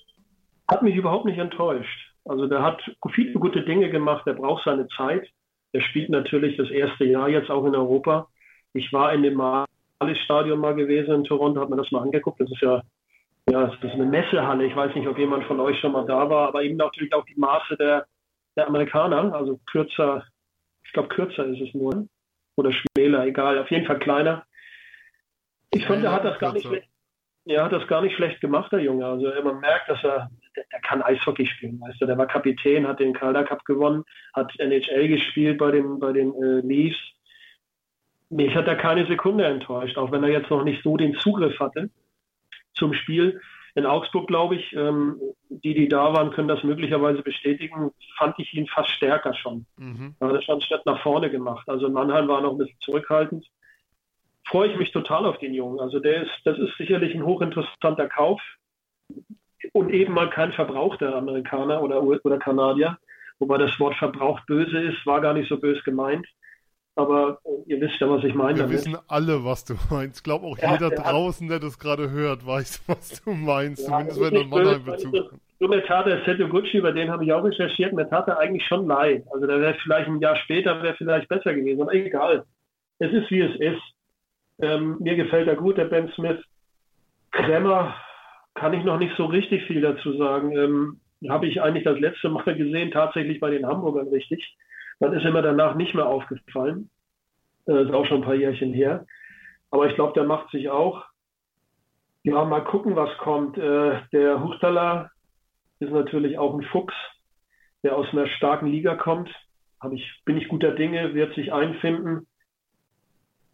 Hat 0.70 0.82
mich 0.82 0.94
überhaupt 0.96 1.24
nicht 1.24 1.38
enttäuscht. 1.38 2.12
Also 2.26 2.46
der 2.46 2.62
hat 2.62 2.82
viele 3.14 3.32
gute 3.32 3.62
Dinge 3.62 3.90
gemacht, 3.90 4.26
der 4.26 4.34
braucht 4.34 4.64
seine 4.64 4.86
Zeit. 4.88 5.26
Der 5.72 5.80
spielt 5.80 6.10
natürlich 6.10 6.58
das 6.58 6.70
erste 6.70 7.04
Jahr 7.04 7.28
jetzt 7.30 7.50
auch 7.50 7.64
in 7.64 7.74
Europa. 7.74 8.28
Ich 8.74 8.92
war 8.92 9.14
in 9.14 9.22
dem 9.22 9.34
Marlis-Stadion 9.34 10.58
mal 10.58 10.74
gewesen 10.74 11.14
in 11.14 11.24
Toronto, 11.24 11.60
habe 11.60 11.74
mir 11.74 11.82
das 11.82 11.90
mal 11.90 12.02
angeguckt. 12.02 12.38
Das 12.38 12.50
ist 12.50 12.60
ja, 12.60 12.82
ja 13.48 13.66
das 13.66 13.74
ist 13.82 13.94
eine 13.94 14.04
Messehalle. 14.04 14.66
Ich 14.66 14.76
weiß 14.76 14.94
nicht, 14.94 15.08
ob 15.08 15.16
jemand 15.18 15.44
von 15.44 15.58
euch 15.58 15.78
schon 15.80 15.92
mal 15.92 16.04
da 16.04 16.28
war, 16.28 16.48
aber 16.48 16.62
eben 16.62 16.76
natürlich 16.76 17.14
auch 17.14 17.24
die 17.24 17.40
Maße 17.40 17.78
der, 17.78 18.06
der 18.56 18.66
Amerikaner. 18.68 19.34
Also 19.34 19.58
kürzer, 19.70 20.22
ich 20.84 20.92
glaube 20.92 21.08
kürzer 21.08 21.46
ist 21.46 21.62
es 21.62 21.72
nur 21.72 22.06
oder 22.56 22.72
schmäler, 22.72 23.26
egal, 23.26 23.58
auf 23.58 23.70
jeden 23.70 23.86
Fall 23.86 23.98
kleiner. 23.98 24.44
Ich 25.70 25.86
finde, 25.86 26.06
er 26.06 26.12
hat 26.12 26.24
das 26.24 26.38
gar 26.38 26.52
nicht 26.52 26.66
schlecht, 26.66 26.88
er 27.44 27.64
hat 27.64 27.72
das 27.72 27.86
gar 27.88 28.02
nicht 28.02 28.14
schlecht 28.14 28.40
gemacht, 28.40 28.70
der 28.72 28.80
Junge. 28.80 29.06
Also 29.06 29.28
man 29.42 29.60
merkt, 29.60 29.88
dass 29.88 30.02
er, 30.04 30.30
der, 30.56 30.64
der, 30.70 30.80
kann 30.80 31.02
Eishockey 31.02 31.46
spielen, 31.46 31.80
weißt 31.80 32.00
du. 32.00 32.06
Der 32.06 32.18
war 32.18 32.26
Kapitän, 32.26 32.86
hat 32.86 33.00
den 33.00 33.14
Calder 33.14 33.44
Cup 33.44 33.64
gewonnen, 33.64 34.04
hat 34.34 34.52
NHL 34.58 35.08
gespielt 35.08 35.58
bei 35.58 35.70
den, 35.70 35.98
bei 35.98 36.12
den 36.12 36.34
äh, 36.34 36.60
Leafs. 36.60 36.98
Mich 38.30 38.54
hat 38.54 38.68
er 38.68 38.76
keine 38.76 39.06
Sekunde 39.06 39.44
enttäuscht, 39.44 39.98
auch 39.98 40.12
wenn 40.12 40.22
er 40.22 40.30
jetzt 40.30 40.50
noch 40.50 40.64
nicht 40.64 40.82
so 40.82 40.96
den 40.96 41.14
Zugriff 41.16 41.58
hatte 41.58 41.90
zum 42.74 42.94
Spiel. 42.94 43.40
In 43.74 43.86
Augsburg, 43.86 44.26
glaube 44.26 44.56
ich, 44.56 44.72
ähm, 44.74 45.18
die, 45.48 45.74
die 45.74 45.88
da 45.88 46.12
waren, 46.12 46.30
können 46.30 46.48
das 46.48 46.62
möglicherweise 46.62 47.22
bestätigen, 47.22 47.90
fand 48.18 48.38
ich 48.38 48.52
ihn 48.52 48.66
fast 48.66 48.90
stärker 48.90 49.32
schon. 49.34 49.64
Mhm. 49.76 50.14
Da 50.20 50.28
hat 50.28 50.34
er 50.34 50.42
schon 50.42 50.54
einen 50.54 50.62
Schritt 50.62 50.84
nach 50.84 51.02
vorne 51.02 51.30
gemacht. 51.30 51.66
Also 51.68 51.88
Mannheim 51.88 52.28
war 52.28 52.42
noch 52.42 52.52
ein 52.52 52.58
bisschen 52.58 52.80
zurückhaltend. 52.80 53.46
Freue 54.46 54.70
ich 54.70 54.78
mich 54.78 54.92
total 54.92 55.24
auf 55.24 55.38
den 55.38 55.54
Jungen. 55.54 55.80
Also 55.80 56.00
der 56.00 56.22
ist, 56.22 56.32
das 56.44 56.58
ist 56.58 56.76
sicherlich 56.76 57.14
ein 57.14 57.24
hochinteressanter 57.24 58.08
Kauf 58.08 58.40
und 59.72 59.90
eben 59.90 60.12
mal 60.12 60.28
kein 60.28 60.52
verbrauchter 60.52 61.14
Amerikaner 61.14 61.82
oder, 61.82 62.02
oder 62.02 62.38
Kanadier. 62.38 62.98
Wobei 63.38 63.58
das 63.58 63.78
Wort 63.80 63.96
verbraucht 63.96 64.44
böse 64.46 64.78
ist, 64.78 65.06
war 65.06 65.20
gar 65.20 65.32
nicht 65.32 65.48
so 65.48 65.58
böse 65.58 65.82
gemeint. 65.82 66.26
Aber 66.94 67.38
ihr 67.66 67.80
wisst 67.80 67.98
ja, 68.00 68.10
was 68.10 68.22
ich 68.22 68.34
meine. 68.34 68.56
Wir 68.56 68.64
damit. 68.64 68.78
wissen 68.78 68.98
alle, 69.08 69.44
was 69.44 69.64
du 69.64 69.74
meinst. 69.90 70.18
Ich 70.18 70.24
glaube, 70.24 70.46
auch 70.46 70.58
ja, 70.58 70.74
jeder 70.74 70.90
der 70.90 70.98
draußen, 70.98 71.48
der 71.48 71.58
das 71.58 71.78
gerade 71.78 72.10
hört, 72.10 72.46
weiß, 72.46 72.82
was 72.86 73.22
du 73.22 73.32
meinst. 73.32 73.88
Ja, 73.88 74.06
Zumindest 74.08 74.20
wenn 74.20 74.34
er 74.34 74.46
Mannheim-Bezug 74.46 75.14
hat. 75.14 75.40
So 75.58 75.68
mir 75.68 75.84
tat 75.84 76.06
der 76.06 76.24
Seto 76.24 76.48
Gucci, 76.48 76.78
über 76.78 76.92
den 76.92 77.08
habe 77.08 77.24
ich 77.24 77.32
auch 77.32 77.44
recherchiert, 77.44 77.92
mir 77.92 78.08
tat 78.08 78.26
er 78.26 78.38
eigentlich 78.38 78.66
schon 78.66 78.86
leid. 78.86 79.24
Also 79.32 79.46
der 79.46 79.60
wäre 79.60 79.76
vielleicht 79.82 80.08
ein 80.08 80.20
Jahr 80.20 80.36
später, 80.36 80.82
wäre 80.82 80.96
vielleicht 80.96 81.28
besser 81.28 81.54
gewesen. 81.54 81.80
Aber 81.80 81.94
egal. 81.94 82.44
Es 82.98 83.12
ist, 83.12 83.30
wie 83.30 83.40
es 83.40 83.54
ist. 83.58 83.82
Ähm, 84.60 84.96
mir 85.00 85.16
gefällt 85.16 85.48
er 85.48 85.56
gut, 85.56 85.78
der 85.78 85.86
Ben 85.86 86.10
Smith. 86.14 86.42
Kremmer 87.30 87.94
kann 88.54 88.74
ich 88.74 88.84
noch 88.84 88.98
nicht 88.98 89.16
so 89.16 89.26
richtig 89.26 89.62
viel 89.64 89.80
dazu 89.80 90.16
sagen. 90.16 90.52
Ähm, 90.56 91.00
habe 91.30 91.46
ich 91.46 91.62
eigentlich 91.62 91.84
das 91.84 91.98
letzte 91.98 92.28
Mal 92.28 92.42
gesehen, 92.56 92.90
tatsächlich 92.90 93.40
bei 93.40 93.50
den 93.50 93.66
Hamburgern 93.66 94.08
richtig. 94.08 94.56
Dann 95.02 95.14
ist 95.14 95.24
er 95.24 95.32
mir 95.32 95.42
danach 95.42 95.74
nicht 95.74 95.96
mehr 95.96 96.06
aufgefallen. 96.06 96.88
Das 97.66 97.74
äh, 97.74 97.82
ist 97.82 97.92
auch 97.92 98.06
schon 98.06 98.18
ein 98.18 98.24
paar 98.24 98.36
Jährchen 98.36 98.72
her. 98.72 99.04
Aber 99.72 99.88
ich 99.88 99.96
glaube, 99.96 100.12
der 100.12 100.22
macht 100.22 100.50
sich 100.52 100.70
auch. 100.70 101.04
Ja, 102.22 102.44
mal 102.44 102.62
gucken, 102.62 102.94
was 102.94 103.10
kommt. 103.18 103.58
Äh, 103.58 103.98
der 104.12 104.44
Huchtaler 104.44 105.10
ist 105.80 105.90
natürlich 105.90 106.38
auch 106.38 106.54
ein 106.54 106.62
Fuchs, 106.62 106.94
der 107.82 107.96
aus 107.96 108.06
einer 108.12 108.28
starken 108.28 108.68
Liga 108.68 108.94
kommt. 108.94 109.28
Ich, 109.90 110.22
bin 110.24 110.36
ich 110.36 110.46
guter 110.46 110.70
Dinge, 110.70 111.14
wird 111.14 111.34
sich 111.34 111.52
einfinden. 111.52 112.28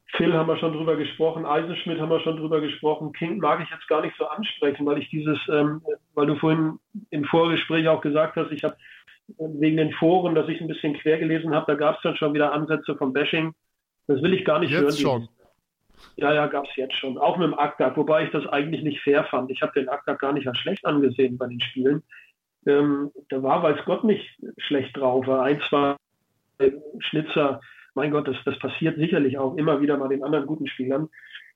Phil 0.08 0.34
haben 0.34 0.48
wir 0.48 0.58
schon 0.58 0.74
drüber 0.74 0.96
gesprochen, 0.96 1.46
Eisenschmidt 1.46 1.98
haben 1.98 2.10
wir 2.10 2.20
schon 2.20 2.36
drüber 2.36 2.60
gesprochen. 2.60 3.12
King 3.14 3.38
mag 3.38 3.62
ich 3.62 3.70
jetzt 3.70 3.88
gar 3.88 4.02
nicht 4.02 4.16
so 4.18 4.26
ansprechen, 4.26 4.84
weil 4.84 4.98
ich 4.98 5.08
dieses, 5.08 5.38
ähm, 5.48 5.80
weil 6.14 6.26
du 6.26 6.36
vorhin 6.36 6.78
im 7.08 7.24
Vorgespräch 7.24 7.88
auch 7.88 8.02
gesagt 8.02 8.36
hast, 8.36 8.52
ich 8.52 8.64
habe 8.64 8.76
wegen 9.36 9.76
den 9.76 9.92
Foren, 9.92 10.34
dass 10.34 10.48
ich 10.48 10.60
ein 10.60 10.68
bisschen 10.68 10.94
quer 10.94 11.18
gelesen 11.18 11.54
habe, 11.54 11.66
da 11.72 11.74
gab 11.74 11.96
es 11.96 12.02
dann 12.02 12.16
schon 12.16 12.34
wieder 12.34 12.52
Ansätze 12.52 12.96
vom 12.96 13.12
Bashing. 13.12 13.52
Das 14.06 14.22
will 14.22 14.32
ich 14.32 14.44
gar 14.44 14.58
nicht 14.58 14.70
jetzt 14.70 14.80
hören. 14.82 14.96
Schon. 14.96 15.28
Ja, 16.16 16.32
ja, 16.32 16.46
gab 16.46 16.66
es 16.66 16.76
jetzt 16.76 16.94
schon. 16.94 17.18
Auch 17.18 17.36
mit 17.36 17.46
dem 17.46 17.58
Aktak, 17.58 17.96
wobei 17.96 18.24
ich 18.24 18.30
das 18.30 18.46
eigentlich 18.46 18.82
nicht 18.82 19.00
fair 19.00 19.24
fand. 19.24 19.50
Ich 19.50 19.62
habe 19.62 19.72
den 19.78 19.88
Aktak 19.88 20.18
gar 20.20 20.32
nicht 20.32 20.46
als 20.46 20.58
schlecht 20.58 20.86
angesehen 20.86 21.36
bei 21.36 21.46
den 21.46 21.60
Spielen. 21.60 22.02
Ähm, 22.66 23.10
da 23.28 23.42
war, 23.42 23.62
weiß 23.62 23.84
Gott, 23.84 24.04
nicht 24.04 24.26
schlecht 24.58 24.96
drauf. 24.96 25.28
Ein, 25.28 25.60
zwei 25.68 25.96
Schnitzer, 26.98 27.60
mein 27.94 28.10
Gott, 28.10 28.28
das, 28.28 28.36
das 28.44 28.58
passiert 28.58 28.96
sicherlich 28.96 29.38
auch 29.38 29.56
immer 29.56 29.80
wieder 29.80 29.96
mal 29.96 30.08
den 30.08 30.24
anderen 30.24 30.46
guten 30.46 30.66
Spielern. 30.66 31.08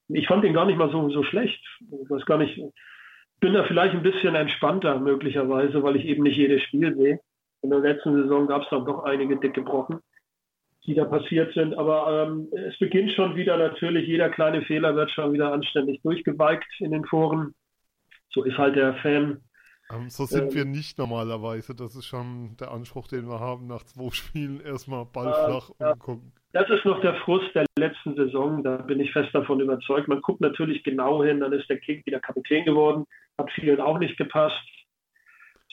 Ich 0.09 0.27
fand 0.27 0.45
den 0.45 0.55
gar 0.55 0.67
nicht 0.67 0.77
mal 0.77 0.91
so, 0.91 1.09
so 1.11 1.23
schlecht. 1.23 1.65
Ich 1.81 2.11
weiß 2.11 2.25
gar 2.27 2.39
nicht, 2.39 2.61
bin 3.41 3.55
da 3.55 3.65
vielleicht 3.65 3.95
ein 3.95 4.03
bisschen 4.03 4.35
entspannter 4.35 4.99
möglicherweise, 5.01 5.83
weil 5.83 5.97
ich 5.97 6.05
eben 6.05 6.23
nicht 6.23 6.37
jedes 6.37 6.63
Spiel 6.63 6.95
sehe. 6.97 7.21
In 7.63 7.71
der 7.71 7.79
letzten 7.79 8.21
Saison 8.21 8.47
gab 8.49 8.63
es 8.63 8.69
dann 8.71 8.85
doch 8.85 9.05
einige 9.05 9.37
dicke 9.37 9.63
Brocken, 9.63 10.01
die 10.85 10.95
da 10.95 11.05
passiert 11.05 11.55
sind. 11.55 11.75
Aber 11.75 12.27
ähm, 12.27 12.49
es 12.53 12.77
beginnt 12.79 13.13
schon 13.13 13.37
wieder 13.37 13.57
natürlich, 13.57 14.07
jeder 14.07 14.31
kleine 14.31 14.63
Fehler 14.63 14.97
wird 14.97 15.11
schon 15.13 15.33
wieder 15.33 15.53
anständig 15.53 16.03
durchgeweigt 16.03 16.67
in 16.81 16.91
den 16.91 17.05
Foren. 17.05 17.55
So 18.31 18.43
ist 18.43 18.59
halt 18.59 18.77
der 18.77 18.95
Fan. 18.95 19.41
Ähm, 19.91 20.11
so 20.11 20.25
sind 20.25 20.51
ähm, 20.51 20.55
wir 20.55 20.65
nicht 20.65 20.99
normalerweise. 20.99 21.75
Das 21.75 21.95
ist 21.95 22.07
schon 22.07 22.57
der 22.59 22.73
Anspruch, 22.73 23.07
den 23.07 23.29
wir 23.29 23.39
haben, 23.39 23.69
nach 23.69 23.85
zwei 23.85 24.11
Spielen 24.11 24.61
erstmal 24.61 25.05
Ball 25.05 25.29
äh, 25.29 25.47
flach 25.47 25.71
ja. 25.79 25.93
umgucken. 25.93 26.33
Das 26.53 26.69
ist 26.69 26.85
noch 26.85 27.01
der 27.01 27.15
Frust 27.17 27.55
der 27.55 27.65
letzten 27.79 28.17
Saison. 28.17 28.63
Da 28.63 28.79
bin 28.79 29.01
ich 29.01 29.13
fest 29.13 29.31
davon 29.33 29.61
überzeugt. 29.61 30.09
Man 30.09 30.21
guckt 30.21 30.41
natürlich 30.41 30.83
genau 30.83 31.23
hin, 31.23 31.41
dann 31.41 31.53
ist 31.53 31.69
der 31.71 31.79
King 31.79 32.03
wieder 32.05 32.21
Kapitän 32.21 32.65
geworden. 32.65 33.05
Hat 33.39 33.51
vielen 33.53 33.81
auch 33.81 33.99
nicht 33.99 34.19
gepasst 34.19 34.61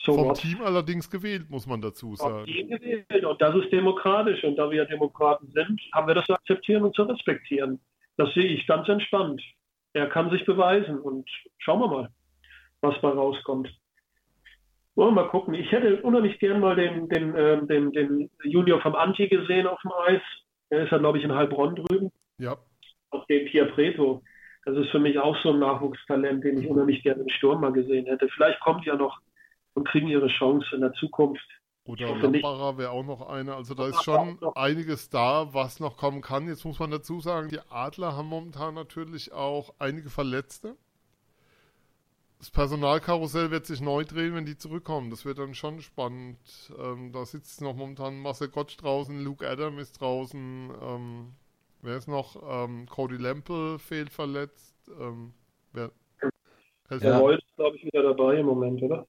So 0.02 0.14
Vom 0.14 0.28
what? 0.28 0.38
Team 0.38 0.62
allerdings 0.62 1.10
gewählt, 1.10 1.50
muss 1.50 1.66
man 1.66 1.80
dazu 1.80 2.14
sagen. 2.14 2.44
Vom 2.44 2.46
Team 2.46 2.68
gewählt 2.68 3.24
und 3.24 3.40
das 3.40 3.54
ist 3.56 3.70
demokratisch 3.70 4.42
und 4.44 4.56
da 4.56 4.70
wir 4.70 4.84
Demokraten 4.86 5.50
sind, 5.52 5.80
haben 5.92 6.06
wir 6.06 6.14
das 6.14 6.24
zu 6.24 6.34
akzeptieren 6.34 6.84
und 6.84 6.94
zu 6.94 7.02
respektieren. 7.02 7.80
Das 8.16 8.32
sehe 8.34 8.44
ich 8.44 8.66
ganz 8.66 8.88
entspannt. 8.88 9.42
Er 9.92 10.08
kann 10.08 10.30
sich 10.30 10.44
beweisen 10.46 10.98
und 10.98 11.28
schauen 11.58 11.80
wir 11.80 11.88
mal, 11.88 12.08
was 12.80 12.94
da 13.02 13.10
rauskommt. 13.10 13.68
Wollen 14.94 15.14
wir 15.14 15.22
mal 15.22 15.28
gucken. 15.28 15.54
Ich 15.54 15.70
hätte 15.70 16.02
unheimlich 16.02 16.38
gern 16.38 16.60
mal 16.60 16.76
den, 16.76 17.08
den, 17.08 17.34
äh, 17.34 17.66
den, 17.66 17.92
den 17.92 18.30
Junior 18.44 18.80
vom 18.80 18.94
Anti 18.94 19.28
gesehen 19.28 19.66
auf 19.66 19.80
dem 19.82 19.92
Eis. 20.06 20.22
Er 20.70 20.84
ist 20.84 20.92
ja, 20.92 20.98
glaube 20.98 21.18
ich, 21.18 21.24
in 21.24 21.34
Heilbronn 21.34 21.76
drüben. 21.76 22.10
Ja. 22.38 22.56
Auf 23.10 23.26
dem 23.26 23.46
Pia 23.46 23.66
Preto. 23.66 24.22
Das 24.64 24.76
ist 24.76 24.90
für 24.90 24.98
mich 24.98 25.18
auch 25.18 25.36
so 25.42 25.52
ein 25.52 25.58
Nachwuchstalent, 25.58 26.44
den 26.44 26.60
ich 26.60 26.68
unheimlich 26.68 27.02
gerne 27.02 27.22
im 27.22 27.28
Sturm 27.28 27.60
mal 27.60 27.72
gesehen 27.72 28.06
hätte. 28.06 28.28
Vielleicht 28.28 28.60
kommt 28.60 28.84
ja 28.84 28.94
noch 28.94 29.20
und 29.74 29.88
kriegen 29.88 30.08
ihre 30.08 30.28
Chance 30.28 30.66
in 30.74 30.80
der 30.80 30.92
Zukunft. 30.94 31.46
Oder 31.84 32.14
Lambacher 32.14 32.78
wäre 32.78 32.90
auch 32.90 33.04
noch 33.04 33.28
eine. 33.28 33.54
Also 33.54 33.74
da 33.74 33.88
ist 33.88 34.04
schon 34.04 34.38
einiges 34.54 35.08
da, 35.08 35.52
was 35.54 35.80
noch 35.80 35.96
kommen 35.96 36.20
kann. 36.20 36.46
Jetzt 36.46 36.64
muss 36.64 36.78
man 36.78 36.90
dazu 36.90 37.20
sagen, 37.20 37.48
die 37.48 37.58
Adler 37.70 38.16
haben 38.16 38.28
momentan 38.28 38.74
natürlich 38.74 39.32
auch 39.32 39.74
einige 39.78 40.10
Verletzte. 40.10 40.76
Das 42.38 42.50
Personalkarussell 42.50 43.50
wird 43.50 43.66
sich 43.66 43.80
neu 43.80 44.04
drehen, 44.04 44.34
wenn 44.34 44.46
die 44.46 44.56
zurückkommen. 44.56 45.10
Das 45.10 45.24
wird 45.24 45.38
dann 45.38 45.54
schon 45.54 45.80
spannend. 45.80 46.38
Ähm, 46.78 47.12
da 47.12 47.24
sitzt 47.24 47.60
noch 47.60 47.74
momentan 47.74 48.20
Marcel 48.20 48.48
Gottsch 48.48 48.78
draußen, 48.80 49.22
Luke 49.22 49.46
Adam 49.46 49.78
ist 49.78 50.00
draußen. 50.00 50.70
Ähm, 50.80 51.32
wer 51.82 51.96
ist 51.96 52.08
noch? 52.08 52.36
Ähm, 52.42 52.86
Cody 52.88 53.16
Lample 53.16 53.78
fehlt 53.78 54.10
verletzt. 54.10 54.90
Ähm, 54.98 55.34
wer, 55.72 55.90
der 56.88 57.18
Reus 57.18 57.38
ist, 57.38 57.56
glaube 57.56 57.76
ich, 57.76 57.84
wieder 57.84 58.02
dabei 58.02 58.38
im 58.38 58.46
Moment, 58.46 58.82
oder? 58.82 59.06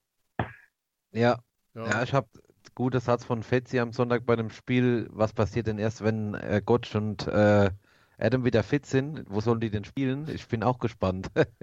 Ja. 1.12 1.40
Ja, 1.74 1.86
ja 1.86 2.04
ich 2.04 2.14
habe 2.14 2.28
guter 2.76 3.00
Satz 3.00 3.26
von 3.26 3.44
Fetzi 3.44 3.80
am 3.80 3.92
Sonntag 3.92 4.26
bei 4.26 4.36
dem 4.36 4.50
Spiel. 4.50 5.08
Was 5.12 5.34
passiert 5.34 5.68
denn 5.68 5.78
erst, 5.78 6.04
wenn 6.04 6.34
äh, 6.36 6.62
Gottsch 6.66 6.96
und 6.96 7.28
äh, 7.28 7.70
Adam 8.18 8.46
wieder 8.46 8.64
fit 8.64 8.86
sind? 8.86 9.24
Wo 9.28 9.40
sollen 9.40 9.60
die 9.60 9.70
denn 9.70 9.84
spielen? 9.84 10.28
Ich 10.34 10.48
bin 10.48 10.64
auch 10.64 10.80
gespannt. 10.80 11.30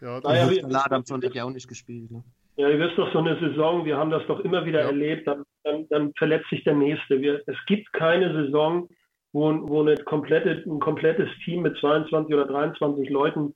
ja, 0.00 0.20
naja, 0.20 0.46
hat 0.46 0.70
Lad 0.70 0.92
am 0.92 1.04
Sonntag 1.04 1.34
ja 1.34 1.44
auch 1.44 1.50
nicht 1.50 1.68
gespielt. 1.68 2.10
Ne? 2.10 2.22
Ja, 2.56 2.68
ihr 2.68 2.78
wisst 2.78 2.98
doch 2.98 3.10
so 3.12 3.18
eine 3.18 3.38
Saison, 3.40 3.84
wir 3.84 3.96
haben 3.96 4.10
das 4.10 4.26
doch 4.26 4.40
immer 4.40 4.64
wieder 4.66 4.80
ja. 4.80 4.86
erlebt, 4.86 5.26
dann, 5.26 5.44
dann, 5.64 5.86
dann, 5.88 6.12
verletzt 6.18 6.50
sich 6.50 6.62
der 6.64 6.74
Nächste. 6.74 7.20
Wir, 7.20 7.42
es 7.46 7.56
gibt 7.66 7.90
keine 7.94 8.32
Saison, 8.34 8.88
wo, 9.32 9.50
wo 9.68 9.80
eine 9.80 9.96
komplette, 9.96 10.62
ein 10.66 10.78
komplettes 10.78 11.28
Team 11.44 11.62
mit 11.62 11.78
22 11.78 12.34
oder 12.34 12.46
23 12.46 13.08
Leuten 13.08 13.54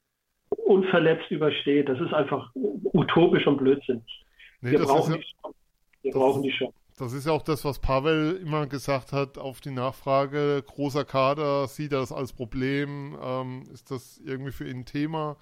unverletzt 0.64 1.30
übersteht. 1.30 1.88
Das 1.88 2.00
ist 2.00 2.14
einfach 2.14 2.50
utopisch 2.54 3.46
und 3.46 3.58
blödsinnig. 3.58 4.25
Nee, 4.60 4.72
wir 4.72 4.84
brauchen, 4.84 5.14
ja, 5.14 5.18
die, 5.18 5.52
wir 6.02 6.12
das, 6.12 6.20
brauchen 6.20 6.42
die 6.42 6.50
Chance. 6.50 6.74
Das 6.98 7.12
ist 7.12 7.26
ja 7.26 7.32
auch 7.32 7.42
das, 7.42 7.64
was 7.64 7.78
Pavel 7.78 8.40
immer 8.42 8.66
gesagt 8.66 9.12
hat 9.12 9.36
auf 9.36 9.60
die 9.60 9.70
Nachfrage, 9.70 10.62
großer 10.66 11.04
Kader, 11.04 11.68
sieht 11.68 11.92
er 11.92 12.00
das 12.00 12.10
als 12.10 12.32
Problem, 12.32 13.18
ähm, 13.22 13.64
ist 13.72 13.90
das 13.90 14.18
irgendwie 14.24 14.52
für 14.52 14.68
ihn 14.68 14.78
ein 14.78 14.86
Thema, 14.86 15.36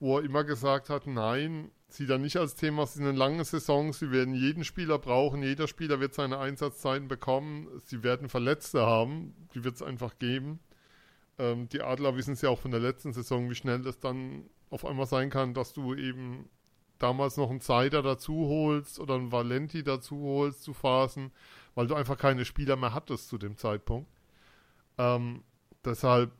wo 0.00 0.18
er 0.18 0.24
immer 0.24 0.44
gesagt 0.44 0.90
hat, 0.90 1.06
nein, 1.06 1.70
sieht 1.88 2.10
er 2.10 2.18
nicht 2.18 2.36
als 2.36 2.56
Thema, 2.56 2.82
es 2.82 2.94
sind 2.94 3.06
eine 3.06 3.16
lange 3.16 3.44
Saison, 3.44 3.94
sie 3.94 4.10
werden 4.10 4.34
jeden 4.34 4.64
Spieler 4.64 4.98
brauchen, 4.98 5.42
jeder 5.42 5.66
Spieler 5.66 5.98
wird 5.98 6.12
seine 6.12 6.38
Einsatzzeiten 6.38 7.08
bekommen, 7.08 7.68
sie 7.84 8.02
werden 8.02 8.28
Verletzte 8.28 8.84
haben, 8.84 9.34
die 9.54 9.64
wird 9.64 9.76
es 9.76 9.82
einfach 9.82 10.18
geben. 10.18 10.60
Ähm, 11.38 11.68
die 11.70 11.80
Adler 11.80 12.16
wissen 12.16 12.34
es 12.34 12.42
ja 12.42 12.50
auch 12.50 12.58
von 12.58 12.70
der 12.70 12.80
letzten 12.80 13.12
Saison, 13.14 13.48
wie 13.48 13.54
schnell 13.54 13.80
das 13.80 13.98
dann 13.98 14.50
auf 14.68 14.84
einmal 14.84 15.06
sein 15.06 15.30
kann, 15.30 15.54
dass 15.54 15.72
du 15.72 15.94
eben 15.94 16.50
damals 16.98 17.36
noch 17.36 17.50
einen 17.50 17.60
Zeider 17.60 18.02
dazu 18.02 18.46
holst 18.48 18.98
oder 18.98 19.14
einen 19.14 19.32
Valenti 19.32 19.82
dazu 19.82 20.18
holst 20.18 20.62
zu 20.62 20.74
Phasen, 20.74 21.32
weil 21.74 21.86
du 21.86 21.94
einfach 21.94 22.16
keine 22.16 22.44
Spieler 22.44 22.76
mehr 22.76 22.94
hattest 22.94 23.28
zu 23.28 23.38
dem 23.38 23.56
Zeitpunkt. 23.56 24.10
Ähm, 24.98 25.42
deshalb 25.84 26.32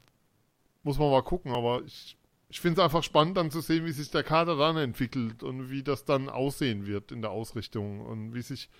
muss 0.82 0.98
man 0.98 1.10
mal 1.10 1.22
gucken, 1.22 1.52
aber 1.52 1.82
ich, 1.84 2.16
ich 2.48 2.60
finde 2.60 2.80
es 2.80 2.84
einfach 2.84 3.02
spannend 3.02 3.36
dann 3.36 3.50
zu 3.50 3.60
sehen, 3.60 3.84
wie 3.84 3.92
sich 3.92 4.10
der 4.10 4.22
Kader 4.22 4.56
dann 4.56 4.76
entwickelt 4.76 5.42
und 5.42 5.70
wie 5.70 5.82
das 5.82 6.04
dann 6.04 6.28
aussehen 6.28 6.86
wird 6.86 7.12
in 7.12 7.22
der 7.22 7.32
Ausrichtung 7.32 8.00
und 8.00 8.34
wie 8.34 8.42
sich 8.42 8.70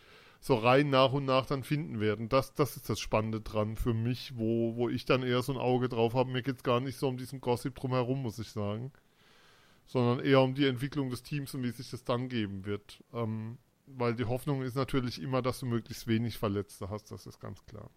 so 0.41 0.55
rein 0.55 0.91
nach 0.91 1.13
und 1.13 1.25
nach 1.25 1.47
dann 1.47 1.65
finden 1.65 1.99
werden. 1.99 2.29
Das, 2.29 2.55
das 2.55 2.77
ist 2.77 2.89
das 2.89 3.01
Spannende 3.01 3.41
dran 3.41 3.77
für 3.77 3.95
mich, 3.95 4.37
wo, 4.37 4.77
wo 4.77 4.89
ich 4.89 5.05
dann 5.05 5.23
eher 5.23 5.43
so 5.43 5.53
ein 5.53 5.59
Auge 5.59 5.89
drauf 5.89 6.15
habe. 6.15 6.31
Mir 6.31 6.43
geht 6.43 6.57
es 6.57 6.63
gar 6.63 6.81
nicht 6.81 6.99
so 6.99 7.09
um 7.09 7.17
diesen 7.17 7.41
Gossip 7.41 7.75
drumherum, 7.75 8.23
muss 8.23 8.39
ich 8.39 8.51
sagen 8.51 8.93
sondern 9.87 10.25
eher 10.25 10.41
um 10.41 10.55
die 10.55 10.67
Entwicklung 10.67 11.11
des 11.11 11.23
Teams 11.23 11.55
und 11.55 11.63
wie 11.63 11.71
sich 11.71 11.91
das 11.91 12.05
dann 12.05 12.29
geben 12.29 12.65
wird. 12.65 13.03
Ähm, 13.13 13.59
weil 13.87 14.15
die 14.15 14.25
Hoffnung 14.25 14.63
ist 14.63 14.75
natürlich 14.75 15.23
immer, 15.23 15.43
dass 15.43 15.61
du 15.61 15.67
möglichst 15.67 16.07
wenig 16.07 16.39
Verletzte 16.39 16.91
hast, 16.91 17.11
das 17.11 17.27
ist 17.27 17.41
ganz 17.41 17.65
klar. 17.65 17.91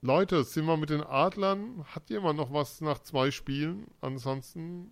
Leute, 0.00 0.42
sind 0.42 0.66
wir 0.66 0.76
mit 0.76 0.90
den 0.90 1.02
Adlern? 1.02 1.84
Hat 1.84 2.10
jemand 2.10 2.36
noch 2.36 2.52
was 2.52 2.80
nach 2.80 2.98
zwei 2.98 3.30
Spielen? 3.30 3.86
Ansonsten 4.00 4.90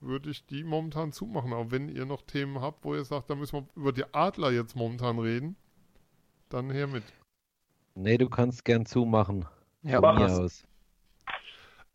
würde 0.00 0.30
ich 0.30 0.46
die 0.46 0.64
momentan 0.64 1.12
zumachen. 1.12 1.52
Aber 1.52 1.70
wenn 1.70 1.90
ihr 1.90 2.06
noch 2.06 2.22
Themen 2.22 2.60
habt, 2.60 2.84
wo 2.84 2.94
ihr 2.94 3.04
sagt, 3.04 3.28
da 3.28 3.34
müssen 3.34 3.56
wir 3.56 3.68
über 3.74 3.92
die 3.92 4.04
Adler 4.14 4.50
jetzt 4.50 4.76
momentan 4.76 5.18
reden, 5.18 5.56
dann 6.48 6.70
her 6.70 6.86
mit. 6.86 7.04
Nee, 7.94 8.16
du 8.16 8.30
kannst 8.30 8.64
gern 8.64 8.86
zumachen. 8.86 9.44
Ja, 9.82 10.00
mir 10.00 10.40
aus. 10.40 10.64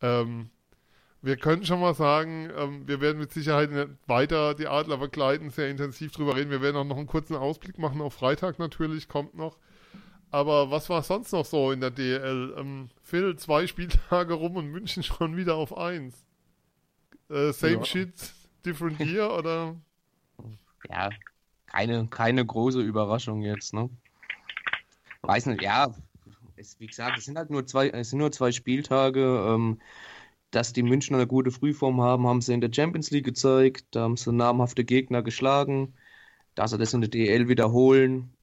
Ähm, 0.02 0.50
wir 1.22 1.36
können 1.36 1.66
schon 1.66 1.82
mal 1.82 1.94
sagen, 1.94 2.50
ähm, 2.56 2.88
wir 2.88 3.02
werden 3.02 3.20
mit 3.20 3.34
Sicherheit 3.34 3.70
weiter 4.08 4.54
die 4.54 4.68
Adler 4.68 4.98
begleiten, 4.98 5.50
sehr 5.50 5.70
intensiv 5.70 6.12
drüber 6.14 6.36
reden. 6.36 6.50
Wir 6.50 6.62
werden 6.62 6.78
auch 6.78 6.86
noch 6.86 6.98
einen 6.98 7.08
kurzen 7.08 7.36
Ausblick 7.36 7.78
machen 7.78 8.02
auf 8.02 8.14
Freitag 8.14 8.58
natürlich, 8.60 9.08
kommt 9.08 9.36
noch. 9.36 9.58
Aber 10.32 10.72
was 10.72 10.90
war 10.90 11.04
sonst 11.04 11.32
noch 11.34 11.46
so 11.46 11.72
in 11.72 11.82
der 11.82 11.92
DL? 11.92 12.54
Ähm, 12.58 12.90
Phil, 13.04 13.36
zwei 13.36 13.68
Spieltage 13.68 14.34
rum 14.34 14.56
und 14.56 14.68
München 14.68 15.04
schon 15.04 15.36
wieder 15.36 15.56
auf 15.56 15.76
eins. 15.78 16.26
Äh, 17.30 17.52
same 17.52 17.74
ja. 17.74 17.86
shit, 17.86 18.14
different 18.66 19.00
year 19.00 19.32
oder? 19.34 19.76
Ja, 20.90 21.10
keine, 21.68 22.08
keine 22.08 22.46
große 22.46 22.82
Überraschung 22.82 23.42
jetzt, 23.42 23.74
ne? 23.74 23.90
Weiß 25.22 25.46
nicht, 25.48 25.62
ja, 25.62 25.94
es, 26.60 26.80
wie 26.80 26.88
gesagt, 26.88 27.18
es 27.18 27.26
sind 27.26 27.38
halt 27.38 27.50
nur 27.50 27.66
zwei, 27.66 27.90
es 27.90 28.10
sind 28.10 28.20
nur 28.20 28.32
zwei 28.32 28.52
Spieltage. 28.52 29.46
Ähm, 29.48 29.80
dass 30.52 30.74
die 30.74 30.82
Münchner 30.82 31.18
eine 31.18 31.28
gute 31.28 31.52
Frühform 31.52 32.02
haben, 32.02 32.26
haben 32.26 32.42
sie 32.42 32.54
in 32.54 32.62
der 32.62 32.74
Champions 32.74 33.12
League 33.12 33.26
gezeigt. 33.26 33.86
Da 33.92 34.02
haben 34.02 34.18
sie 34.18 34.34
namhafte 34.34 34.84
Gegner 34.84 35.22
geschlagen. 35.22 35.94
Dass 36.56 36.72
sie 36.72 36.80
das 36.80 36.94
in 36.94 37.02
der 37.02 37.10
DL 37.10 37.48
wiederholen, 37.48 38.34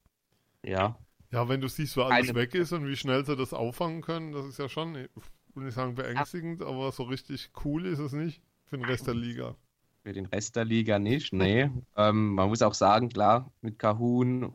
ja. 0.63 0.99
Ja, 1.33 1.49
wenn 1.49 1.61
du 1.61 1.69
siehst, 1.69 1.97
wo 1.97 2.03
alles 2.03 2.31
Eine... 2.31 2.39
weg 2.39 2.55
ist 2.55 2.73
und 2.73 2.87
wie 2.87 2.97
schnell 2.97 3.25
sie 3.25 3.37
das 3.37 3.53
auffangen 3.53 4.01
können, 4.01 4.33
das 4.33 4.47
ist 4.47 4.59
ja 4.59 4.69
schon, 4.69 4.95
ich 4.95 5.09
will 5.55 5.65
nicht 5.65 5.75
sagen 5.75 5.95
beängstigend, 5.95 6.61
ja. 6.61 6.69
aber 6.69 6.93
so 6.93 7.03
richtig 7.03 7.51
cool 7.65 7.85
ist 7.87 7.99
es 7.99 8.13
nicht 8.13 8.41
für 8.65 8.79
den 8.79 8.87
Rest 8.87 9.07
der 9.07 9.15
Liga. 9.15 9.57
Für 10.03 10.13
den 10.13 10.27
Rest 10.27 10.55
der 10.55 10.65
Liga 10.65 10.99
nicht, 10.99 11.33
nee. 11.33 11.69
ähm, 11.97 12.35
man 12.35 12.49
muss 12.49 12.63
auch 12.63 12.75
sagen, 12.75 13.09
klar, 13.09 13.53
mit 13.61 13.79
Kahun 13.79 14.55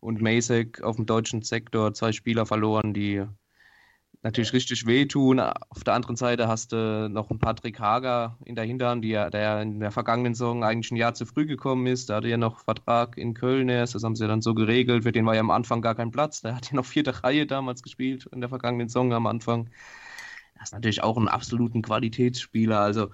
und 0.00 0.20
Masek 0.20 0.82
auf 0.82 0.96
dem 0.96 1.06
deutschen 1.06 1.42
Sektor 1.42 1.92
zwei 1.94 2.12
Spieler 2.12 2.46
verloren, 2.46 2.94
die 2.94 3.24
natürlich 4.22 4.52
richtig 4.52 4.86
wehtun. 4.86 5.40
Auf 5.40 5.84
der 5.84 5.94
anderen 5.94 6.16
Seite 6.16 6.48
hast 6.48 6.72
du 6.72 7.08
noch 7.08 7.30
einen 7.30 7.38
Patrick 7.38 7.78
Hager 7.78 8.36
in 8.44 8.54
der 8.54 8.64
Hinterhand, 8.64 9.04
der, 9.04 9.30
der 9.30 9.62
in 9.62 9.80
der 9.80 9.90
vergangenen 9.90 10.34
Saison 10.34 10.64
eigentlich 10.64 10.90
ein 10.90 10.96
Jahr 10.96 11.14
zu 11.14 11.26
früh 11.26 11.46
gekommen 11.46 11.86
ist. 11.86 12.10
Da 12.10 12.16
hatte 12.16 12.28
er 12.28 12.38
noch 12.38 12.64
Vertrag 12.64 13.16
in 13.16 13.34
Köln 13.34 13.68
erst, 13.68 13.94
das 13.94 14.04
haben 14.04 14.16
sie 14.16 14.26
dann 14.26 14.42
so 14.42 14.54
geregelt. 14.54 15.04
Für 15.04 15.12
den 15.12 15.26
war 15.26 15.34
ja 15.34 15.40
am 15.40 15.50
Anfang 15.50 15.82
gar 15.82 15.94
kein 15.94 16.10
Platz. 16.10 16.40
Der 16.40 16.56
hat 16.56 16.70
ja 16.70 16.76
noch 16.76 16.86
vierte 16.86 17.22
Reihe 17.22 17.46
damals 17.46 17.82
gespielt 17.82 18.26
in 18.32 18.40
der 18.40 18.48
vergangenen 18.48 18.88
Saison 18.88 19.12
am 19.12 19.26
Anfang. 19.26 19.70
Das 20.54 20.70
ist 20.70 20.72
natürlich 20.72 21.02
auch 21.02 21.16
ein 21.16 21.28
absoluten 21.28 21.82
Qualitätsspieler. 21.82 22.80
Also 22.80 23.10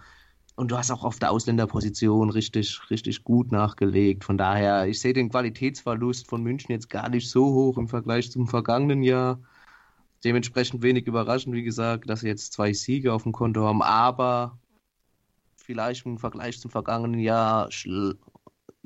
und 0.56 0.70
du 0.70 0.78
hast 0.78 0.90
auch 0.90 1.04
auf 1.04 1.18
der 1.18 1.32
Ausländerposition 1.32 2.30
richtig, 2.30 2.80
richtig 2.90 3.24
gut 3.24 3.50
nachgelegt. 3.50 4.24
Von 4.24 4.38
daher, 4.38 4.86
ich 4.86 5.00
sehe 5.00 5.12
den 5.12 5.30
Qualitätsverlust 5.30 6.28
von 6.28 6.42
München 6.42 6.70
jetzt 6.70 6.88
gar 6.88 7.08
nicht 7.08 7.28
so 7.28 7.46
hoch 7.52 7.76
im 7.76 7.88
Vergleich 7.88 8.30
zum 8.30 8.46
vergangenen 8.46 9.02
Jahr. 9.02 9.40
Dementsprechend 10.22 10.82
wenig 10.82 11.06
überraschend, 11.06 11.54
wie 11.54 11.64
gesagt, 11.64 12.08
dass 12.08 12.20
sie 12.20 12.28
jetzt 12.28 12.52
zwei 12.52 12.72
Siege 12.72 13.12
auf 13.12 13.24
dem 13.24 13.32
Konto 13.32 13.64
haben, 13.64 13.82
aber 13.82 14.58
vielleicht 15.56 16.06
im 16.06 16.18
Vergleich 16.18 16.60
zum 16.60 16.70
vergangenen 16.70 17.20
Jahr 17.20 17.70
schl 17.70 18.16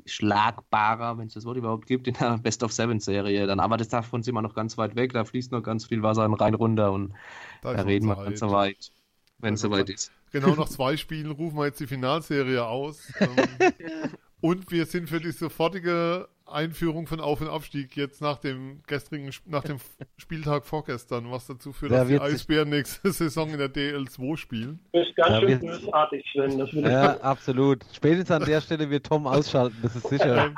schlagbarer, 0.05 1.19
wenn 1.19 1.27
es 1.27 1.35
das 1.35 1.45
Wort 1.45 1.57
überhaupt 1.57 1.85
gibt, 1.85 2.07
in 2.07 2.15
der 2.15 2.39
Best 2.39 2.63
of 2.63 2.73
Seven 2.73 2.99
Serie. 2.99 3.45
Dann, 3.45 3.59
aber 3.59 3.77
das 3.77 3.89
davon 3.89 4.23
sind 4.23 4.33
wir 4.33 4.41
noch 4.41 4.55
ganz 4.55 4.75
weit 4.75 4.95
weg. 4.95 5.13
Da 5.13 5.23
fließt 5.23 5.51
noch 5.51 5.61
ganz 5.61 5.85
viel 5.85 6.01
Wasser 6.01 6.25
in 6.25 6.33
Rhein 6.33 6.55
runter 6.55 6.91
und 6.91 7.13
da, 7.61 7.75
da 7.75 7.83
reden 7.83 8.07
wir 8.07 8.15
ganz 8.15 8.39
so 8.39 8.49
weit, 8.49 8.91
wenn 9.37 9.53
es 9.53 9.61
soweit 9.61 9.87
ist. 9.87 10.11
Genau 10.31 10.55
nach 10.55 10.69
zwei 10.69 10.97
Spielen 10.97 11.31
rufen 11.31 11.57
wir 11.57 11.65
jetzt 11.65 11.79
die 11.79 11.87
Finalserie 11.87 12.65
aus. 12.65 13.11
Ähm, 13.19 13.29
und 14.41 14.71
wir 14.71 14.85
sind 14.85 15.09
für 15.09 15.19
die 15.19 15.31
sofortige 15.31 16.27
Einführung 16.51 17.07
von 17.07 17.19
Auf- 17.19 17.41
und 17.41 17.47
Abstieg 17.47 17.95
jetzt 17.95 18.21
nach 18.21 18.37
dem 18.37 18.81
gestrigen, 18.87 19.31
nach 19.45 19.63
dem 19.63 19.77
Spieltag 20.17 20.65
vorgestern, 20.65 21.31
was 21.31 21.47
dazu 21.47 21.71
führt, 21.71 21.91
Da 21.91 21.99
dass 21.99 22.07
die 22.07 22.19
Eisbären 22.19 22.69
nächste 22.69 23.11
Saison 23.11 23.49
in 23.49 23.59
der 23.59 23.69
DL2 23.69 24.37
spielen. 24.37 24.79
Du 24.91 24.99
bist 24.99 25.15
ganz 25.15 25.29
Da 25.29 25.39
schön 25.41 25.59
bösartig, 25.59 26.25
Sven. 26.33 26.57
Das 26.57 26.71
Ja, 26.71 27.17
absolut. 27.21 27.85
Spätestens 27.93 28.31
an 28.31 28.45
der 28.45 28.61
Stelle 28.61 28.89
wird 28.89 29.05
Tom 29.05 29.27
ausschalten, 29.27 29.77
das 29.81 29.95
ist 29.95 30.07
sicher. 30.07 30.45
Ähm, 30.45 30.55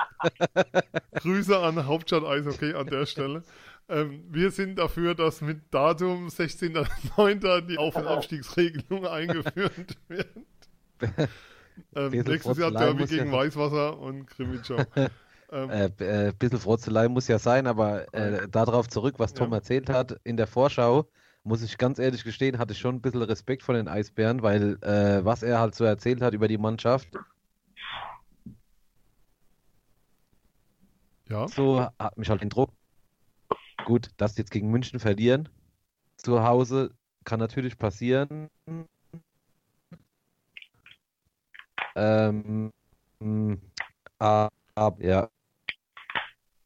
Grüße 1.15 1.57
an 1.57 1.85
Hauptstadt 1.85 2.23
Eishockey 2.23 2.73
an 2.73 2.87
der 2.87 3.05
Stelle. 3.05 3.43
Ähm, 3.91 4.23
wir 4.29 4.51
sind 4.51 4.77
dafür, 4.79 5.15
dass 5.15 5.41
mit 5.41 5.61
Datum 5.73 6.29
16.09. 6.29 7.67
die 7.67 7.77
Auf- 7.77 7.95
und 7.97 8.07
Abstiegsregelung 8.07 9.05
eingeführt 9.05 9.97
wird. 10.07 10.27
Ähm, 11.95 12.11
nächstes 12.11 12.57
Jahr 12.57 12.71
Derby 12.71 13.01
ja 13.01 13.05
gegen 13.05 13.31
sein. 13.31 13.31
Weißwasser 13.31 13.99
und 13.99 14.27
Krimitschau. 14.27 14.77
ähm, 15.51 15.69
Äh, 15.69 15.85
äh, 16.29 16.33
bisschen 16.33 16.59
Frotzelei 16.59 17.09
muss 17.09 17.27
ja 17.27 17.37
sein, 17.37 17.67
aber 17.67 18.13
äh, 18.13 18.47
darauf 18.49 18.87
zurück, 18.87 19.15
was 19.17 19.33
Tom 19.33 19.51
Ja. 19.51 19.57
erzählt 19.57 19.89
hat, 19.89 20.19
in 20.23 20.37
der 20.37 20.47
Vorschau, 20.47 21.09
muss 21.43 21.61
ich 21.61 21.77
ganz 21.77 21.99
ehrlich 21.99 22.23
gestehen, 22.23 22.59
hatte 22.59 22.71
ich 22.73 22.79
schon 22.79 22.95
ein 22.95 23.01
bisschen 23.01 23.23
Respekt 23.23 23.63
vor 23.63 23.75
den 23.75 23.87
Eisbären, 23.89 24.41
weil 24.41 24.77
äh, 24.83 25.25
was 25.25 25.43
er 25.43 25.59
halt 25.59 25.75
so 25.75 25.83
erzählt 25.83 26.21
hat 26.21 26.33
über 26.33 26.47
die 26.47 26.57
Mannschaft, 26.57 27.09
ja, 31.29 31.47
so 31.47 31.81
hat 31.99 32.17
mich 32.17 32.29
halt 32.29 32.41
den 32.41 32.49
Druck. 32.49 32.71
Gut, 33.85 34.09
dass 34.17 34.37
jetzt 34.37 34.51
gegen 34.51 34.69
München 34.69 34.99
verlieren, 34.99 35.49
zu 36.17 36.43
Hause, 36.43 36.91
kann 37.25 37.39
natürlich 37.39 37.77
passieren. 37.77 38.49
Ähm, 41.95 42.71
ah, 44.19 44.49
ja. 44.99 45.29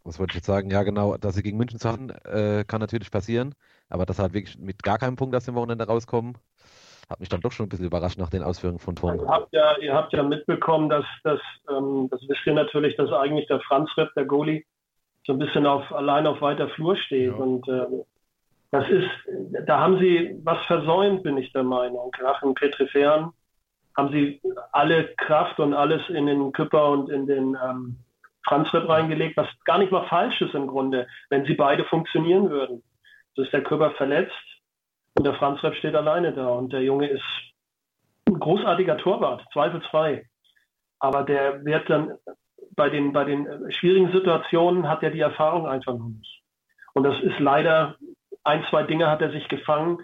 Was 0.03 0.19
wollte 0.19 0.31
ich 0.31 0.35
jetzt 0.35 0.45
sagen? 0.45 0.69
Ja, 0.69 0.83
genau, 0.83 1.17
dass 1.17 1.35
sie 1.35 1.41
gegen 1.41 1.57
München 1.57 1.79
zu 1.79 1.89
haben, 1.89 2.09
äh, 2.09 2.63
kann 2.67 2.79
natürlich 2.79 3.09
passieren. 3.09 3.55
Aber 3.89 4.05
dass 4.05 4.19
halt 4.19 4.33
wirklich 4.33 4.57
mit 4.59 4.83
gar 4.83 4.99
keinem 4.99 5.15
Punkt 5.15 5.35
aus 5.35 5.45
dem 5.45 5.55
Wochenende 5.55 5.87
rauskommen, 5.87 6.37
hat 7.09 7.19
mich 7.19 7.29
dann 7.29 7.41
doch 7.41 7.51
schon 7.51 7.65
ein 7.65 7.69
bisschen 7.69 7.85
überrascht 7.85 8.17
nach 8.17 8.29
den 8.29 8.43
Ausführungen 8.43 8.79
von 8.79 8.95
Tom. 8.95 9.19
Ihr 9.19 9.27
habt 9.27 9.53
ja, 9.53 9.77
ihr 9.79 9.93
habt 9.93 10.13
ja 10.13 10.23
mitbekommen, 10.23 10.89
dass, 10.89 11.05
dass 11.23 11.39
ähm, 11.69 12.07
das 12.11 12.21
wisst 12.27 12.45
ihr 12.45 12.53
natürlich, 12.53 12.95
dass 12.97 13.11
eigentlich 13.11 13.47
der 13.47 13.59
Franz 13.61 13.89
Ripp, 13.97 14.13
der 14.15 14.25
Goalie, 14.25 14.63
so 15.25 15.33
ein 15.33 15.39
bisschen 15.39 15.65
auf, 15.65 15.91
allein 15.91 16.27
auf 16.27 16.41
weiter 16.41 16.69
Flur 16.69 16.95
steht. 16.95 17.31
Ja. 17.31 17.35
Und 17.35 17.67
äh, 17.67 17.85
das 18.71 18.89
ist, 18.89 19.09
da 19.65 19.79
haben 19.79 19.99
sie 19.99 20.39
was 20.43 20.63
versäumt, 20.65 21.23
bin 21.23 21.37
ich 21.37 21.51
der 21.53 21.63
Meinung. 21.63 22.11
Nach 22.21 22.39
dem 22.41 22.53
Petrifern 22.53 23.31
haben 23.95 24.11
sie 24.11 24.41
alle 24.71 25.05
Kraft 25.15 25.59
und 25.59 25.73
alles 25.73 26.01
in 26.09 26.27
den 26.27 26.51
Küpper 26.51 26.89
und 26.89 27.09
in 27.09 27.25
den 27.25 27.57
ähm, 27.63 27.97
Franz 28.45 28.71
Ripp 28.73 28.87
reingelegt, 28.87 29.37
was 29.37 29.47
gar 29.63 29.77
nicht 29.77 29.91
mal 29.91 30.07
falsch 30.07 30.39
ist 30.41 30.53
im 30.53 30.67
Grunde, 30.67 31.07
wenn 31.29 31.45
sie 31.45 31.55
beide 31.55 31.83
funktionieren 31.85 32.49
würden. 32.49 32.83
So 33.35 33.41
ist 33.41 33.53
der 33.53 33.63
Küpper 33.63 33.91
verletzt 33.91 34.33
und 35.17 35.25
der 35.25 35.33
Franz 35.35 35.63
Ripp 35.63 35.75
steht 35.75 35.95
alleine 35.95 36.33
da 36.33 36.47
und 36.49 36.73
der 36.73 36.81
Junge 36.81 37.07
ist 37.07 37.23
ein 38.27 38.39
großartiger 38.39 38.97
Torwart, 38.97 39.43
zweifelsfrei. 39.53 40.27
Aber 40.99 41.23
der 41.23 41.63
wird 41.63 41.89
dann 41.89 42.17
bei 42.75 42.89
den, 42.89 43.13
bei 43.13 43.23
den 43.23 43.45
äh, 43.45 43.71
schwierigen 43.71 44.11
Situationen 44.11 44.89
hat 44.89 45.03
er 45.03 45.11
die 45.11 45.19
Erfahrung 45.19 45.67
einfach 45.67 45.93
noch 45.93 46.09
nicht. 46.09 46.41
Und 46.93 47.03
das 47.03 47.21
ist 47.21 47.39
leider, 47.39 47.95
ein, 48.43 48.63
zwei 48.69 48.83
Dinge 48.83 49.09
hat 49.09 49.21
er 49.21 49.31
sich 49.31 49.47
gefangen. 49.47 49.99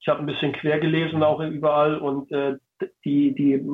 Ich 0.00 0.08
habe 0.08 0.20
ein 0.20 0.26
bisschen 0.26 0.52
quer 0.52 0.80
gelesen 0.80 1.22
auch 1.22 1.40
überall 1.40 1.98
und 1.98 2.30
äh, 2.32 2.56
die, 3.04 3.34
die 3.34 3.52
äh, 3.54 3.64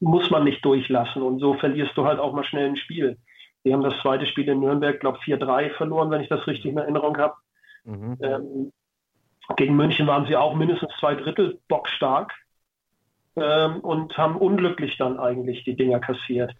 muss 0.00 0.30
man 0.30 0.44
nicht 0.44 0.64
durchlassen. 0.64 1.22
Und 1.22 1.38
so 1.38 1.54
verlierst 1.54 1.96
du 1.96 2.04
halt 2.04 2.18
auch 2.18 2.34
mal 2.34 2.44
schnell 2.44 2.68
ein 2.68 2.76
Spiel. 2.76 3.16
Wir 3.62 3.72
haben 3.72 3.82
das 3.82 3.98
zweite 4.02 4.26
Spiel 4.26 4.48
in 4.48 4.60
Nürnberg, 4.60 5.00
glaube 5.00 5.18
4-3 5.18 5.70
verloren, 5.76 6.10
wenn 6.10 6.20
ich 6.20 6.28
das 6.28 6.46
richtig 6.46 6.66
in 6.66 6.78
Erinnerung 6.78 7.16
habe. 7.16 7.34
Mhm. 7.84 8.18
Ähm, 8.20 8.72
gegen 9.56 9.76
München 9.76 10.06
waren 10.06 10.26
sie 10.26 10.36
auch 10.36 10.54
mindestens 10.54 10.92
zwei 10.98 11.14
Drittel 11.14 11.58
bockstark 11.68 12.32
ähm, 13.36 13.80
und 13.80 14.16
haben 14.16 14.36
unglücklich 14.36 14.98
dann 14.98 15.18
eigentlich 15.18 15.64
die 15.64 15.76
Dinger 15.76 16.00
kassiert. 16.00 16.52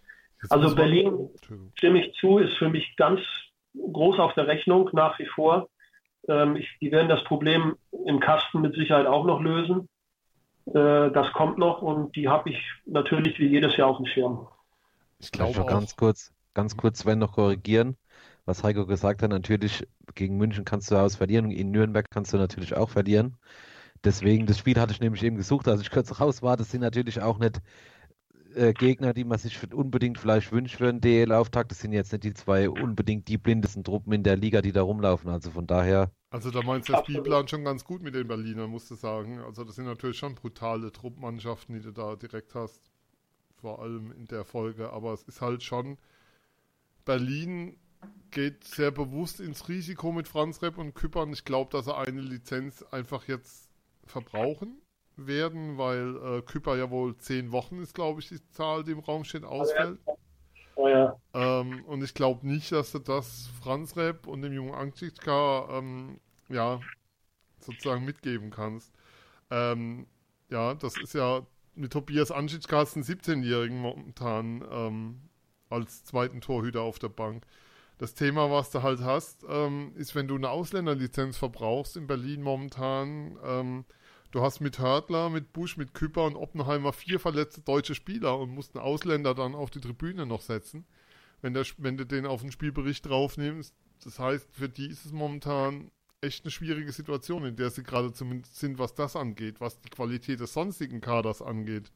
Also 0.49 0.75
Berlin, 0.75 1.29
stimme 1.75 2.05
ich 2.05 2.13
zu, 2.15 2.37
ist 2.37 2.57
für 2.57 2.69
mich 2.69 2.95
ganz 2.97 3.21
groß 3.75 4.19
auf 4.19 4.33
der 4.33 4.47
Rechnung 4.47 4.89
nach 4.93 5.17
wie 5.19 5.25
vor. 5.25 5.69
Ähm, 6.27 6.55
ich, 6.55 6.67
die 6.81 6.91
werden 6.91 7.09
das 7.09 7.23
Problem 7.23 7.75
im 8.05 8.19
Kasten 8.19 8.61
mit 8.61 8.75
Sicherheit 8.75 9.07
auch 9.07 9.25
noch 9.25 9.41
lösen. 9.41 9.89
Äh, 10.67 11.11
das 11.11 11.31
kommt 11.33 11.57
noch 11.57 11.81
und 11.81 12.15
die 12.15 12.29
habe 12.29 12.49
ich 12.49 12.57
natürlich 12.85 13.39
wie 13.39 13.47
jedes 13.47 13.75
Jahr 13.77 13.89
auf 13.89 13.97
dem 13.97 14.05
Schirm. 14.05 14.47
Ich 15.19 15.31
glaube 15.31 15.61
auch, 15.61 15.67
ganz 15.67 15.95
kurz, 15.95 16.31
ganz 16.53 16.77
kurz 16.77 16.99
Sven 16.99 17.19
noch 17.19 17.33
korrigieren, 17.33 17.97
was 18.45 18.63
Heiko 18.63 18.85
gesagt 18.85 19.21
hat. 19.23 19.29
Natürlich, 19.29 19.87
gegen 20.15 20.37
München 20.37 20.65
kannst 20.65 20.91
du 20.91 20.95
aus 20.95 21.15
verlieren 21.15 21.45
und 21.45 21.51
in 21.51 21.71
Nürnberg 21.71 22.09
kannst 22.09 22.33
du 22.33 22.37
natürlich 22.37 22.75
auch 22.75 22.89
verlieren. 22.89 23.37
Deswegen, 24.03 24.45
das 24.45 24.57
Spiel 24.57 24.79
hatte 24.79 24.91
ich 24.91 24.99
nämlich 24.99 25.23
eben 25.23 25.37
gesucht, 25.37 25.67
als 25.67 25.81
ich 25.81 25.89
kurz 25.89 26.19
raus 26.19 26.41
war. 26.41 26.57
Das 26.57 26.71
sind 26.71 26.81
natürlich 26.81 27.21
auch 27.21 27.39
nicht 27.39 27.61
äh, 28.55 28.73
Gegner, 28.73 29.13
die 29.13 29.23
man 29.23 29.37
sich 29.39 29.71
unbedingt 29.73 30.17
vielleicht 30.19 30.51
wünscht 30.51 30.77
für 30.77 30.89
einen 30.89 31.01
DL-Auftakt. 31.01 31.71
Das 31.71 31.79
sind 31.79 31.93
jetzt 31.93 32.11
nicht 32.11 32.23
die 32.23 32.33
zwei 32.33 32.69
unbedingt 32.69 33.27
die 33.27 33.37
blindesten 33.37 33.83
Truppen 33.83 34.13
in 34.13 34.23
der 34.23 34.37
Liga, 34.37 34.61
die 34.61 34.71
da 34.71 34.81
rumlaufen. 34.83 35.29
Also 35.29 35.51
von 35.51 35.67
daher, 35.67 36.11
Also 36.29 36.51
da 36.51 36.61
meinst 36.61 36.89
du 36.89 36.93
der. 36.93 36.99
Spielplan 37.03 37.47
schon 37.47 37.63
ganz 37.63 37.83
gut 37.85 38.01
mit 38.01 38.15
den 38.15 38.27
Berlinern, 38.27 38.69
musst 38.69 38.89
du 38.91 38.95
sagen. 38.95 39.39
Also 39.39 39.63
das 39.63 39.75
sind 39.75 39.85
natürlich 39.85 40.17
schon 40.17 40.35
brutale 40.35 40.91
Truppmannschaften, 40.91 41.75
die 41.75 41.81
du 41.81 41.91
da 41.91 42.15
direkt 42.15 42.55
hast. 42.55 42.91
Vor 43.61 43.81
allem 43.81 44.11
in 44.11 44.25
der 44.27 44.45
Folge. 44.45 44.91
Aber 44.91 45.13
es 45.13 45.23
ist 45.23 45.41
halt 45.41 45.63
schon, 45.63 45.97
Berlin 47.05 47.77
geht 48.31 48.63
sehr 48.65 48.91
bewusst 48.91 49.39
ins 49.39 49.69
Risiko 49.69 50.11
mit 50.11 50.27
Franz 50.27 50.61
Repp 50.61 50.77
und 50.77 50.93
Küppern. 50.95 51.31
Ich 51.33 51.45
glaube, 51.45 51.71
dass 51.71 51.85
sie 51.85 51.95
eine 51.95 52.21
Lizenz 52.21 52.83
einfach 52.83 53.27
jetzt 53.27 53.69
verbrauchen 54.05 54.82
werden, 55.15 55.77
weil 55.77 56.15
äh, 56.17 56.41
Küpper 56.41 56.75
ja 56.77 56.89
wohl 56.89 57.15
zehn 57.17 57.51
Wochen 57.51 57.79
ist, 57.79 57.93
glaube 57.93 58.19
ich, 58.21 58.29
die 58.29 58.43
Zahl, 58.49 58.83
die 58.83 58.91
im 58.91 58.99
Raum 58.99 59.23
steht, 59.23 59.43
ausfällt. 59.43 59.99
Oh 60.75 60.87
ja. 60.87 61.15
Ähm, 61.33 61.83
und 61.85 62.03
ich 62.03 62.13
glaube 62.13 62.47
nicht, 62.47 62.71
dass 62.71 62.91
du 62.91 62.99
das 62.99 63.49
Franz 63.61 63.95
Rep 63.95 64.27
und 64.27 64.41
dem 64.41 64.53
jungen 64.53 64.73
Angstitschka 64.73 65.67
ähm, 65.71 66.19
ja, 66.49 66.79
sozusagen 67.59 68.05
mitgeben 68.05 68.49
kannst. 68.49 68.91
Ähm, 69.51 70.07
ja, 70.49 70.73
das 70.73 70.97
ist 70.97 71.13
ja 71.13 71.45
mit 71.75 71.93
Tobias 71.93 72.31
Anschitschka 72.31 72.77
hast 72.77 72.95
einen 72.95 73.05
17-Jährigen 73.05 73.79
momentan 73.79 74.63
ähm, 74.71 75.21
als 75.69 76.03
zweiten 76.03 76.41
Torhüter 76.41 76.81
auf 76.81 76.99
der 76.99 77.09
Bank. 77.09 77.45
Das 77.97 78.13
Thema, 78.13 78.51
was 78.51 78.71
du 78.71 78.83
halt 78.83 79.01
hast, 79.01 79.45
ähm, 79.47 79.93
ist, 79.95 80.15
wenn 80.15 80.27
du 80.27 80.35
eine 80.35 80.49
Ausländerlizenz 80.49 81.37
verbrauchst 81.37 81.95
in 81.97 82.07
Berlin 82.07 82.41
momentan, 82.41 83.37
ähm, 83.43 83.85
du 84.33 84.41
hast 84.41 84.61
mit 84.61 84.79
Hörtler, 84.79 85.29
mit 85.29 85.53
Busch, 85.53 85.77
mit 85.77 85.93
Küpper 85.93 86.25
und 86.25 86.35
Oppenheimer 86.35 86.91
vier 86.91 87.19
verletzte 87.19 87.61
deutsche 87.61 87.95
Spieler 87.95 88.37
und 88.39 88.49
musst 88.49 88.75
einen 88.75 88.83
Ausländer 88.83 89.35
dann 89.35 89.53
auf 89.53 89.69
die 89.69 89.79
Tribüne 89.79 90.25
noch 90.25 90.41
setzen, 90.41 90.85
wenn, 91.41 91.53
der, 91.53 91.65
wenn 91.77 91.97
du 91.97 92.05
den 92.05 92.25
auf 92.25 92.41
den 92.41 92.51
Spielbericht 92.51 93.05
draufnimmst. 93.05 93.75
Das 94.03 94.19
heißt, 94.19 94.49
für 94.51 94.67
die 94.67 94.87
ist 94.87 95.05
es 95.05 95.11
momentan 95.11 95.91
echt 96.19 96.43
eine 96.43 96.51
schwierige 96.51 96.91
Situation, 96.91 97.45
in 97.45 97.55
der 97.55 97.69
sie 97.69 97.83
gerade 97.83 98.11
zumindest 98.11 98.57
sind, 98.57 98.79
was 98.79 98.95
das 98.95 99.15
angeht, 99.15 99.61
was 99.61 99.79
die 99.81 99.89
Qualität 99.89 100.39
des 100.39 100.53
sonstigen 100.53 100.99
Kaders 100.99 101.41
angeht. 101.41 101.91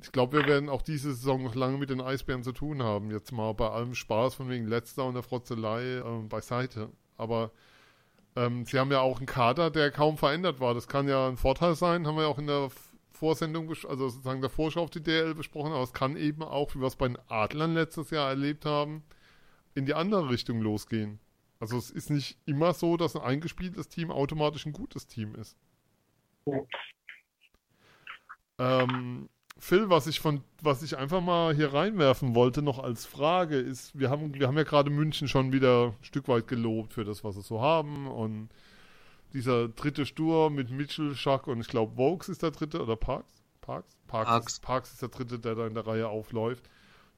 Ich 0.00 0.12
glaube, 0.12 0.38
wir 0.38 0.46
werden 0.46 0.68
auch 0.68 0.82
diese 0.82 1.12
Saison 1.12 1.42
noch 1.42 1.56
lange 1.56 1.78
mit 1.78 1.90
den 1.90 2.00
Eisbären 2.00 2.44
zu 2.44 2.52
tun 2.52 2.84
haben. 2.84 3.10
Jetzt 3.10 3.32
mal 3.32 3.52
bei 3.54 3.68
allem 3.68 3.96
Spaß 3.96 4.36
von 4.36 4.48
wegen 4.48 4.68
letzter 4.68 5.04
und 5.04 5.14
der 5.14 5.24
Frotzelei 5.24 6.00
ähm, 6.04 6.28
beiseite. 6.28 6.90
Aber 7.16 7.50
ähm, 8.38 8.64
sie 8.64 8.78
haben 8.78 8.92
ja 8.92 9.00
auch 9.00 9.18
einen 9.18 9.26
Kader, 9.26 9.70
der 9.70 9.90
kaum 9.90 10.16
verändert 10.16 10.60
war. 10.60 10.72
Das 10.72 10.86
kann 10.86 11.08
ja 11.08 11.28
ein 11.28 11.36
Vorteil 11.36 11.74
sein, 11.74 12.06
haben 12.06 12.14
wir 12.14 12.22
ja 12.22 12.28
auch 12.28 12.38
in 12.38 12.46
der 12.46 12.70
Vorsendung, 13.10 13.68
also 13.68 14.08
sozusagen 14.08 14.40
der 14.40 14.50
Vorschau 14.50 14.82
auf 14.82 14.90
die 14.90 15.02
DL 15.02 15.34
besprochen, 15.34 15.72
aber 15.72 15.82
es 15.82 15.92
kann 15.92 16.16
eben 16.16 16.42
auch, 16.42 16.72
wie 16.74 16.78
wir 16.78 16.86
es 16.86 16.94
bei 16.94 17.08
den 17.08 17.18
Adlern 17.26 17.74
letztes 17.74 18.10
Jahr 18.10 18.28
erlebt 18.28 18.64
haben, 18.64 19.02
in 19.74 19.86
die 19.86 19.94
andere 19.94 20.30
Richtung 20.30 20.60
losgehen. 20.60 21.18
Also 21.58 21.76
es 21.76 21.90
ist 21.90 22.10
nicht 22.10 22.38
immer 22.46 22.74
so, 22.74 22.96
dass 22.96 23.16
ein 23.16 23.22
eingespieltes 23.22 23.88
Team 23.88 24.12
automatisch 24.12 24.66
ein 24.66 24.72
gutes 24.72 25.08
Team 25.08 25.34
ist. 25.34 25.56
Ja. 26.46 26.60
Ähm, 28.60 29.28
Phil, 29.60 29.90
was 29.90 30.06
ich 30.06 30.20
von, 30.20 30.42
was 30.62 30.82
ich 30.82 30.96
einfach 30.96 31.20
mal 31.20 31.54
hier 31.54 31.74
reinwerfen 31.74 32.34
wollte, 32.34 32.62
noch 32.62 32.78
als 32.78 33.06
Frage, 33.06 33.56
ist, 33.56 33.98
wir 33.98 34.08
haben, 34.08 34.34
wir 34.34 34.46
haben 34.46 34.56
ja 34.56 34.62
gerade 34.62 34.88
München 34.88 35.26
schon 35.26 35.52
wieder 35.52 35.88
ein 35.88 36.04
Stück 36.04 36.28
weit 36.28 36.46
gelobt 36.46 36.92
für 36.92 37.04
das, 37.04 37.24
was 37.24 37.34
sie 37.34 37.42
so 37.42 37.60
haben. 37.60 38.06
Und 38.06 38.50
dieser 39.32 39.68
dritte 39.68 40.06
Sturm 40.06 40.54
mit 40.54 40.70
Mitchell, 40.70 41.14
Schack 41.14 41.48
und 41.48 41.60
ich 41.60 41.68
glaube 41.68 41.96
Vokes 41.96 42.28
ist 42.28 42.42
der 42.42 42.52
dritte 42.52 42.80
oder 42.80 42.96
Parks? 42.96 43.42
Parks? 43.60 43.96
Parks, 44.06 44.30
Parks. 44.30 44.52
Ist, 44.52 44.62
Parks 44.62 44.92
ist 44.92 45.02
der 45.02 45.08
dritte, 45.08 45.38
der 45.38 45.54
da 45.56 45.66
in 45.66 45.74
der 45.74 45.86
Reihe 45.86 46.08
aufläuft. 46.08 46.70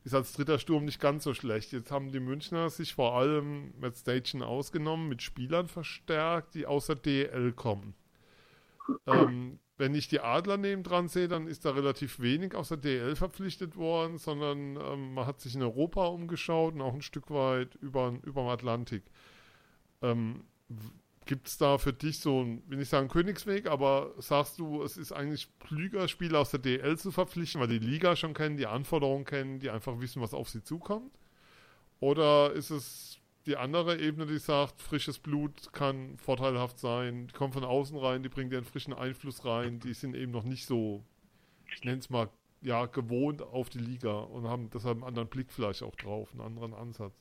Ist 0.02 0.14
als 0.14 0.32
dritter 0.32 0.58
Sturm 0.58 0.86
nicht 0.86 0.98
ganz 0.98 1.24
so 1.24 1.34
schlecht. 1.34 1.72
Jetzt 1.72 1.92
haben 1.92 2.10
die 2.10 2.20
Münchner 2.20 2.70
sich 2.70 2.94
vor 2.94 3.16
allem 3.16 3.74
mit 3.78 3.96
Station 3.96 4.42
ausgenommen, 4.42 5.10
mit 5.10 5.20
Spielern 5.20 5.68
verstärkt, 5.68 6.54
die 6.54 6.66
aus 6.66 6.86
der 6.86 6.96
DL 6.96 7.52
kommen. 7.52 7.94
Ähm, 9.06 9.58
wenn 9.80 9.94
ich 9.94 10.08
die 10.08 10.20
Adler 10.20 10.58
neben 10.58 10.82
dran 10.82 11.08
sehe, 11.08 11.26
dann 11.26 11.46
ist 11.46 11.64
da 11.64 11.70
relativ 11.70 12.20
wenig 12.20 12.54
aus 12.54 12.68
der 12.68 12.76
DL 12.76 13.16
verpflichtet 13.16 13.76
worden, 13.76 14.18
sondern 14.18 14.76
ähm, 14.76 15.14
man 15.14 15.26
hat 15.26 15.40
sich 15.40 15.54
in 15.54 15.62
Europa 15.62 16.06
umgeschaut 16.06 16.74
und 16.74 16.82
auch 16.82 16.92
ein 16.92 17.00
Stück 17.00 17.30
weit 17.30 17.76
über, 17.76 18.14
über 18.22 18.42
den 18.42 18.50
Atlantik. 18.50 19.02
Ähm, 20.02 20.44
Gibt 21.24 21.48
es 21.48 21.56
da 21.56 21.78
für 21.78 21.94
dich 21.94 22.18
so, 22.18 22.42
ein, 22.42 22.62
will 22.68 22.80
ich 22.80 22.90
sagen 22.90 23.08
Königsweg, 23.08 23.68
aber 23.68 24.12
sagst 24.18 24.58
du, 24.58 24.82
es 24.82 24.98
ist 24.98 25.12
eigentlich 25.12 25.48
klüger, 25.60 26.08
Spieler 26.08 26.40
aus 26.40 26.50
der 26.50 26.60
DL 26.60 26.98
zu 26.98 27.10
verpflichten, 27.10 27.60
weil 27.60 27.68
die 27.68 27.78
Liga 27.78 28.16
schon 28.16 28.34
kennen, 28.34 28.58
die 28.58 28.66
Anforderungen 28.66 29.24
kennen, 29.24 29.60
die 29.60 29.70
einfach 29.70 29.98
wissen, 30.00 30.20
was 30.20 30.34
auf 30.34 30.50
sie 30.50 30.62
zukommt? 30.62 31.18
Oder 32.00 32.52
ist 32.52 32.70
es 32.70 33.19
die 33.50 33.56
andere 33.56 33.98
Ebene, 33.98 34.26
die 34.26 34.38
sagt, 34.38 34.80
frisches 34.80 35.18
Blut 35.18 35.72
kann 35.72 36.16
vorteilhaft 36.18 36.78
sein, 36.78 37.26
die 37.26 37.32
kommen 37.32 37.52
von 37.52 37.64
außen 37.64 37.98
rein, 37.98 38.22
die 38.22 38.28
bringen 38.28 38.48
dir 38.48 38.58
einen 38.58 38.64
frischen 38.64 38.94
Einfluss 38.94 39.44
rein, 39.44 39.80
die 39.80 39.92
sind 39.92 40.14
eben 40.14 40.30
noch 40.30 40.44
nicht 40.44 40.66
so, 40.66 41.02
ich 41.74 41.82
nenne 41.82 41.98
es 41.98 42.10
mal, 42.10 42.28
ja, 42.62 42.86
gewohnt 42.86 43.42
auf 43.42 43.68
die 43.68 43.80
Liga 43.80 44.20
und 44.20 44.46
haben 44.46 44.70
deshalb 44.70 44.98
einen 44.98 45.04
anderen 45.04 45.28
Blick 45.28 45.50
vielleicht 45.50 45.82
auch 45.82 45.96
drauf, 45.96 46.28
einen 46.30 46.42
anderen 46.42 46.74
Ansatz. 46.74 47.12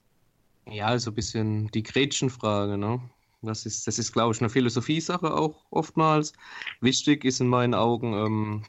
Ja, 0.67 0.99
so 0.99 1.09
ein 1.09 1.15
bisschen 1.15 1.67
die 1.69 1.81
Gretchenfrage, 1.81 2.77
ne? 2.77 3.01
Das 3.41 3.65
ist, 3.65 3.87
das 3.87 3.97
ist, 3.97 4.11
glaube 4.11 4.35
ich, 4.35 4.41
eine 4.41 4.49
Philosophie-Sache 4.49 5.33
auch 5.33 5.65
oftmals. 5.71 6.33
Wichtig 6.79 7.25
ist 7.25 7.39
in 7.39 7.47
meinen 7.47 7.73
Augen 7.73 8.13
ähm, 8.13 8.65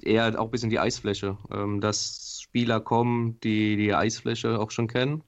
eher 0.00 0.40
auch 0.40 0.46
ein 0.46 0.50
bisschen 0.50 0.70
die 0.70 0.78
Eisfläche, 0.78 1.36
ähm, 1.50 1.82
dass 1.82 2.40
Spieler 2.40 2.80
kommen, 2.80 3.38
die 3.40 3.76
die 3.76 3.92
Eisfläche 3.92 4.58
auch 4.58 4.70
schon 4.70 4.88
kennen 4.88 5.22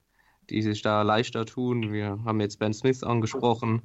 die 0.51 0.63
sich 0.63 0.83
da 0.83 1.03
leichter 1.03 1.47
tun. 1.47 1.93
Wir 1.93 2.19
haben 2.25 2.41
jetzt 2.41 2.59
Ben 2.59 2.75
Smith 2.75 3.03
angesprochen, 3.03 3.83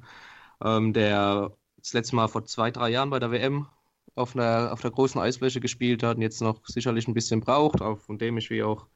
ähm, 0.62 0.92
der 0.92 1.52
das 1.78 1.92
letzte 1.92 2.16
Mal 2.16 2.28
vor 2.28 2.44
zwei, 2.44 2.70
drei 2.70 2.90
Jahren 2.90 3.10
bei 3.10 3.18
der 3.18 3.30
WM 3.30 3.66
auf, 4.14 4.34
einer, 4.36 4.72
auf 4.72 4.80
der 4.80 4.90
großen 4.90 5.20
Eisfläche 5.20 5.60
gespielt 5.60 6.02
hat 6.02 6.16
und 6.16 6.22
jetzt 6.22 6.40
noch 6.40 6.64
sicherlich 6.66 7.08
ein 7.08 7.14
bisschen 7.14 7.40
braucht, 7.40 7.82
auch 7.82 7.98
von 7.98 8.18
dem 8.18 8.38
ich, 8.38 8.50
wie 8.50 8.62
auch 8.62 8.86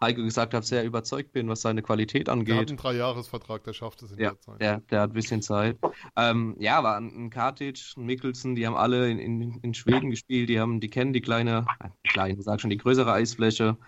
Heike 0.00 0.22
gesagt 0.22 0.52
hat, 0.52 0.64
sehr 0.64 0.84
überzeugt 0.84 1.32
bin, 1.32 1.48
was 1.48 1.62
seine 1.62 1.80
Qualität 1.82 2.28
angeht. 2.28 2.48
Der 2.48 2.60
hat 2.60 2.68
einen 2.68 2.76
Dreijahresvertrag, 2.76 3.64
der 3.64 3.72
schafft 3.72 4.02
es 4.02 4.12
in 4.12 4.18
ja, 4.18 4.30
der 4.30 4.40
Zeit. 4.40 4.60
Der, 4.60 4.80
der 4.90 5.00
hat 5.00 5.10
ein 5.10 5.14
bisschen 5.14 5.40
Zeit. 5.40 5.78
Ähm, 6.16 6.54
ja, 6.58 6.76
aber 6.76 6.96
ein 6.96 7.30
Kartic, 7.30 7.94
ein 7.96 8.04
Mikkelsen, 8.04 8.54
die 8.54 8.66
haben 8.66 8.76
alle 8.76 9.10
in, 9.10 9.18
in, 9.18 9.58
in, 9.62 9.74
Schweden 9.74 10.10
gespielt, 10.10 10.50
die 10.50 10.60
haben, 10.60 10.80
die 10.80 10.90
kennen 10.90 11.14
die 11.14 11.22
kleine, 11.22 11.64
äh, 11.80 11.88
kleine, 12.08 12.42
sag 12.42 12.60
schon, 12.60 12.70
die 12.70 12.76
größere 12.76 13.10
Eisfläche. 13.10 13.78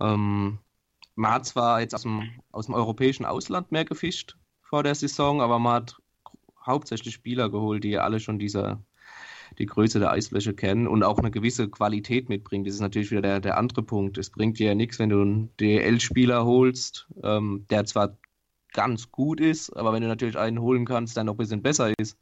Ähm, 0.00 0.58
man 1.14 1.32
hat 1.32 1.46
zwar 1.46 1.80
jetzt 1.80 1.94
aus 1.94 2.02
dem, 2.02 2.30
aus 2.50 2.66
dem 2.66 2.74
europäischen 2.74 3.24
Ausland 3.24 3.72
mehr 3.72 3.84
gefischt 3.84 4.36
vor 4.62 4.82
der 4.82 4.94
Saison, 4.94 5.40
aber 5.40 5.58
man 5.58 5.74
hat 5.74 5.96
hauptsächlich 6.64 7.14
Spieler 7.14 7.50
geholt, 7.50 7.84
die 7.84 7.98
alle 7.98 8.20
schon 8.20 8.38
diese, 8.38 8.82
die 9.58 9.66
Größe 9.66 9.98
der 9.98 10.12
Eisfläche 10.12 10.54
kennen 10.54 10.86
und 10.86 11.02
auch 11.02 11.18
eine 11.18 11.30
gewisse 11.30 11.68
Qualität 11.68 12.28
mitbringen. 12.28 12.64
Das 12.64 12.74
ist 12.74 12.80
natürlich 12.80 13.10
wieder 13.10 13.22
der, 13.22 13.40
der 13.40 13.58
andere 13.58 13.82
Punkt. 13.82 14.16
Es 14.18 14.30
bringt 14.30 14.58
dir 14.58 14.68
ja 14.68 14.74
nichts, 14.74 14.98
wenn 14.98 15.10
du 15.10 15.20
einen 15.20 15.56
DL-Spieler 15.58 16.44
holst, 16.44 17.08
ähm, 17.22 17.66
der 17.70 17.84
zwar 17.84 18.16
ganz 18.72 19.10
gut 19.10 19.40
ist, 19.40 19.70
aber 19.76 19.92
wenn 19.92 20.02
du 20.02 20.08
natürlich 20.08 20.38
einen 20.38 20.60
holen 20.60 20.86
kannst, 20.86 21.16
der 21.16 21.24
noch 21.24 21.34
ein 21.34 21.38
bisschen 21.38 21.62
besser 21.62 21.92
ist 21.98 22.18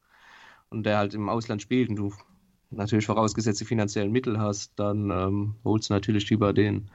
und 0.70 0.84
der 0.84 0.98
halt 0.98 1.14
im 1.14 1.28
Ausland 1.28 1.62
spielt 1.62 1.90
und 1.90 1.96
du 1.96 2.12
natürlich 2.70 3.06
vorausgesetzt 3.06 3.60
die 3.60 3.64
finanziellen 3.64 4.12
Mittel 4.12 4.40
hast, 4.40 4.72
dann 4.76 5.10
ähm, 5.10 5.54
holst 5.64 5.90
du 5.90 5.94
natürlich 5.94 6.28
lieber 6.30 6.52
den. 6.52 6.90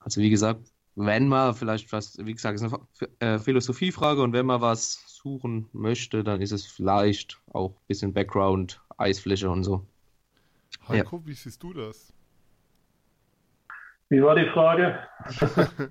Also 0.00 0.20
wie 0.20 0.30
gesagt, 0.30 0.72
wenn 0.96 1.28
man 1.28 1.54
vielleicht 1.54 1.92
was, 1.92 2.18
wie 2.24 2.32
gesagt, 2.32 2.60
ist 2.60 2.62
eine 2.64 2.78
äh, 3.20 3.38
Philosophiefrage 3.38 4.22
und 4.22 4.32
wenn 4.32 4.46
man 4.46 4.62
was 4.62 5.04
suchen 5.06 5.68
möchte, 5.72 6.24
dann 6.24 6.40
ist 6.40 6.52
es 6.52 6.66
vielleicht 6.66 7.38
auch 7.52 7.70
ein 7.70 7.86
bisschen 7.86 8.14
Background, 8.14 8.80
Eisfläche 8.96 9.50
und 9.50 9.62
so. 9.62 9.84
Heiko, 10.88 11.16
ja. 11.16 11.26
wie 11.26 11.34
siehst 11.34 11.62
du 11.62 11.74
das? 11.74 12.12
Wie 14.08 14.22
war 14.22 14.36
die 14.36 14.48
Frage? 14.50 15.00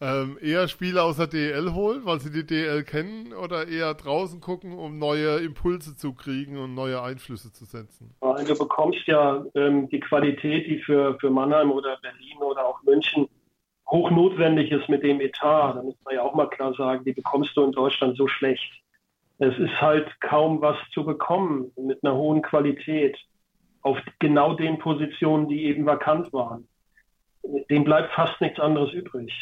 ähm, 0.00 0.38
eher 0.42 0.66
Spieler 0.66 1.04
aus 1.04 1.18
der 1.18 1.28
DL 1.28 1.72
holen, 1.72 2.04
weil 2.04 2.18
sie 2.18 2.32
die 2.32 2.44
DL 2.44 2.82
kennen, 2.82 3.32
oder 3.32 3.68
eher 3.68 3.94
draußen 3.94 4.40
gucken, 4.40 4.76
um 4.76 4.98
neue 4.98 5.36
Impulse 5.36 5.94
zu 5.94 6.14
kriegen 6.14 6.58
und 6.58 6.74
neue 6.74 7.00
Einflüsse 7.00 7.52
zu 7.52 7.64
setzen? 7.64 8.12
Du 8.20 8.58
bekommst 8.58 9.06
ja 9.06 9.44
ähm, 9.54 9.88
die 9.88 10.00
Qualität, 10.00 10.66
die 10.66 10.80
für, 10.80 11.16
für 11.20 11.30
Mannheim 11.30 11.70
oder 11.70 11.96
Berlin 12.02 12.38
oder 12.38 12.66
auch 12.66 12.82
München 12.82 13.28
hochnotwendig 13.90 14.70
ist 14.70 14.88
mit 14.88 15.02
dem 15.02 15.20
Etat, 15.20 15.74
da 15.74 15.82
muss 15.82 15.96
man 16.04 16.14
ja 16.14 16.22
auch 16.22 16.34
mal 16.34 16.48
klar 16.48 16.74
sagen, 16.74 17.04
die 17.04 17.12
bekommst 17.12 17.56
du 17.56 17.64
in 17.64 17.72
Deutschland 17.72 18.16
so 18.16 18.28
schlecht. 18.28 18.72
Es 19.38 19.58
ist 19.58 19.80
halt 19.80 20.08
kaum 20.20 20.60
was 20.60 20.76
zu 20.92 21.04
bekommen 21.04 21.72
mit 21.76 22.02
einer 22.02 22.14
hohen 22.14 22.42
Qualität 22.42 23.16
auf 23.82 23.98
genau 24.18 24.54
den 24.54 24.78
Positionen, 24.78 25.48
die 25.48 25.64
eben 25.64 25.84
vakant 25.84 26.32
waren. 26.32 26.66
Dem 27.68 27.84
bleibt 27.84 28.12
fast 28.14 28.40
nichts 28.40 28.58
anderes 28.58 28.92
übrig. 28.92 29.32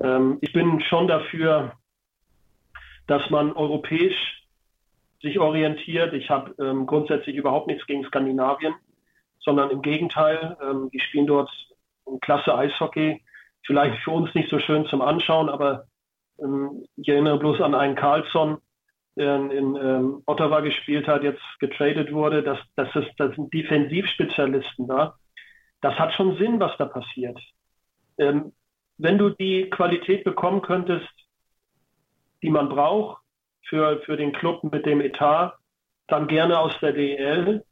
Ähm, 0.00 0.38
ich 0.40 0.52
bin 0.52 0.80
schon 0.80 1.06
dafür, 1.06 1.74
dass 3.06 3.30
man 3.30 3.52
europäisch 3.52 4.44
sich 5.22 5.38
orientiert. 5.38 6.12
Ich 6.12 6.28
habe 6.30 6.54
ähm, 6.62 6.86
grundsätzlich 6.86 7.36
überhaupt 7.36 7.68
nichts 7.68 7.86
gegen 7.86 8.04
Skandinavien, 8.04 8.74
sondern 9.38 9.70
im 9.70 9.82
Gegenteil, 9.82 10.56
ähm, 10.60 10.90
die 10.92 11.00
spielen 11.00 11.26
dort 11.26 11.50
klasse 12.20 12.54
Eishockey 12.54 13.23
vielleicht 13.66 14.02
für 14.02 14.10
uns 14.10 14.34
nicht 14.34 14.50
so 14.50 14.58
schön 14.58 14.86
zum 14.86 15.02
Anschauen, 15.02 15.48
aber 15.48 15.86
ähm, 16.38 16.84
ich 16.96 17.08
erinnere 17.08 17.38
bloß 17.38 17.60
an 17.60 17.74
einen 17.74 17.96
Carlson, 17.96 18.58
der 19.16 19.36
in, 19.36 19.50
in 19.50 19.76
ähm, 19.76 20.22
Ottawa 20.26 20.60
gespielt 20.60 21.06
hat, 21.06 21.22
jetzt 21.22 21.42
getradet 21.60 22.12
wurde. 22.12 22.42
Das, 22.42 22.58
das, 22.76 22.88
ist, 22.96 23.10
das 23.18 23.34
sind 23.34 23.52
Defensivspezialisten 23.52 24.88
da. 24.88 25.14
Das 25.80 25.94
hat 25.98 26.14
schon 26.14 26.36
Sinn, 26.38 26.58
was 26.60 26.76
da 26.78 26.86
passiert. 26.86 27.38
Ähm, 28.18 28.52
wenn 28.98 29.18
du 29.18 29.30
die 29.30 29.68
Qualität 29.70 30.24
bekommen 30.24 30.62
könntest, 30.62 31.08
die 32.42 32.50
man 32.50 32.68
braucht 32.68 33.22
für, 33.68 34.00
für 34.02 34.16
den 34.16 34.32
Club 34.32 34.62
mit 34.64 34.86
dem 34.86 35.00
Etat, 35.00 35.54
dann 36.06 36.28
gerne 36.28 36.58
aus 36.58 36.78
der 36.80 36.92
DL. 36.92 37.64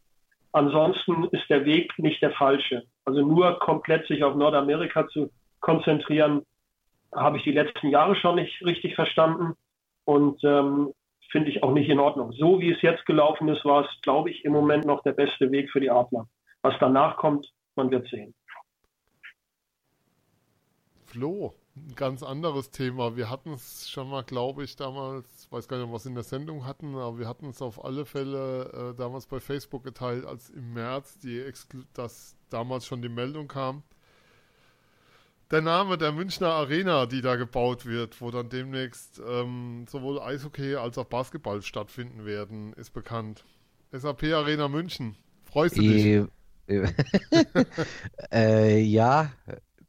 Ansonsten 0.52 1.24
ist 1.24 1.48
der 1.48 1.64
Weg 1.64 1.92
nicht 1.98 2.22
der 2.22 2.32
falsche. 2.32 2.84
Also 3.04 3.20
nur 3.20 3.58
komplett 3.58 4.06
sich 4.06 4.22
auf 4.24 4.34
Nordamerika 4.34 5.06
zu 5.08 5.30
konzentrieren, 5.62 6.44
habe 7.14 7.38
ich 7.38 7.44
die 7.44 7.52
letzten 7.52 7.88
Jahre 7.88 8.14
schon 8.16 8.34
nicht 8.34 8.62
richtig 8.62 8.94
verstanden 8.94 9.54
und 10.04 10.42
ähm, 10.44 10.92
finde 11.30 11.50
ich 11.50 11.62
auch 11.62 11.72
nicht 11.72 11.88
in 11.88 11.98
Ordnung. 11.98 12.32
So 12.32 12.60
wie 12.60 12.70
es 12.70 12.82
jetzt 12.82 13.06
gelaufen 13.06 13.48
ist, 13.48 13.64
war 13.64 13.84
es, 13.84 14.00
glaube 14.02 14.30
ich, 14.30 14.44
im 14.44 14.52
Moment 14.52 14.84
noch 14.84 15.02
der 15.02 15.12
beste 15.12 15.50
Weg 15.50 15.70
für 15.70 15.80
die 15.80 15.90
Adler. 15.90 16.28
Was 16.60 16.74
danach 16.78 17.16
kommt, 17.16 17.50
man 17.74 17.90
wird 17.90 18.06
sehen. 18.08 18.34
Flo, 21.06 21.54
ein 21.76 21.94
ganz 21.94 22.22
anderes 22.22 22.70
Thema. 22.70 23.16
Wir 23.16 23.30
hatten 23.30 23.52
es 23.52 23.90
schon 23.90 24.08
mal, 24.08 24.22
glaube 24.22 24.64
ich, 24.64 24.76
damals, 24.76 25.50
weiß 25.50 25.68
gar 25.68 25.78
nicht, 25.78 25.92
was 25.92 26.04
wir 26.04 26.10
in 26.10 26.14
der 26.14 26.24
Sendung 26.24 26.66
hatten, 26.66 26.94
aber 26.94 27.18
wir 27.18 27.28
hatten 27.28 27.46
es 27.46 27.60
auf 27.62 27.84
alle 27.84 28.04
Fälle 28.04 28.92
äh, 28.92 28.96
damals 28.96 29.26
bei 29.26 29.40
Facebook 29.40 29.84
geteilt, 29.84 30.24
als 30.24 30.50
im 30.50 30.72
März 30.74 31.18
die 31.18 31.40
Exclu 31.40 31.82
das 31.94 32.36
damals 32.50 32.86
schon 32.86 33.02
die 33.02 33.08
Meldung 33.08 33.48
kam, 33.48 33.82
der 35.52 35.60
Name 35.60 35.98
der 35.98 36.12
Münchner 36.12 36.48
Arena, 36.48 37.04
die 37.04 37.20
da 37.20 37.36
gebaut 37.36 37.84
wird, 37.84 38.20
wo 38.22 38.30
dann 38.30 38.48
demnächst 38.48 39.20
ähm, 39.24 39.84
sowohl 39.86 40.18
Eishockey 40.18 40.76
als 40.76 40.96
auch 40.96 41.04
Basketball 41.04 41.60
stattfinden 41.60 42.24
werden, 42.24 42.72
ist 42.72 42.94
bekannt. 42.94 43.44
SAP 43.92 44.24
Arena 44.32 44.68
München. 44.68 45.14
Freust 45.44 45.76
du 45.76 45.82
dich? 45.82 46.26
Äh, 48.32 48.80
ja, 48.80 49.32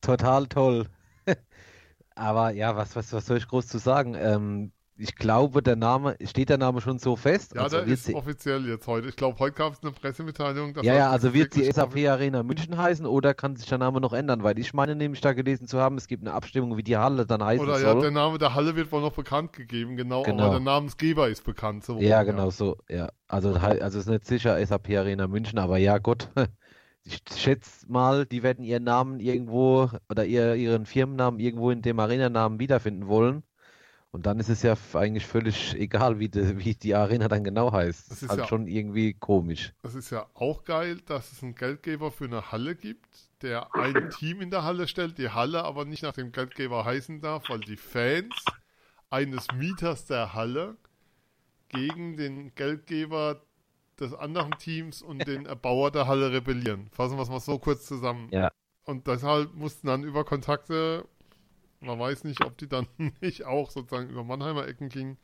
total 0.01 0.47
toll. 0.47 0.87
Aber 2.15 2.49
ja, 2.51 2.75
was, 2.75 2.95
was, 2.97 3.13
was 3.13 3.25
soll 3.25 3.37
ich 3.37 3.47
groß 3.47 3.67
zu 3.67 3.77
sagen? 3.77 4.15
Ähm, 4.15 4.73
ich 4.95 5.15
glaube, 5.15 5.63
der 5.63 5.75
Name, 5.75 6.15
steht 6.23 6.49
der 6.49 6.59
Name 6.59 6.79
schon 6.79 6.99
so 6.99 7.15
fest? 7.15 7.55
Ja, 7.55 7.63
also 7.63 7.77
der 7.77 7.87
ist 7.87 8.13
offiziell 8.13 8.67
jetzt 8.67 8.85
heute. 8.85 9.07
Ich 9.07 9.15
glaube, 9.15 9.39
heute 9.39 9.55
gab 9.55 9.73
es 9.73 9.81
eine 9.81 9.91
Pressemitteilung. 9.91 10.75
ja, 10.83 10.95
ja, 10.95 11.09
also 11.09 11.33
wird 11.33 11.55
die 11.55 11.63
SAP 11.71 11.97
Arena 12.07 12.43
München 12.43 12.77
heißen 12.77 13.05
oder 13.05 13.33
kann 13.33 13.55
sich 13.55 13.67
der 13.67 13.79
Name 13.79 13.99
noch 13.99 14.13
ändern? 14.13 14.43
Weil 14.43 14.59
ich 14.59 14.73
meine 14.73 14.95
nämlich 14.95 15.21
da 15.21 15.33
gelesen 15.33 15.67
zu 15.67 15.79
haben, 15.79 15.97
es 15.97 16.07
gibt 16.07 16.23
eine 16.23 16.33
Abstimmung, 16.33 16.77
wie 16.77 16.83
die 16.83 16.95
Halle 16.95 17.25
dann 17.25 17.43
heißen 17.43 17.65
oder, 17.65 17.79
soll. 17.79 17.89
Oder 17.89 17.95
ja, 17.95 18.01
der 18.01 18.11
Name 18.11 18.37
der 18.37 18.53
Halle 18.53 18.75
wird 18.75 18.91
wohl 18.91 19.01
noch 19.01 19.13
bekannt 19.13 19.53
gegeben, 19.53 19.97
genau, 19.97 20.23
genau. 20.23 20.43
aber 20.43 20.51
der 20.53 20.59
Namensgeber 20.59 21.27
ist 21.27 21.43
bekannt. 21.43 21.83
So 21.83 21.99
ja, 21.99 22.21
genau 22.23 22.45
ja. 22.45 22.51
so, 22.51 22.77
ja. 22.87 23.09
Also, 23.27 23.53
also 23.53 23.99
ist 23.99 24.07
nicht 24.07 24.25
sicher 24.25 24.63
SAP 24.63 24.89
Arena 24.91 25.27
München, 25.27 25.57
aber 25.57 25.77
ja, 25.77 25.97
Gott. 25.97 26.29
Ich 27.05 27.19
schätze 27.35 27.85
mal, 27.91 28.25
die 28.25 28.43
werden 28.43 28.63
ihren 28.63 28.85
Namen 28.85 29.19
irgendwo 29.19 29.89
oder 30.09 30.23
ihr, 30.23 30.55
ihren 30.55 30.85
Firmennamen 30.85 31.37
irgendwo 31.37 31.69
in 31.69 31.81
dem 31.81 31.99
Arenanamen 31.99 32.61
wiederfinden 32.61 33.07
wollen. 33.07 33.43
Und 34.13 34.27
dann 34.27 34.39
ist 34.39 34.49
es 34.49 34.61
ja 34.61 34.77
eigentlich 34.93 35.25
völlig 35.25 35.73
egal, 35.79 36.19
wie 36.19 36.29
die, 36.29 36.63
wie 36.63 36.75
die 36.75 36.93
Arena 36.93 37.27
dann 37.27 37.43
genau 37.43 37.71
heißt. 37.71 38.11
Das 38.11 38.21
ist 38.21 38.29
halt 38.29 38.41
ja, 38.41 38.47
schon 38.47 38.67
irgendwie 38.67 39.15
komisch. 39.15 39.73
Das 39.81 39.95
ist 39.95 40.11
ja 40.11 40.27
auch 40.35 40.63
geil, 40.63 41.01
dass 41.07 41.31
es 41.31 41.41
einen 41.41 41.55
Geldgeber 41.55 42.11
für 42.11 42.25
eine 42.25 42.51
Halle 42.51 42.75
gibt, 42.75 43.09
der 43.41 43.73
ein 43.73 44.11
Team 44.11 44.39
in 44.41 44.51
der 44.51 44.63
Halle 44.63 44.87
stellt, 44.87 45.17
die 45.17 45.29
Halle 45.29 45.63
aber 45.63 45.85
nicht 45.85 46.03
nach 46.03 46.13
dem 46.13 46.31
Geldgeber 46.31 46.85
heißen 46.85 47.21
darf, 47.21 47.49
weil 47.49 47.61
die 47.61 47.75
Fans 47.75 48.35
eines 49.09 49.47
Mieters 49.51 50.05
der 50.05 50.35
Halle 50.35 50.77
gegen 51.69 52.15
den 52.15 52.53
Geldgeber 52.53 53.41
des 53.99 54.13
anderen 54.13 54.51
Teams 54.59 55.01
und 55.01 55.27
den 55.27 55.45
Erbauer 55.47 55.89
der 55.89 56.05
Halle 56.05 56.31
rebellieren. 56.31 56.87
Fassen 56.91 57.17
wir 57.17 57.23
es 57.23 57.29
mal 57.29 57.39
so 57.39 57.57
kurz 57.57 57.87
zusammen. 57.87 58.27
Ja. 58.31 58.51
Und 58.85 59.07
deshalb 59.07 59.55
mussten 59.55 59.87
dann 59.87 60.03
über 60.03 60.23
Kontakte, 60.23 61.05
man 61.85 61.99
weiß 61.99 62.23
nicht, 62.23 62.43
ob 62.43 62.57
die 62.57 62.67
dann 62.67 62.87
nicht 63.21 63.45
auch 63.45 63.69
sozusagen 63.69 64.09
über 64.09 64.23
Mannheimer 64.23 64.67
Ecken 64.67 64.89
gingen, 64.89 65.17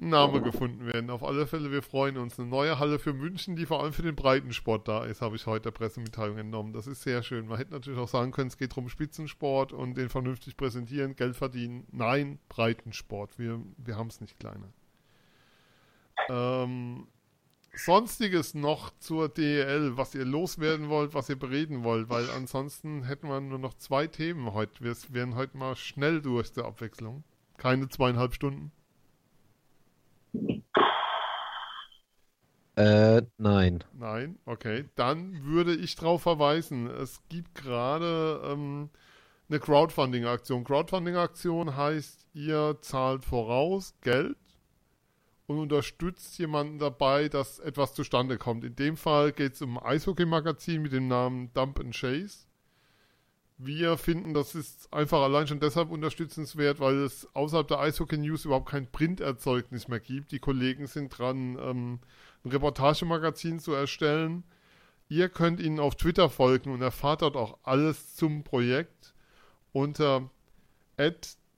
ein 0.00 0.10
Name 0.10 0.40
gefunden 0.40 0.86
werden. 0.86 1.10
Auf 1.10 1.24
alle 1.24 1.46
Fälle, 1.46 1.72
wir 1.72 1.82
freuen 1.82 2.18
uns. 2.18 2.38
Eine 2.38 2.48
neue 2.48 2.78
Halle 2.78 2.98
für 2.98 3.12
München, 3.12 3.56
die 3.56 3.66
vor 3.66 3.82
allem 3.82 3.92
für 3.92 4.02
den 4.02 4.14
Breitensport 4.14 4.86
da 4.86 5.04
ist, 5.04 5.20
habe 5.22 5.34
ich 5.34 5.46
heute 5.46 5.64
der 5.64 5.70
Pressemitteilung 5.72 6.38
entnommen. 6.38 6.72
Das 6.72 6.86
ist 6.86 7.02
sehr 7.02 7.22
schön. 7.22 7.48
Man 7.48 7.58
hätte 7.58 7.72
natürlich 7.72 7.98
auch 7.98 8.08
sagen 8.08 8.30
können, 8.30 8.48
es 8.48 8.56
geht 8.56 8.72
darum 8.72 8.88
Spitzensport 8.88 9.72
und 9.72 9.96
den 9.96 10.08
vernünftig 10.08 10.56
präsentieren, 10.56 11.16
Geld 11.16 11.36
verdienen. 11.36 11.84
Nein, 11.90 12.38
Breitensport. 12.48 13.38
Wir, 13.38 13.60
wir 13.76 13.96
haben 13.96 14.08
es 14.08 14.20
nicht 14.20 14.38
kleiner. 14.38 14.72
Ähm, 16.28 17.08
Sonstiges 17.78 18.54
noch 18.54 18.90
zur 18.98 19.28
DEL, 19.28 19.96
was 19.96 20.14
ihr 20.14 20.24
loswerden 20.24 20.88
wollt, 20.88 21.14
was 21.14 21.28
ihr 21.28 21.38
bereden 21.38 21.84
wollt, 21.84 22.08
weil 22.10 22.28
ansonsten 22.30 23.04
hätten 23.04 23.28
wir 23.28 23.40
nur 23.40 23.58
noch 23.58 23.74
zwei 23.74 24.08
Themen 24.08 24.52
heute. 24.52 24.82
Wir 24.82 24.96
wären 25.10 25.36
heute 25.36 25.56
mal 25.56 25.76
schnell 25.76 26.20
durch 26.20 26.52
der 26.52 26.64
Abwechslung. 26.64 27.22
Keine 27.56 27.88
zweieinhalb 27.88 28.34
Stunden. 28.34 28.72
Äh, 32.74 33.22
nein. 33.38 33.84
Nein, 33.92 34.38
okay. 34.44 34.84
Dann 34.96 35.44
würde 35.44 35.74
ich 35.74 35.94
darauf 35.96 36.22
verweisen, 36.22 36.88
es 36.88 37.20
gibt 37.28 37.54
gerade 37.54 38.40
ähm, 38.44 38.90
eine 39.48 39.60
Crowdfunding-Aktion. 39.60 40.64
Crowdfunding-Aktion 40.64 41.76
heißt, 41.76 42.26
ihr 42.34 42.76
zahlt 42.80 43.24
voraus 43.24 43.94
Geld 44.00 44.36
und 45.48 45.58
unterstützt 45.58 46.38
jemanden 46.38 46.78
dabei, 46.78 47.28
dass 47.30 47.58
etwas 47.58 47.94
zustande 47.94 48.36
kommt. 48.36 48.64
In 48.64 48.76
dem 48.76 48.98
Fall 48.98 49.32
geht 49.32 49.54
es 49.54 49.62
um 49.62 49.78
ein 49.78 49.84
Eishockey-Magazin 49.96 50.82
mit 50.82 50.92
dem 50.92 51.08
Namen 51.08 51.50
Dump 51.54 51.80
and 51.80 51.94
Chase. 51.94 52.46
Wir 53.56 53.96
finden, 53.96 54.34
das 54.34 54.54
ist 54.54 54.92
einfach 54.92 55.22
allein 55.22 55.46
schon 55.46 55.58
deshalb 55.58 55.90
unterstützenswert, 55.90 56.80
weil 56.80 56.98
es 56.98 57.26
außerhalb 57.34 57.66
der 57.66 57.80
Eishockey-News 57.80 58.44
überhaupt 58.44 58.68
kein 58.68 58.92
Printerzeugnis 58.92 59.88
mehr 59.88 60.00
gibt. 60.00 60.32
Die 60.32 60.38
Kollegen 60.38 60.86
sind 60.86 61.18
dran, 61.18 61.58
ähm, 61.58 62.00
ein 62.44 62.50
Reportagemagazin 62.50 63.58
zu 63.58 63.72
erstellen. 63.72 64.44
Ihr 65.08 65.30
könnt 65.30 65.60
ihnen 65.60 65.80
auf 65.80 65.96
Twitter 65.96 66.28
folgen 66.28 66.70
und 66.74 66.82
erfahrt 66.82 67.22
dort 67.22 67.36
auch 67.36 67.56
alles 67.62 68.14
zum 68.16 68.44
Projekt 68.44 69.14
unter 69.72 70.28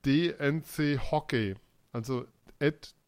dnchockey. 0.06 1.56
Also 1.92 2.24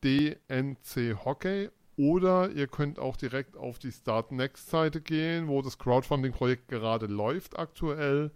dnchockey. 0.02 1.70
Oder 1.96 2.50
ihr 2.50 2.68
könnt 2.68 2.98
auch 2.98 3.16
direkt 3.16 3.56
auf 3.56 3.78
die 3.78 3.92
Start 3.92 4.32
Next 4.32 4.70
Seite 4.70 5.00
gehen, 5.00 5.48
wo 5.48 5.60
das 5.60 5.78
Crowdfunding-Projekt 5.78 6.68
gerade 6.68 7.06
läuft 7.06 7.58
aktuell. 7.58 8.30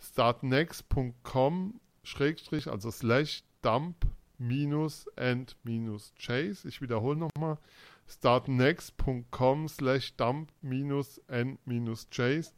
startnext.com 0.00 1.80
schrägstrich, 2.04 2.68
also 2.68 2.90
slash 2.90 3.42
dump 3.62 4.06
minus 4.38 5.06
and 5.16 5.56
minus 5.62 6.12
chase. 6.18 6.66
Ich 6.66 6.80
wiederhole 6.80 7.16
nochmal 7.16 7.58
startnext.com 8.08 9.68
slash 9.68 10.14
dump 10.16 10.50
minus 10.60 11.18
n 11.28 11.58
minus 11.64 12.08
chase. 12.10 12.52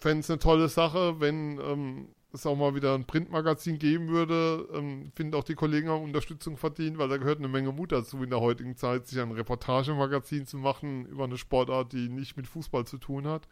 Fände 0.00 0.20
es 0.20 0.30
eine 0.30 0.38
tolle 0.38 0.68
Sache, 0.68 1.20
wenn 1.20 1.58
ähm, 1.58 2.08
es 2.32 2.46
auch 2.46 2.56
mal 2.56 2.74
wieder 2.74 2.94
ein 2.94 3.06
Printmagazin 3.06 3.78
geben 3.78 4.08
würde. 4.08 4.68
Ähm, 4.72 5.10
Finde 5.14 5.36
auch 5.36 5.44
die 5.44 5.54
Kollegen 5.54 5.88
haben 5.88 6.04
Unterstützung 6.04 6.56
verdient, 6.56 6.98
weil 6.98 7.08
da 7.08 7.16
gehört 7.16 7.38
eine 7.38 7.48
Menge 7.48 7.72
Mut 7.72 7.92
dazu 7.92 8.22
in 8.22 8.30
der 8.30 8.40
heutigen 8.40 8.76
Zeit, 8.76 9.06
sich 9.06 9.20
ein 9.20 9.32
Reportagemagazin 9.32 10.46
zu 10.46 10.58
machen 10.58 11.06
über 11.06 11.24
eine 11.24 11.38
Sportart, 11.38 11.92
die 11.92 12.08
nicht 12.08 12.36
mit 12.36 12.46
Fußball 12.46 12.86
zu 12.86 12.98
tun 12.98 13.26
hat. 13.26 13.48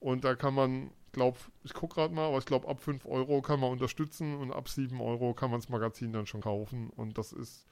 Und 0.00 0.24
da 0.24 0.34
kann 0.34 0.54
man, 0.54 0.90
glaube 1.12 1.38
ich, 1.64 1.74
gucke 1.74 1.96
gerade 1.96 2.14
mal, 2.14 2.28
aber 2.28 2.38
ich 2.38 2.46
glaube, 2.46 2.68
ab 2.68 2.80
5 2.80 3.06
Euro 3.06 3.42
kann 3.42 3.60
man 3.60 3.70
unterstützen 3.70 4.36
und 4.36 4.52
ab 4.52 4.68
7 4.68 5.00
Euro 5.00 5.34
kann 5.34 5.50
man 5.50 5.60
das 5.60 5.68
Magazin 5.68 6.12
dann 6.12 6.26
schon 6.26 6.42
kaufen. 6.42 6.90
Und 6.90 7.18
das 7.18 7.32
ist, 7.32 7.66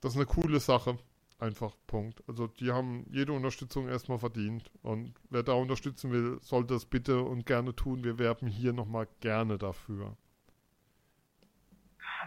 das 0.00 0.12
ist 0.12 0.16
eine 0.16 0.26
coole 0.26 0.58
Sache. 0.58 0.98
Einfach 1.40 1.76
Punkt. 1.86 2.20
Also 2.26 2.48
die 2.48 2.72
haben 2.72 3.06
jede 3.12 3.32
Unterstützung 3.32 3.88
erstmal 3.88 4.18
verdient. 4.18 4.72
Und 4.82 5.14
wer 5.30 5.44
da 5.44 5.52
unterstützen 5.52 6.10
will, 6.10 6.38
sollte 6.40 6.74
es 6.74 6.84
bitte 6.84 7.20
und 7.22 7.46
gerne 7.46 7.76
tun. 7.76 8.02
Wir 8.02 8.18
werben 8.18 8.48
hier 8.48 8.72
nochmal 8.72 9.06
gerne 9.20 9.56
dafür. 9.56 10.16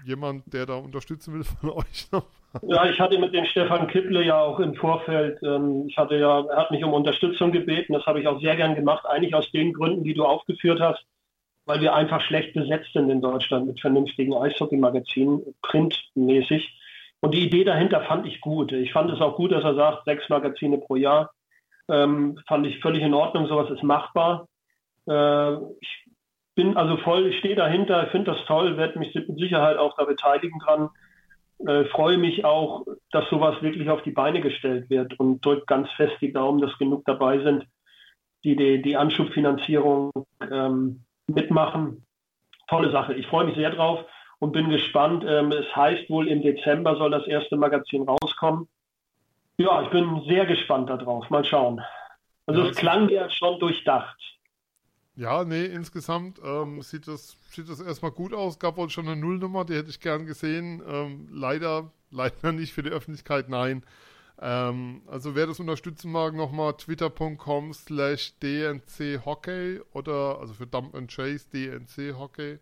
Jemand, 0.06 0.54
der 0.54 0.66
da 0.66 0.76
unterstützen 0.76 1.34
will 1.34 1.44
von 1.60 1.72
euch 1.72 2.10
noch? 2.14 2.26
Ja, 2.64 2.90
ich 2.90 3.00
hatte 3.00 3.20
mit 3.20 3.34
dem 3.34 3.46
Stefan 3.46 3.88
Kipple 3.88 4.24
ja 4.24 4.40
auch 4.40 4.60
im 4.60 4.76
Vorfeld, 4.76 5.42
ähm, 5.42 5.86
ich 5.88 5.98
hatte 5.98 6.18
ja, 6.18 6.42
er 6.42 6.58
hat 6.58 6.72
mich 6.72 6.84
um 6.84 6.94
Unterstützung 6.94 7.52
gebeten, 7.52 7.94
das 7.94 8.06
habe 8.06 8.20
ich 8.20 8.28
auch 8.28 8.42
sehr 8.42 8.58
gern 8.58 8.76
gemacht, 8.76 9.06
eigentlich 9.06 9.34
aus 9.34 9.50
den 9.52 9.72
Gründen, 9.72 10.04
die 10.04 10.14
du 10.14 10.26
aufgeführt 10.26 10.82
hast, 10.82 11.02
weil 11.66 11.80
wir 11.80 11.94
einfach 11.94 12.20
schlecht 12.22 12.54
besetzt 12.54 12.92
sind 12.92 13.10
in 13.10 13.22
Deutschland 13.22 13.68
mit 13.68 13.80
vernünftigen 13.80 14.34
Eishockey-Magazinen, 14.34 15.56
printmäßig. 15.62 16.81
Und 17.22 17.36
die 17.36 17.46
Idee 17.46 17.64
dahinter 17.64 18.02
fand 18.02 18.26
ich 18.26 18.42
gut. 18.42 18.72
Ich 18.72 18.92
fand 18.92 19.12
es 19.12 19.22
auch 19.22 19.36
gut, 19.36 19.52
dass 19.52 19.64
er 19.64 19.76
sagt, 19.76 20.06
sechs 20.06 20.28
Magazine 20.28 20.80
pro 20.80 20.96
Jahr. 20.96 21.32
Ähm, 21.88 22.40
fand 22.48 22.66
ich 22.66 22.80
völlig 22.80 23.04
in 23.04 23.14
Ordnung, 23.14 23.48
sowas 23.48 23.70
ist 23.70 23.84
machbar. 23.84 24.48
Äh, 25.08 25.54
ich 25.80 26.06
bin 26.56 26.76
also 26.76 26.98
voll, 26.98 27.28
ich 27.28 27.38
stehe 27.40 27.56
dahinter, 27.56 28.08
finde 28.08 28.34
das 28.34 28.46
toll, 28.46 28.76
werde 28.76 29.00
mich 29.00 29.14
mit 29.14 29.38
Sicherheit 29.38 29.78
auch 29.78 29.96
da 29.98 30.06
beteiligen 30.06 30.60
dran. 30.60 30.90
Äh, 31.60 31.86
freue 31.86 32.18
mich 32.18 32.44
auch, 32.44 32.86
dass 33.12 33.30
sowas 33.30 33.62
wirklich 33.62 33.90
auf 33.90 34.02
die 34.02 34.12
Beine 34.12 34.42
gestellt 34.42 34.90
wird 34.90 35.20
und 35.20 35.46
drücke 35.46 35.66
ganz 35.68 35.90
fest 35.92 36.16
die 36.22 36.34
Daumen, 36.34 36.60
dass 36.60 36.78
genug 36.80 37.04
dabei 37.06 37.40
sind, 37.40 37.66
die 38.44 38.56
die, 38.56 38.82
die 38.82 38.98
Anschubfinanzierung 38.98 40.12
ähm, 40.52 41.04
mitmachen. 41.28 42.04
Tolle 42.68 42.92
Sache. 42.92 43.14
Ich 43.14 43.28
freue 43.28 43.46
mich 43.46 43.56
sehr 43.56 43.70
drauf 43.70 44.06
und 44.42 44.54
bin 44.54 44.70
gespannt. 44.70 45.24
Ähm, 45.26 45.52
es 45.52 45.74
heißt 45.76 46.10
wohl, 46.10 46.28
im 46.28 46.42
Dezember 46.42 46.96
soll 46.98 47.12
das 47.12 47.28
erste 47.28 47.56
Magazin 47.56 48.08
rauskommen. 48.08 48.68
Ja, 49.58 49.84
ich 49.84 49.90
bin 49.92 50.24
sehr 50.28 50.48
gespannt 50.48 50.90
darauf. 50.90 51.30
Mal 51.30 51.46
schauen. 51.46 51.80
Also 52.48 52.64
es 52.64 52.76
klang 52.76 53.08
ja 53.10 53.30
schon 53.30 53.60
durchdacht. 53.60 54.18
Ja, 55.16 55.44
nee, 55.44 55.66
insgesamt 55.66 56.40
ähm, 56.44 56.82
sieht, 56.82 57.08
das, 57.08 57.38
sieht 57.52 57.70
das 57.70 57.82
erstmal 57.82 58.12
gut 58.12 58.34
aus. 58.34 58.58
Gab 58.58 58.78
wohl 58.78 58.90
schon 58.90 59.08
eine 59.08 59.16
Nullnummer, 59.16 59.64
die 59.64 59.76
hätte 59.76 59.92
ich 59.92 60.00
gern 60.00 60.26
gesehen. 60.26 60.82
Ähm, 60.88 61.28
leider, 61.32 61.92
leider 62.10 62.52
nicht 62.52 62.74
für 62.74 62.82
die 62.82 62.90
Öffentlichkeit, 62.90 63.48
nein. 63.48 63.84
Ähm, 64.42 65.04
also 65.06 65.36
wer 65.36 65.46
das 65.46 65.60
unterstützen 65.60 66.12
mag, 66.12 66.34
nochmal 66.34 66.74
twitter.com 66.74 67.74
slash 67.74 68.34
dnchockey 68.40 69.82
oder, 69.94 70.40
also 70.40 70.56
für 70.56 70.66
Dump 70.66 70.96
and 70.96 71.12
Chase, 71.12 71.48
dnchockey 71.54 72.58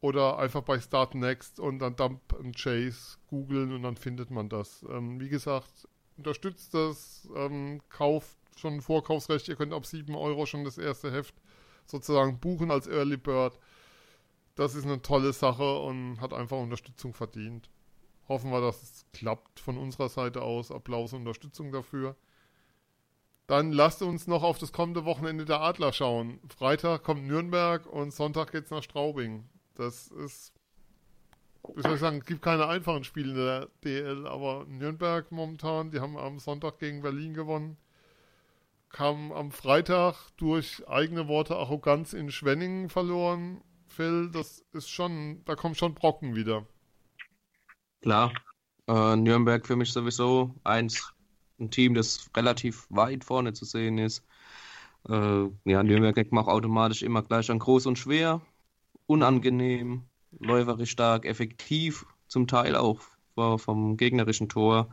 oder 0.00 0.38
einfach 0.38 0.62
bei 0.62 0.80
Start 0.80 1.14
Next 1.14 1.60
und 1.60 1.78
dann 1.78 1.96
Dump 1.96 2.34
and 2.38 2.56
Chase 2.56 3.18
googeln 3.28 3.72
und 3.72 3.82
dann 3.82 3.96
findet 3.96 4.30
man 4.30 4.48
das. 4.48 4.84
Ähm, 4.88 5.20
wie 5.20 5.28
gesagt, 5.28 5.88
unterstützt 6.16 6.74
das, 6.74 7.28
ähm, 7.36 7.80
kauft 7.88 8.36
schon 8.56 8.80
Vorkaufsrecht. 8.80 9.48
Ihr 9.48 9.56
könnt 9.56 9.72
ab 9.72 9.86
7 9.86 10.14
Euro 10.14 10.46
schon 10.46 10.64
das 10.64 10.78
erste 10.78 11.12
Heft 11.12 11.34
sozusagen 11.86 12.38
buchen 12.38 12.70
als 12.70 12.86
Early 12.86 13.16
Bird. 13.16 13.58
Das 14.54 14.74
ist 14.74 14.84
eine 14.84 15.02
tolle 15.02 15.32
Sache 15.32 15.80
und 15.80 16.20
hat 16.20 16.32
einfach 16.32 16.58
Unterstützung 16.58 17.14
verdient. 17.14 17.70
Hoffen 18.28 18.50
wir, 18.50 18.60
dass 18.60 18.82
es 18.82 19.06
klappt 19.12 19.60
von 19.60 19.76
unserer 19.76 20.08
Seite 20.08 20.42
aus. 20.42 20.70
Applaus 20.70 21.12
und 21.12 21.20
Unterstützung 21.20 21.72
dafür. 21.72 22.16
Dann 23.46 23.72
lasst 23.72 24.02
uns 24.02 24.28
noch 24.28 24.44
auf 24.44 24.58
das 24.58 24.72
kommende 24.72 25.04
Wochenende 25.04 25.44
der 25.44 25.60
Adler 25.60 25.92
schauen. 25.92 26.38
Freitag 26.56 27.02
kommt 27.02 27.26
Nürnberg 27.26 27.84
und 27.86 28.12
Sonntag 28.12 28.52
geht 28.52 28.66
es 28.66 28.70
nach 28.70 28.84
Straubing. 28.84 29.48
Das 29.80 30.08
ist, 30.08 30.52
wie 31.74 31.82
soll 31.82 31.94
ich 31.94 32.00
sagen, 32.00 32.18
es 32.18 32.26
gibt 32.26 32.42
keine 32.42 32.66
einfachen 32.66 33.04
Spiele 33.04 33.30
in 33.30 33.36
der 33.36 33.68
DL, 33.82 34.26
aber 34.26 34.66
Nürnberg 34.68 35.32
momentan, 35.32 35.90
die 35.90 36.00
haben 36.00 36.16
am 36.16 36.38
Sonntag 36.38 36.78
gegen 36.78 37.02
Berlin 37.02 37.34
gewonnen 37.34 37.76
kam 38.90 39.32
am 39.32 39.52
Freitag 39.52 40.16
durch 40.36 40.86
eigene 40.88 41.28
Worte 41.28 41.56
Arroganz 41.56 42.12
in 42.12 42.30
Schwenningen 42.30 42.90
verloren. 42.90 43.62
Phil, 43.86 44.30
das 44.30 44.64
ist 44.72 44.90
schon, 44.90 45.42
da 45.44 45.54
kommen 45.54 45.74
schon 45.74 45.94
Brocken 45.94 46.34
wieder. 46.34 46.66
Klar, 48.02 48.32
äh, 48.86 49.16
Nürnberg 49.16 49.66
für 49.66 49.76
mich 49.76 49.92
sowieso 49.92 50.54
eins, 50.64 51.12
ein 51.58 51.70
Team, 51.70 51.94
das 51.94 52.30
relativ 52.36 52.86
weit 52.90 53.24
vorne 53.24 53.52
zu 53.52 53.64
sehen 53.64 53.98
ist. 53.98 54.24
Äh, 55.08 55.48
ja, 55.64 55.82
Nürnberg 55.82 56.32
macht 56.32 56.48
automatisch 56.48 57.02
immer 57.02 57.22
gleich 57.22 57.50
an 57.50 57.58
groß 57.58 57.86
und 57.86 57.98
schwer, 57.98 58.40
unangenehm, 59.10 60.04
läuferisch 60.38 60.92
stark, 60.92 61.26
effektiv, 61.26 62.06
zum 62.28 62.46
Teil 62.46 62.76
auch 62.76 63.00
vom 63.56 63.96
gegnerischen 63.96 64.48
Tor. 64.48 64.88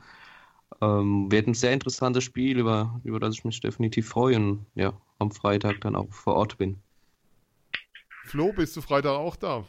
Ähm, 0.81 1.31
wird 1.31 1.47
ein 1.47 1.53
sehr 1.53 1.71
interessantes 1.71 2.23
Spiel, 2.23 2.59
über, 2.59 2.99
über 3.03 3.19
das 3.19 3.35
ich 3.35 3.45
mich 3.45 3.59
definitiv 3.61 4.09
freue 4.09 4.37
und 4.37 4.65
ja, 4.73 4.93
am 5.19 5.31
Freitag 5.31 5.81
dann 5.81 5.95
auch 5.95 6.11
vor 6.11 6.35
Ort 6.35 6.57
bin. 6.57 6.81
Flo, 8.25 8.51
bist 8.51 8.75
du 8.75 8.81
Freitag 8.81 9.11
auch 9.11 9.35
da? 9.35 9.65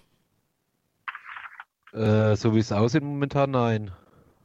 Äh, 1.92 2.34
so 2.36 2.54
wie 2.54 2.58
es 2.58 2.72
aussieht 2.72 3.02
momentan, 3.02 3.50
nein. 3.50 3.90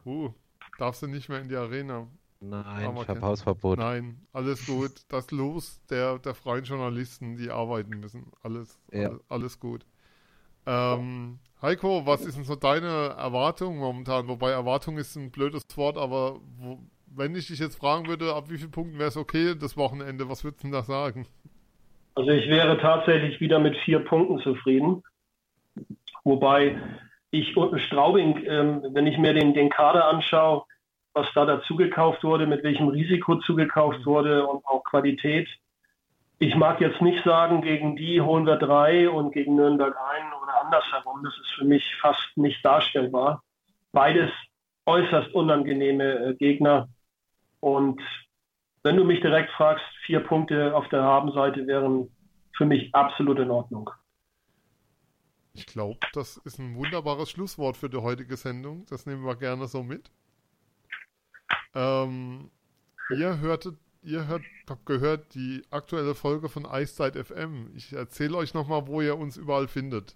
Uh, 0.05 0.33
darfst 0.77 1.01
du 1.01 1.07
nicht 1.07 1.29
mehr 1.29 1.41
in 1.41 1.49
die 1.49 1.55
Arena. 1.55 2.07
Nein, 2.43 2.97
ich 2.97 3.07
habe 3.07 3.21
Hausverbot. 3.21 3.79
Nein, 3.79 4.27
alles 4.33 4.65
gut. 4.65 4.91
Das 5.07 5.31
Los 5.31 5.79
der, 5.89 6.19
der 6.19 6.35
freien 6.35 6.65
Journalisten, 6.65 7.37
die 7.37 7.49
arbeiten 7.49 7.99
müssen. 8.01 8.31
Alles, 8.41 8.77
ja. 8.91 9.09
alles, 9.09 9.21
alles, 9.29 9.59
gut. 9.59 9.85
Ähm, 10.65 11.39
Heiko, 11.61 12.05
was 12.05 12.25
ist 12.25 12.37
denn 12.37 12.43
so 12.43 12.55
deine 12.55 13.15
Erwartung 13.17 13.77
momentan? 13.77 14.27
Wobei 14.27 14.51
Erwartung 14.51 14.97
ist 14.97 15.15
ein 15.15 15.31
blödes 15.31 15.63
Wort, 15.75 15.97
aber 15.97 16.39
wo, 16.57 16.79
wenn 17.07 17.35
ich 17.35 17.47
dich 17.47 17.59
jetzt 17.59 17.77
fragen 17.77 18.07
würde, 18.07 18.33
ab 18.33 18.49
wie 18.49 18.57
vielen 18.57 18.71
Punkten 18.71 18.99
wäre 18.99 19.09
es 19.09 19.17
okay, 19.17 19.55
das 19.59 19.77
Wochenende, 19.77 20.29
was 20.29 20.43
würdest 20.43 20.63
du 20.63 20.67
denn 20.67 20.73
da 20.73 20.83
sagen? 20.83 21.27
Also 22.15 22.29
ich 22.31 22.47
wäre 22.47 22.77
tatsächlich 22.79 23.39
wieder 23.39 23.59
mit 23.59 23.75
vier 23.77 23.99
Punkten 23.99 24.39
zufrieden. 24.39 25.03
Wobei 26.23 26.77
ich 27.31 27.57
unten 27.57 27.79
Straubing, 27.79 28.43
ähm, 28.45 28.83
wenn 28.91 29.07
ich 29.07 29.17
mir 29.17 29.33
den, 29.33 29.53
den 29.53 29.69
Kader 29.69 30.07
anschaue, 30.07 30.63
was 31.13 31.27
da 31.33 31.45
dazu 31.45 31.75
gekauft 31.75 32.23
wurde, 32.23 32.47
mit 32.47 32.63
welchem 32.63 32.87
Risiko 32.87 33.35
zugekauft 33.37 34.05
wurde 34.05 34.45
und 34.45 34.65
auch 34.65 34.83
Qualität. 34.83 35.47
Ich 36.39 36.55
mag 36.55 36.81
jetzt 36.81 37.01
nicht 37.01 37.23
sagen, 37.23 37.61
gegen 37.61 37.95
die 37.95 38.19
holen 38.19 38.45
wir 38.45 38.57
drei 38.57 39.09
und 39.09 39.31
gegen 39.31 39.55
Nürnberg 39.55 39.95
ein 39.95 40.32
andersherum. 40.63 41.23
Das 41.23 41.33
ist 41.37 41.51
für 41.57 41.65
mich 41.65 41.83
fast 42.01 42.35
nicht 42.35 42.63
darstellbar. 42.63 43.43
Beides 43.91 44.31
äußerst 44.85 45.33
unangenehme 45.33 46.29
äh, 46.29 46.33
Gegner. 46.35 46.89
Und 47.59 48.01
wenn 48.83 48.97
du 48.97 49.05
mich 49.05 49.21
direkt 49.21 49.51
fragst, 49.51 49.85
vier 50.05 50.19
Punkte 50.19 50.75
auf 50.75 50.89
der 50.89 51.03
Habenseite 51.03 51.65
wären 51.67 52.09
für 52.55 52.65
mich 52.65 52.93
absolut 52.93 53.39
in 53.39 53.49
Ordnung. 53.49 53.89
Ich 55.53 55.65
glaube, 55.67 55.99
das 56.13 56.37
ist 56.37 56.59
ein 56.59 56.75
wunderbares 56.75 57.29
Schlusswort 57.29 57.77
für 57.77 57.89
die 57.89 57.97
heutige 57.97 58.35
Sendung. 58.37 58.85
Das 58.89 59.05
nehmen 59.05 59.23
wir 59.23 59.35
gerne 59.35 59.67
so 59.67 59.83
mit. 59.83 60.11
Ähm, 61.75 62.49
ihr 63.09 63.39
hörtet, 63.39 63.77
ihr 64.01 64.27
hört, 64.27 64.43
habt 64.67 64.85
gehört 64.85 65.35
die 65.35 65.61
aktuelle 65.69 66.15
Folge 66.15 66.49
von 66.49 66.65
Eiszeit 66.65 67.15
FM. 67.15 67.71
Ich 67.75 67.93
erzähle 67.93 68.37
euch 68.37 68.53
nochmal, 68.53 68.87
wo 68.87 69.01
ihr 69.01 69.17
uns 69.17 69.37
überall 69.37 69.67
findet. 69.67 70.15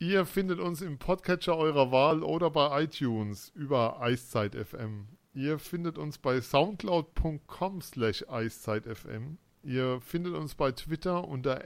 Ihr 0.00 0.26
findet 0.26 0.60
uns 0.60 0.80
im 0.80 0.96
Podcatcher 0.98 1.56
eurer 1.56 1.90
Wahl 1.90 2.22
oder 2.22 2.50
bei 2.50 2.84
iTunes 2.84 3.48
über 3.56 4.00
Eiszeit 4.00 4.54
FM. 4.54 5.08
Ihr 5.34 5.58
findet 5.58 5.98
uns 5.98 6.18
bei 6.18 6.40
soundcloud.com 6.40 7.80
slash 7.80 8.24
eiszeitfm. 8.28 9.38
Ihr 9.64 10.00
findet 10.00 10.34
uns 10.34 10.54
bei 10.54 10.70
Twitter 10.70 11.26
unter 11.26 11.64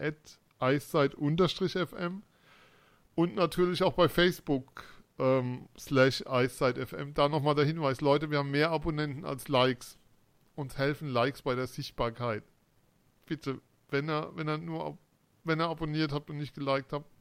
eiszeit-fm 0.60 2.22
und 3.14 3.34
natürlich 3.34 3.82
auch 3.82 3.92
bei 3.92 4.08
Facebook 4.08 4.82
ähm, 5.18 5.68
slash 5.78 6.26
eiszeitfm. 6.26 7.12
Da 7.12 7.28
nochmal 7.28 7.54
der 7.54 7.66
Hinweis, 7.66 8.00
Leute, 8.00 8.30
wir 8.30 8.38
haben 8.38 8.50
mehr 8.50 8.70
Abonnenten 8.70 9.26
als 9.26 9.48
Likes. 9.48 9.98
Uns 10.54 10.78
helfen 10.78 11.08
Likes 11.08 11.42
bei 11.42 11.54
der 11.54 11.66
Sichtbarkeit. 11.66 12.44
Bitte, 13.26 13.60
wenn 13.90 14.08
er, 14.08 14.34
wenn 14.34 14.48
er 14.48 14.56
nur, 14.56 14.96
wenn 15.44 15.60
er 15.60 15.68
abonniert 15.68 16.12
habt 16.12 16.30
und 16.30 16.38
nicht 16.38 16.54
geliked 16.54 16.94
habt, 16.94 17.11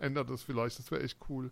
ändert 0.00 0.30
das 0.30 0.42
vielleicht. 0.42 0.78
Das 0.78 0.90
wäre 0.90 1.02
echt 1.02 1.18
cool. 1.28 1.50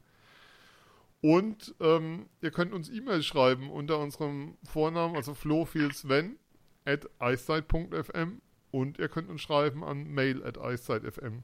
Und 1.20 1.74
ähm, 1.80 2.28
ihr 2.40 2.51
könnt 2.51 2.72
uns 2.72 2.88
E-Mail 2.88 3.22
schreiben 3.22 3.70
unter 3.70 3.99
unserem 3.99 4.57
Vornamen, 4.62 5.16
also 5.16 5.34
flofielsven 5.34 6.36
at 6.84 7.09
eiszeit.fm 7.18 8.40
und 8.70 8.99
ihr 8.99 9.09
könnt 9.09 9.28
uns 9.28 9.40
schreiben 9.40 9.82
an 9.82 10.09
mail 10.09 10.44
at 10.44 10.59
eiszeit.fm 10.59 11.42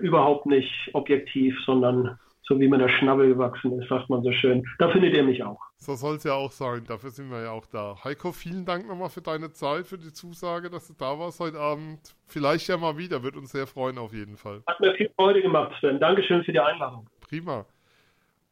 überhaupt 0.00 0.46
nicht 0.46 0.72
objektiv, 0.92 1.56
sondern 1.64 2.18
so 2.44 2.58
wie 2.58 2.68
mir 2.68 2.78
der 2.78 2.88
Schnabel 2.88 3.28
gewachsen 3.28 3.78
ist, 3.80 3.88
sagt 3.88 4.10
man 4.10 4.22
so 4.22 4.32
schön. 4.32 4.64
Da 4.78 4.90
findet 4.90 5.14
ihr 5.14 5.22
mich 5.22 5.42
auch. 5.42 5.60
So 5.76 5.94
soll 5.94 6.16
es 6.16 6.24
ja 6.24 6.34
auch 6.34 6.50
sein, 6.50 6.84
dafür 6.86 7.10
sind 7.10 7.30
wir 7.30 7.42
ja 7.42 7.50
auch 7.50 7.66
da. 7.66 7.96
Heiko, 8.04 8.32
vielen 8.32 8.64
Dank 8.64 8.86
nochmal 8.86 9.10
für 9.10 9.22
deine 9.22 9.52
Zeit, 9.52 9.86
für 9.86 9.98
die 9.98 10.12
Zusage, 10.12 10.70
dass 10.70 10.88
du 10.88 10.94
da 10.94 11.18
warst 11.18 11.40
heute 11.40 11.58
Abend. 11.58 12.00
Vielleicht 12.26 12.68
ja 12.68 12.76
mal 12.76 12.96
wieder, 12.98 13.22
wird 13.22 13.36
uns 13.36 13.52
sehr 13.52 13.66
freuen 13.66 13.98
auf 13.98 14.12
jeden 14.12 14.36
Fall. 14.36 14.62
Hat 14.66 14.80
mir 14.80 14.94
viel 14.94 15.10
Freude 15.16 15.42
gemacht, 15.42 15.72
Sven. 15.80 15.98
Dankeschön 15.98 16.44
für 16.44 16.52
die 16.52 16.60
Einladung. 16.60 17.08
Prima. 17.20 17.66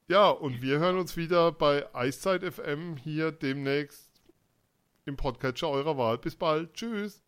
Ja, 0.09 0.30
und 0.30 0.61
wir 0.61 0.80
hören 0.80 0.99
uns 0.99 1.16
wieder 1.16 1.53
bei 1.53 1.84
Eiszeit 1.95 2.43
FM 2.43 2.97
hier 2.97 3.30
demnächst 3.30 4.11
im 5.07 5.16
Podcatcher 5.16 5.68
eurer 5.68 5.97
Wahl. 5.97 6.18
Bis 6.18 6.34
bald. 6.34 6.74
Tschüss. 6.74 7.22